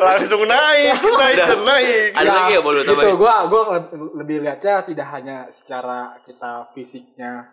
Langsung 0.00 0.42
naik, 0.42 0.96
naik, 1.20 1.36
naik. 1.60 1.86
Ada 2.14 2.30
lagi 2.30 2.52
ya 2.52 2.60
boleh 2.60 2.80
tambahin? 2.82 3.14
gua 3.14 3.34
gua 3.46 3.62
le- 3.74 3.88
lebih 4.16 4.36
lihatnya 4.40 4.82
tidak 4.82 5.06
hanya 5.10 5.36
secara 5.48 5.98
kita 6.20 6.72
fisiknya 6.72 7.52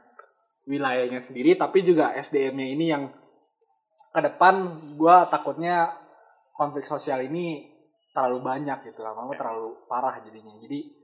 wilayahnya 0.64 1.20
sendiri 1.20 1.56
tapi 1.56 1.80
juga 1.82 2.12
SDM-nya 2.14 2.68
ini 2.70 2.86
yang 2.88 3.04
ke 4.10 4.20
depan 4.22 4.54
gua 4.96 5.28
takutnya 5.28 5.92
konflik 6.54 6.84
sosial 6.84 7.22
ini 7.22 7.68
terlalu 8.10 8.42
banyak 8.42 8.82
gitu 8.84 9.00
lama-lama 9.00 9.32
terlalu 9.32 9.78
parah 9.86 10.18
jadinya. 10.20 10.58
Jadi 10.58 10.97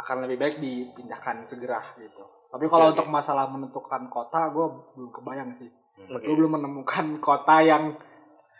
akan 0.00 0.16
lebih 0.24 0.36
baik 0.40 0.56
dipindahkan 0.58 1.44
segera 1.44 1.80
gitu 2.00 2.22
tapi 2.50 2.66
kalau 2.66 2.90
untuk 2.90 3.06
masalah 3.06 3.46
menentukan 3.46 4.10
kota 4.10 4.50
gue 4.50 4.66
belum 4.96 5.10
kebayang 5.12 5.50
sih 5.52 5.70
Oke. 6.10 6.24
gue 6.24 6.34
belum 6.34 6.56
menemukan 6.56 7.20
kota 7.20 7.60
yang 7.60 7.94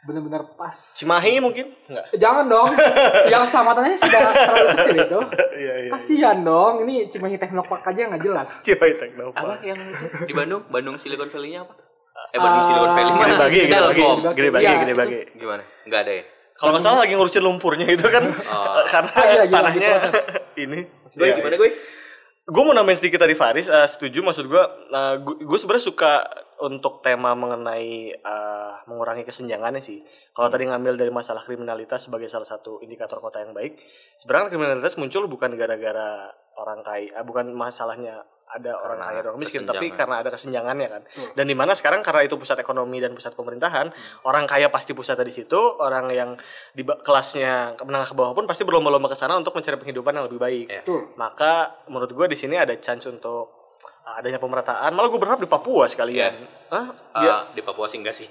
benar-benar 0.01 0.57
pas 0.57 0.73
Cimahi 0.97 1.45
mungkin? 1.45 1.77
Enggak. 1.85 2.07
Jangan 2.17 2.49
dong. 2.49 2.73
yang 3.33 3.45
kecamatannya 3.45 3.97
sudah 4.01 4.21
terlalu 4.33 4.69
kecil 4.73 4.97
itu. 4.97 5.21
Iya, 5.61 5.75
iya. 5.77 5.91
Kasihan 5.93 6.39
dong. 6.41 6.89
Ini 6.89 7.05
Cimahi 7.13 7.37
Technopark 7.37 7.85
aja 7.85 8.09
nggak 8.09 8.25
jelas. 8.25 8.65
Cimahi 8.65 8.97
Teknopark. 8.97 9.61
Apa 9.61 9.61
yang 9.61 9.77
itu 9.77 10.25
di 10.25 10.33
Bandung? 10.33 10.65
Bandung 10.73 10.97
Silicon 10.97 11.29
Valley-nya 11.29 11.69
apa? 11.69 11.77
Eh 12.33 12.39
Bandung 12.41 12.63
Ah, 12.65 12.67
Silicon 12.69 12.91
Valley 12.97 13.13
Gede 13.13 13.37
bagi, 13.37 13.61
gede 13.61 13.77
bagi, 13.77 14.03
gede 14.33 14.51
bagi, 14.51 14.65
Iya, 14.65 14.75
gede 14.81 14.95
bagi. 14.97 15.19
Gimana? 15.37 15.63
Enggak 15.85 16.01
ada 16.09 16.13
ya? 16.17 16.25
Kalau 16.61 16.77
nggak 16.77 16.85
salah 16.85 16.99
lagi 17.09 17.13
ngurusin 17.17 17.41
lumpurnya 17.41 17.89
itu 17.89 18.05
kan 18.05 18.25
Oh. 18.29 18.85
karena 18.93 19.11
Ah, 19.17 19.25
iya, 19.25 19.39
lagi 19.49 19.55
tanahnya 19.57 19.89
proses. 19.89 20.15
ini. 20.65 20.81
Gue 21.17 21.27
Iya, 21.27 21.35
gimana 21.41 21.57
iya. 21.57 21.63
gue? 21.65 21.71
Gue 22.51 22.63
mau 22.67 22.75
nambahin 22.75 22.99
sedikit 22.99 23.23
tadi 23.23 23.39
Faris, 23.39 23.71
eh, 23.71 23.87
setuju 23.87 24.27
maksud 24.27 24.51
gue, 24.51 24.63
gue 25.39 25.59
sebenarnya 25.61 25.87
suka 25.87 26.27
untuk 26.59 26.99
tema 26.99 27.31
mengenai 27.33 28.11
eh, 28.11 28.73
mengurangi 28.91 29.23
kesenjangannya 29.23 29.79
sih. 29.79 30.03
Kalau 30.35 30.51
tadi 30.51 30.67
ngambil 30.67 30.99
dari 30.99 31.13
masalah 31.15 31.47
kriminalitas 31.47 32.11
sebagai 32.11 32.27
salah 32.27 32.45
satu 32.45 32.83
indikator 32.83 33.23
kota 33.23 33.39
yang 33.39 33.55
baik, 33.55 33.79
sebenarnya 34.19 34.51
kriminalitas 34.51 34.99
muncul 34.99 35.31
bukan 35.31 35.55
gara-gara 35.55 36.27
orang 36.59 36.83
kaya, 36.83 37.15
eh, 37.15 37.25
bukan 37.25 37.55
masalahnya 37.55 38.27
ada 38.51 38.73
orang 38.77 38.99
kaya 38.99 39.19
dan 39.19 39.29
orang 39.29 39.39
miskin, 39.39 39.63
tapi 39.63 39.91
karena 39.91 40.21
ada 40.21 40.29
kesenjangannya 40.29 40.89
kan. 40.89 41.03
Betul. 41.05 41.29
Dan 41.33 41.45
di 41.45 41.55
mana 41.55 41.73
sekarang 41.73 42.01
karena 42.01 42.23
itu 42.23 42.35
pusat 42.35 42.59
ekonomi 42.59 42.99
dan 42.99 43.13
pusat 43.13 43.33
pemerintahan, 43.33 43.95
orang 44.23 44.45
kaya 44.45 44.67
pasti 44.69 44.91
pusatnya 44.91 45.23
di 45.23 45.33
situ, 45.33 45.55
orang 45.77 46.11
yang 46.11 46.31
di 46.71 46.83
kelasnya 46.83 47.79
menengah 47.81 48.07
ke 48.07 48.15
bawah 48.15 48.33
pun 48.33 48.45
pasti 48.45 48.63
berlomba-lomba 48.63 49.07
ke 49.07 49.15
sana 49.15 49.35
untuk 49.35 49.53
mencari 49.53 49.77
penghidupan 49.77 50.13
yang 50.13 50.27
lebih 50.27 50.39
baik 50.39 50.67
Iya. 50.67 50.83
Betul. 50.83 51.15
maka 51.15 51.53
menurut 51.87 52.11
gue 52.11 52.27
di 52.27 52.37
sini 52.37 52.55
ada 52.55 52.75
chance 52.77 53.07
untuk 53.07 53.47
uh, 54.03 54.19
adanya 54.19 54.37
pemerataan. 54.37 54.91
Malah 54.91 55.09
gue 55.09 55.21
berharap 55.21 55.39
di 55.39 55.47
Papua 55.47 55.87
sekalian. 55.87 56.33
Hah? 56.69 56.87
Ah, 57.11 57.21
Dia, 57.21 57.35
di 57.53 57.63
Papua 57.63 57.87
sih 57.87 57.99
enggak 57.99 58.15
sih. 58.15 58.27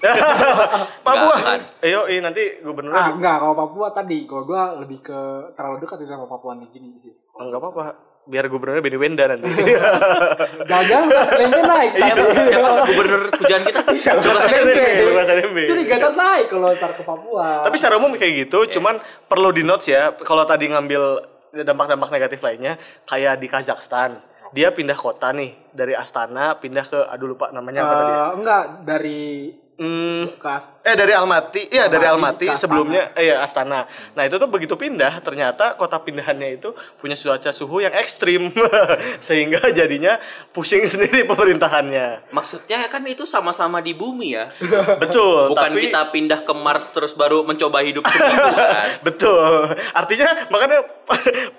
Papua. 1.06 1.32
Enggak, 1.32 1.44
kan? 1.44 1.60
Ayo, 1.80 2.04
eh, 2.06 2.18
nanti 2.18 2.60
gubernur 2.60 2.92
Ah, 2.92 3.12
enggak 3.12 3.36
kalau 3.38 3.54
Papua 3.54 3.88
tadi. 3.90 4.24
Kalau 4.24 4.44
gua 4.44 4.76
lebih 4.76 5.00
ke 5.00 5.18
terlalu 5.52 5.80
dekat 5.80 6.00
itu 6.00 6.08
sama 6.08 6.24
Papua 6.24 6.56
nih 6.56 6.68
gini 6.68 6.96
sih. 6.96 7.12
enggak 7.36 7.60
apa-apa. 7.60 8.09
Biar 8.22 8.46
gubernurnya 8.46 8.80
Benny 8.80 8.96
Wenda 8.96 9.24
nanti. 9.26 9.48
Jangan-jangan 10.68 11.04
Lukas 11.06 11.28
NMB 11.30 11.56
naik 11.58 11.90
Iya, 11.92 12.12
tapi. 12.12 12.22
siapa 12.30 12.68
gubernur 12.88 13.20
tujuan 13.34 13.60
kita? 13.64 13.80
Lukas 14.20 14.46
NMB, 14.46 14.78
Lukas 15.08 15.28
NMB. 15.30 15.58
Curiga 15.66 15.94
ntar 15.98 16.12
naik 16.14 16.46
kalau 16.46 16.68
ntar 16.70 16.90
ke 16.92 17.02
Papua. 17.02 17.48
Tapi 17.64 17.74
secara 17.74 17.94
umum 17.96 18.12
kayak 18.14 18.32
gitu, 18.44 18.58
cuman 18.70 18.98
perlu 19.24 19.50
di 19.50 19.62
notes 19.62 19.88
ya. 19.88 20.14
Kalau 20.16 20.44
tadi 20.44 20.68
ngambil 20.68 21.02
dampak-dampak 21.58 22.08
negatif 22.10 22.38
lainnya, 22.40 22.78
kayak 23.04 23.34
di 23.36 23.46
Kazakhstan, 23.46 24.22
dia 24.50 24.70
pindah 24.70 24.94
kota 24.94 25.30
nih 25.30 25.54
dari 25.70 25.94
Astana 25.94 26.54
pindah 26.54 26.84
ke 26.84 27.00
aduh 27.04 27.26
lupa 27.28 27.50
namanya 27.50 27.82
apa 27.82 27.94
tadi. 27.96 28.04
ya? 28.04 28.18
Eh, 28.20 28.30
enggak 28.36 28.62
dari 28.82 29.22
Hmm, 29.80 30.28
Eh 30.84 30.92
dari 30.92 31.16
Almaty, 31.16 31.72
iya 31.72 31.88
dari 31.88 32.04
Almaty 32.04 32.52
sebelumnya, 32.52 33.16
eh 33.16 33.32
ya 33.32 33.40
Astana. 33.40 33.88
Nah 34.12 34.22
itu 34.28 34.36
tuh 34.36 34.44
begitu 34.44 34.76
pindah, 34.76 35.24
ternyata 35.24 35.72
kota 35.80 35.96
pindahannya 35.96 36.60
itu 36.60 36.76
punya 37.00 37.16
cuaca 37.16 37.48
suhu 37.48 37.80
yang 37.80 37.96
ekstrim, 37.96 38.52
sehingga 39.24 39.72
jadinya 39.72 40.20
pusing 40.52 40.84
sendiri 40.84 41.24
pemerintahannya. 41.32 42.28
Maksudnya 42.28 42.92
kan 42.92 43.00
itu 43.08 43.24
sama-sama 43.24 43.80
di 43.80 43.96
bumi 43.96 44.36
ya. 44.36 44.52
Betul. 45.02 45.56
Bukan 45.56 45.72
tapi, 45.72 45.88
kita 45.88 46.12
pindah 46.12 46.44
ke 46.44 46.52
Mars 46.52 46.92
terus 46.92 47.16
baru 47.16 47.40
mencoba 47.40 47.80
hidup 47.80 48.04
seminggu 48.04 48.52
kan. 48.52 48.88
Betul. 49.00 49.80
Artinya 49.96 50.44
makanya 50.52 50.84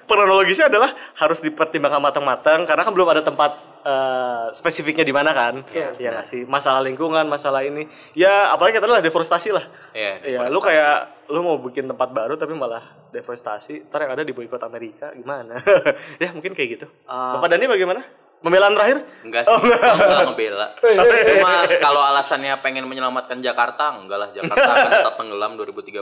kronologisnya 0.05 0.69
adalah 0.69 0.93
harus 1.17 1.41
dipertimbangkan 1.41 1.97
matang-matang 1.97 2.69
karena 2.69 2.85
kan 2.85 2.93
belum 2.93 3.17
ada 3.17 3.25
tempat 3.25 3.70
eh, 3.81 4.45
spesifiknya 4.53 5.05
di 5.05 5.13
mana 5.13 5.31
kan. 5.33 5.65
Iya. 5.73 5.97
Iya 5.97 6.09
nggak 6.17 6.27
sih? 6.27 6.41
Masalah 6.45 6.81
lingkungan, 6.85 7.25
masalah 7.27 7.65
ini. 7.65 7.89
Ya 8.13 8.53
apalagi 8.53 8.77
kata 8.77 8.87
lah 8.87 9.03
deforestasi 9.03 9.49
lah. 9.51 9.65
Iya. 9.91 10.13
Iya, 10.23 10.39
lu 10.47 10.59
kayak 10.61 11.27
lu 11.31 11.39
mau 11.41 11.57
bikin 11.63 11.87
tempat 11.87 12.11
baru 12.11 12.35
tapi 12.35 12.51
malah 12.51 13.09
deforestasi, 13.15 13.87
ntar 13.87 14.03
yang 14.03 14.13
ada 14.19 14.23
di 14.27 14.35
boikot 14.35 14.59
Amerika 14.63 15.15
gimana? 15.15 15.55
ya 16.23 16.35
mungkin 16.35 16.51
kayak 16.51 16.69
gitu. 16.79 16.87
Ah. 17.07 17.39
Bapak 17.39 17.55
Dani 17.55 17.65
bagaimana? 17.71 18.03
Pembelaan 18.41 18.73
terakhir? 18.73 19.05
Enggak 19.21 19.45
sih, 19.45 19.53
enggak 19.53 20.25
ngebela. 20.33 20.67
Eh, 20.81 20.97
Cuma 21.37 21.69
kalau 21.77 22.01
alasannya 22.01 22.57
pengen 22.65 22.89
menyelamatkan 22.89 23.37
Jakarta, 23.37 23.93
enggak 23.93 24.17
lah 24.17 24.29
Jakarta 24.33 24.65
akan 24.65 24.89
tetap 24.97 25.15
tenggelam 25.21 25.51
2030. 25.61 26.01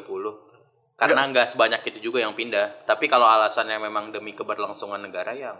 Karena 0.95 1.21
enggak 1.27 1.51
sebanyak 1.51 1.83
itu 1.91 1.99
juga 2.11 2.23
yang 2.23 2.31
pindah. 2.35 2.87
Tapi 2.87 3.11
kalau 3.11 3.27
alasannya 3.27 3.75
memang 3.83 4.15
demi 4.15 4.31
keberlangsungan 4.35 5.03
negara 5.03 5.35
yang 5.35 5.55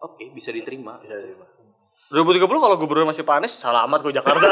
oke 0.00 0.24
bisa 0.32 0.50
diterima. 0.50 0.98
2030 2.10 2.42
kalau 2.42 2.74
gubernur 2.74 3.06
masih 3.06 3.22
panis, 3.22 3.54
selamat 3.54 4.02
kok 4.02 4.10
Jakarta. 4.10 4.42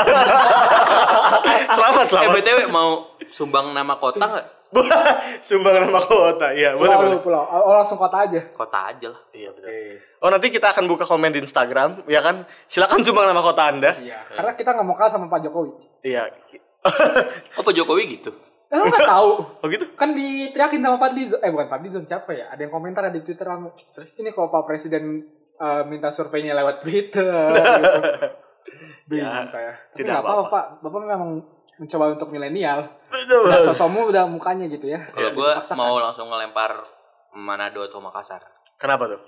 selamat, 1.74 2.04
Eh 2.06 2.10
selamat. 2.12 2.34
BTW 2.38 2.58
mau 2.70 3.18
sumbang 3.34 3.74
nama 3.74 3.98
kota 3.98 4.22
enggak? 4.22 4.46
Sumbang 5.48 5.80
nama 5.80 5.96
kota. 6.04 6.52
Iya, 6.52 6.76
boleh, 6.76 6.92
pulau 6.92 7.00
boleh. 7.00 7.16
lu 7.16 7.20
pulau. 7.24 7.40
Oh 7.40 7.72
langsung 7.72 7.96
kota 7.96 8.28
aja. 8.28 8.40
Kota 8.52 8.92
aja 8.92 9.08
lah. 9.10 9.20
Iya, 9.32 9.48
betul. 9.56 9.70
Oh, 10.20 10.28
nanti 10.28 10.52
kita 10.52 10.76
akan 10.76 10.84
buka 10.84 11.08
komen 11.08 11.32
di 11.32 11.40
Instagram, 11.40 12.04
ya 12.04 12.20
kan? 12.20 12.44
Silakan 12.68 13.00
sumbang 13.00 13.32
nama 13.32 13.40
kota 13.40 13.64
Anda. 13.64 13.96
Iya. 13.96 14.28
Karena 14.28 14.52
kita 14.52 14.76
nggak 14.76 14.86
mau 14.86 14.92
kalah 14.92 15.08
sama 15.08 15.26
Pak 15.32 15.40
Jokowi. 15.48 15.72
Iya. 16.04 16.28
Oh 17.58 17.62
Pak 17.66 17.74
Jokowi 17.74 18.20
gitu. 18.20 18.30
Eh, 18.68 18.76
lu 18.76 18.86
nggak 18.86 19.08
tahu. 19.08 19.30
Oh 19.40 19.66
gitu? 19.66 19.88
Kan 19.96 20.12
diteriakin 20.12 20.84
sama 20.84 21.00
Fadlizon. 21.00 21.40
Eh 21.40 21.48
bukan 21.50 21.66
Fadlizon 21.66 22.04
siapa 22.04 22.36
ya? 22.36 22.52
Ada 22.52 22.68
yang 22.68 22.72
komentar 22.72 23.02
di 23.08 23.24
Twitter 23.24 23.48
rame. 23.48 23.72
Ini 23.96 24.30
kalau 24.30 24.52
Pak 24.52 24.68
Presiden 24.68 25.24
eh, 25.58 25.82
minta 25.86 26.08
surveinya 26.08 26.54
lewat 26.54 26.80
Twitter 26.86 27.28
gitu. 27.54 28.00
Bingung 29.08 29.32
Ya, 29.32 29.46
saya. 29.48 29.72
Tapi 29.92 30.04
tidak 30.04 30.20
apa-apa. 30.20 30.48
Pak. 30.48 30.64
Bapak 30.84 30.98
memang 31.08 31.40
mencoba 31.78 32.04
untuk 32.12 32.28
milenial. 32.28 32.84
Betul. 33.08 33.48
Udah 33.48 33.60
sosomu 33.62 34.10
udah 34.10 34.26
mukanya 34.28 34.66
gitu 34.68 34.90
ya. 34.90 35.00
Kalau 35.14 35.32
gue 35.32 35.50
dipaksakan. 35.56 35.78
mau 35.78 35.96
langsung 35.96 36.28
ngelempar 36.28 36.84
Manado 37.38 37.80
atau 37.86 38.02
Makassar. 38.02 38.42
Kenapa 38.76 39.08
tuh? 39.08 39.20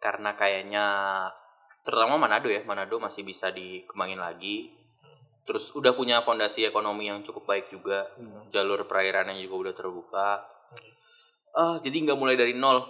Karena 0.00 0.32
kayaknya 0.38 0.86
terutama 1.84 2.16
Manado 2.16 2.48
ya, 2.48 2.64
Manado 2.64 2.96
masih 2.96 3.26
bisa 3.26 3.52
dikembangin 3.52 4.22
lagi. 4.22 4.72
Terus 5.44 5.76
udah 5.76 5.92
punya 5.92 6.24
fondasi 6.24 6.64
ekonomi 6.64 7.12
yang 7.12 7.20
cukup 7.20 7.44
baik 7.44 7.68
juga. 7.68 8.08
Jalur 8.48 8.88
perairannya 8.88 9.36
juga 9.44 9.68
udah 9.68 9.74
terbuka. 9.76 10.28
Ah, 11.52 11.76
jadi 11.84 12.08
nggak 12.08 12.16
mulai 12.18 12.40
dari 12.40 12.56
nol. 12.56 12.80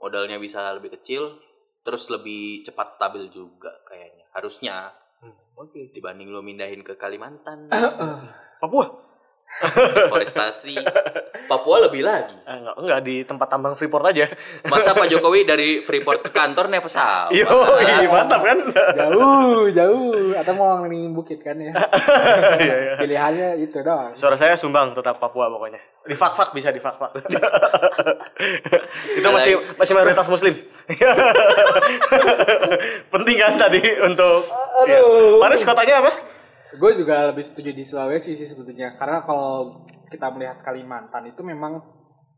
Modalnya 0.00 0.40
bisa 0.40 0.64
lebih 0.74 0.96
kecil, 0.96 1.36
terus 1.80 2.08
lebih 2.12 2.62
cepat 2.64 2.94
stabil 2.94 3.26
juga 3.32 3.72
kayaknya. 3.88 4.28
Harusnya 4.36 4.94
Oke. 5.56 5.92
dibanding 5.92 6.32
lo 6.32 6.40
mindahin 6.40 6.80
ke 6.80 6.96
Kalimantan, 6.96 7.68
Papua? 8.60 9.09
Forestasi, 10.08 10.80
Papua 11.44 11.84
lebih 11.84 12.00
lagi. 12.00 12.32
Eh, 12.48 12.56
enggak, 12.56 12.74
enggak 12.80 13.00
di 13.04 13.16
tempat 13.28 13.48
tambang 13.52 13.76
Freeport 13.76 14.08
aja. 14.08 14.24
Masa 14.64 14.96
Pak 14.96 15.12
Jokowi 15.12 15.44
dari 15.50 15.84
Freeport 15.84 16.24
ke 16.24 16.30
kantor 16.32 16.72
naik 16.72 16.88
pesawat? 16.88 17.28
Yo, 17.34 17.44
mantap 18.08 18.40
kan? 18.40 18.58
jauh, 18.96 19.68
jauh. 19.68 20.32
Atau 20.36 20.52
mau 20.56 20.80
ngelilingin 20.80 21.12
bukit 21.12 21.38
kan 21.44 21.56
ya. 21.60 21.72
Iya, 22.60 22.76
iya. 22.76 22.92
Pilihannya 23.00 23.48
itu 23.62 23.80
doang. 23.80 24.12
Suara 24.12 24.36
saya 24.36 24.56
sumbang 24.56 24.92
tetap 24.92 25.16
Papua 25.16 25.48
pokoknya. 25.48 25.80
Di 26.04 26.16
fak-fak 26.16 26.52
bisa 26.52 26.72
di 26.72 26.80
fak-fak. 26.80 27.12
Itu 29.20 29.28
masih 29.28 29.52
masih 29.76 29.92
mayoritas 29.96 30.28
muslim. 30.28 30.54
Penting 33.12 33.36
kan 33.36 33.52
tadi 33.60 33.80
untuk 34.00 34.44
ya. 34.88 35.00
Aduh. 35.00 35.40
Paris 35.40 35.64
kotanya 35.64 36.04
apa? 36.04 36.12
Gue 36.72 36.94
juga 36.94 37.26
lebih 37.26 37.42
setuju 37.42 37.70
di 37.70 37.82
Sulawesi 37.82 38.34
sih 38.34 38.44
sebetulnya. 38.44 38.94
Karena 38.94 39.20
kalau 39.20 39.72
kita 40.06 40.30
melihat 40.30 40.58
Kalimantan 40.60 41.26
itu 41.26 41.40
memang 41.40 41.78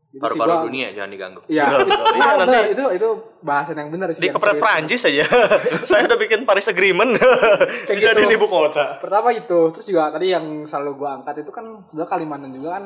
itu 0.09 0.21
Paru-paru 0.21 0.69
dunia 0.69 0.93
jangan 0.93 1.09
diganggu. 1.09 1.41
Iya. 1.49 1.73
Nah, 1.73 1.81
Iya, 2.13 2.31
nanti- 2.37 2.69
itu 2.71 2.85
itu 2.93 3.07
bahasan 3.41 3.73
yang 3.75 3.89
benar 3.89 4.13
sih. 4.13 4.21
Di 4.21 4.29
kepret. 4.29 4.61
Prancis 4.61 5.01
aja. 5.03 5.25
saya 5.89 6.05
udah 6.05 6.17
bikin 6.17 6.45
Paris 6.45 6.69
Agreement. 6.69 7.17
Kayak 7.89 8.13
Jadi 8.13 8.21
gitu. 8.23 8.37
ibu 8.37 8.45
kota. 8.45 9.01
Pertama 9.01 9.33
itu, 9.33 9.73
terus 9.73 9.85
juga 9.85 10.13
tadi 10.13 10.29
yang 10.29 10.69
selalu 10.69 10.91
gua 10.95 11.17
angkat 11.17 11.41
itu 11.41 11.49
kan 11.49 11.65
sebenarnya 11.83 12.09
Kalimantan 12.09 12.53
juga 12.53 12.69
kan 12.77 12.85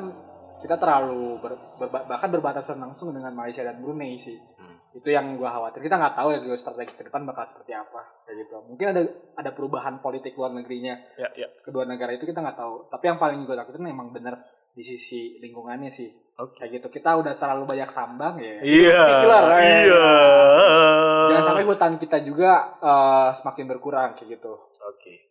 kita 0.56 0.74
terlalu 0.74 1.36
ber- 1.38 1.60
berba- 1.76 2.06
bahkan 2.08 2.32
berbatasan 2.32 2.80
langsung 2.80 3.12
dengan 3.12 3.30
Malaysia 3.30 3.60
dan 3.60 3.76
Brunei 3.76 4.16
sih. 4.16 4.40
Itu 4.98 5.14
yang 5.14 5.38
gua 5.38 5.54
khawatir. 5.54 5.78
Kita 5.86 5.94
nggak 5.94 6.14
tahu 6.18 6.28
ya 6.34 6.38
geostrategi 6.42 6.98
ke 6.98 7.06
depan 7.06 7.22
bakal 7.22 7.46
seperti 7.46 7.70
apa 7.70 8.02
kayak 8.26 8.36
gitu. 8.42 8.56
Mungkin 8.66 8.86
ada 8.90 9.02
ada 9.38 9.50
perubahan 9.54 10.02
politik 10.02 10.34
luar 10.34 10.50
negerinya 10.50 10.98
Ya, 11.14 11.30
ya. 11.38 11.46
kedua 11.62 11.86
negara 11.86 12.10
itu 12.10 12.26
kita 12.26 12.42
nggak 12.42 12.58
tahu. 12.58 12.90
Tapi 12.90 13.04
yang 13.06 13.18
paling 13.22 13.46
gue 13.46 13.54
takutin 13.54 13.86
memang 13.86 14.10
bener 14.10 14.34
di 14.74 14.82
sisi 14.82 15.38
lingkungannya 15.38 15.86
sih. 15.86 16.10
Oke. 16.38 16.58
Kayak 16.58 16.82
gitu. 16.82 16.98
Kita 16.98 17.14
udah 17.14 17.38
terlalu 17.38 17.78
banyak 17.78 17.90
tambang 17.94 18.42
ya. 18.42 18.58
Iya. 18.62 18.98
Ya. 19.54 19.62
Iya. 19.86 20.06
Jangan 21.30 21.44
sampai 21.46 21.64
hutan 21.66 21.94
kita 21.98 22.18
juga 22.26 22.78
eh, 22.82 23.28
semakin 23.38 23.64
berkurang 23.70 24.18
kayak 24.18 24.38
gitu. 24.38 24.54
Oke. 24.82 25.27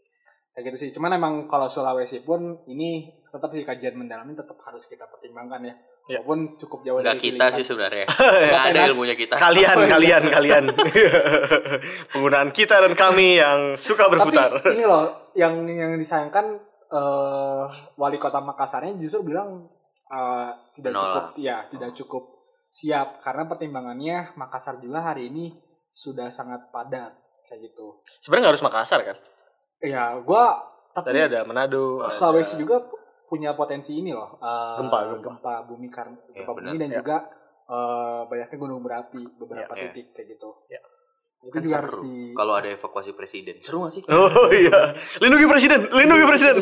Kayak 0.57 0.73
gitu 0.73 0.77
sih. 0.81 0.89
Cuman 0.89 1.21
emang 1.21 1.45
kalau 1.45 1.69
Sulawesi 1.69 2.25
pun 2.25 2.65
ini 2.65 3.05
tetap 3.29 3.53
sih 3.53 3.61
kajian 3.61 3.93
mendalamnya 3.93 4.41
tetap 4.41 4.57
harus 4.65 4.89
kita 4.89 5.05
pertimbangkan 5.05 5.61
ya. 5.61 5.75
Ya. 6.09 6.17
Walaupun 6.25 6.57
cukup 6.57 6.81
jauh 6.81 6.97
Enggak 6.97 7.21
dari 7.21 7.29
kita 7.29 7.45
sih 7.61 7.65
sebenarnya. 7.69 8.05
Enggak 8.49 8.65
ada 8.73 8.79
Mas. 8.81 8.89
ilmunya 8.89 9.15
kita. 9.21 9.35
Kalian, 9.37 9.77
kalian, 9.93 10.23
kalian. 10.33 10.63
Penggunaan 12.17 12.49
kita 12.49 12.81
dan 12.81 12.97
kami 12.97 13.37
yang 13.37 13.77
suka 13.77 14.09
berputar. 14.09 14.57
Tapi 14.57 14.81
ini 14.81 14.89
loh 14.89 15.29
yang 15.37 15.61
yang 15.69 15.93
disayangkan 15.93 16.57
eh, 16.89 17.63
wali 18.01 18.17
kota 18.17 18.41
Makassarnya 18.41 18.97
justru 18.97 19.29
bilang 19.29 19.69
eh, 20.09 20.49
tidak 20.73 20.97
Menolak. 20.97 21.05
cukup 21.05 21.25
ya 21.37 21.69
tidak 21.69 21.93
cukup 21.93 22.23
siap 22.73 23.21
karena 23.21 23.45
pertimbangannya 23.45 24.33
Makassar 24.41 24.81
juga 24.81 25.05
hari 25.05 25.29
ini 25.29 25.53
sudah 25.93 26.33
sangat 26.33 26.73
padat 26.73 27.13
kayak 27.45 27.69
gitu. 27.69 28.01
Sebenarnya 28.25 28.41
nggak 28.41 28.53
harus 28.57 28.65
Makassar 28.65 29.01
kan? 29.05 29.17
Ya, 29.79 30.17
gua 30.19 30.57
tapi 30.91 31.11
Tadi 31.11 31.19
ada 31.27 31.39
Manado. 31.43 32.01
ada- 32.01 32.09
Sulawesi 32.09 32.57
juga 32.57 32.81
punya 33.23 33.53
potensi 33.53 33.93
ini 33.93 34.09
loh 34.09 34.35
eh, 34.35 34.75
Gempa, 34.79 34.97
gempa. 35.19 35.53
bumi 35.63 35.87
karena 35.87 36.17
Ya, 36.27 36.41
gempa 36.41 36.51
benar. 36.53 36.67
bumi 36.67 36.77
dan 36.79 36.89
Ya. 36.89 36.97
juga 36.97 37.17
eh, 37.67 38.21
banyaknya 38.25 38.57
gunung 38.57 38.79
berapi 38.79 39.21
beberapa 39.35 39.69
Ya, 39.69 39.77
ya. 39.77 39.91
titik 39.91 40.05
kayak 40.11 40.27
gitu. 40.31 40.49
Ya. 40.67 40.79
Itu 41.37 41.51
Kan 41.51 41.61
juga 41.61 41.69
seru. 41.69 41.79
harus 41.79 41.95
di 42.01 42.15
Kalau 42.33 42.53
ada 42.55 42.69
evakuasi 42.69 43.11
presiden. 43.11 43.55
Seru 43.59 43.83
gak 43.83 43.93
sih? 43.93 44.01
Oh 44.07 44.49
iya. 44.49 44.95
Lindungi 45.21 45.45
presiden, 45.45 45.79
lindungi 45.85 46.25
presiden. 46.25 46.55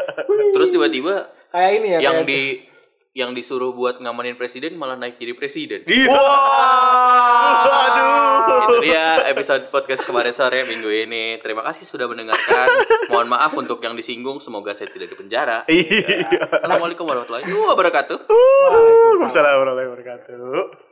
Terus 0.56 0.68
tiba-tiba 0.68 1.14
kayak 1.48 1.70
ini 1.76 1.88
ya 1.90 1.98
yang 2.02 2.16
kayak- 2.20 2.26
di 2.26 2.40
yang 3.16 3.32
disuruh 3.32 3.72
buat 3.72 3.96
ngamanin 3.96 4.36
presiden 4.36 4.76
malah 4.76 5.00
naik 5.00 5.16
jadi 5.16 5.32
presiden. 5.32 5.88
Iya. 5.88 6.12
Aduh. 7.64 8.68
Itu 8.68 8.74
dia 8.84 9.24
episode 9.32 9.72
podcast 9.72 10.04
kemarin 10.04 10.36
sore 10.36 10.68
minggu 10.68 10.84
ini. 10.92 11.40
Terima 11.40 11.64
kasih 11.64 11.88
sudah 11.88 12.04
mendengarkan. 12.12 12.68
Mohon 13.08 13.28
maaf 13.32 13.56
untuk 13.56 13.80
yang 13.80 13.96
disinggung. 13.96 14.44
Semoga 14.44 14.76
saya 14.76 14.92
tidak 14.92 15.16
dipenjara. 15.16 15.64
Iya. 15.64 16.28
Assalamualaikum 16.60 17.08
warahmatullahi 17.08 17.48
wabarakatuh. 17.48 18.28
Waalaikumsalam 18.28 19.64
warahmatullahi 19.64 19.88
wabarakatuh. 19.96 20.85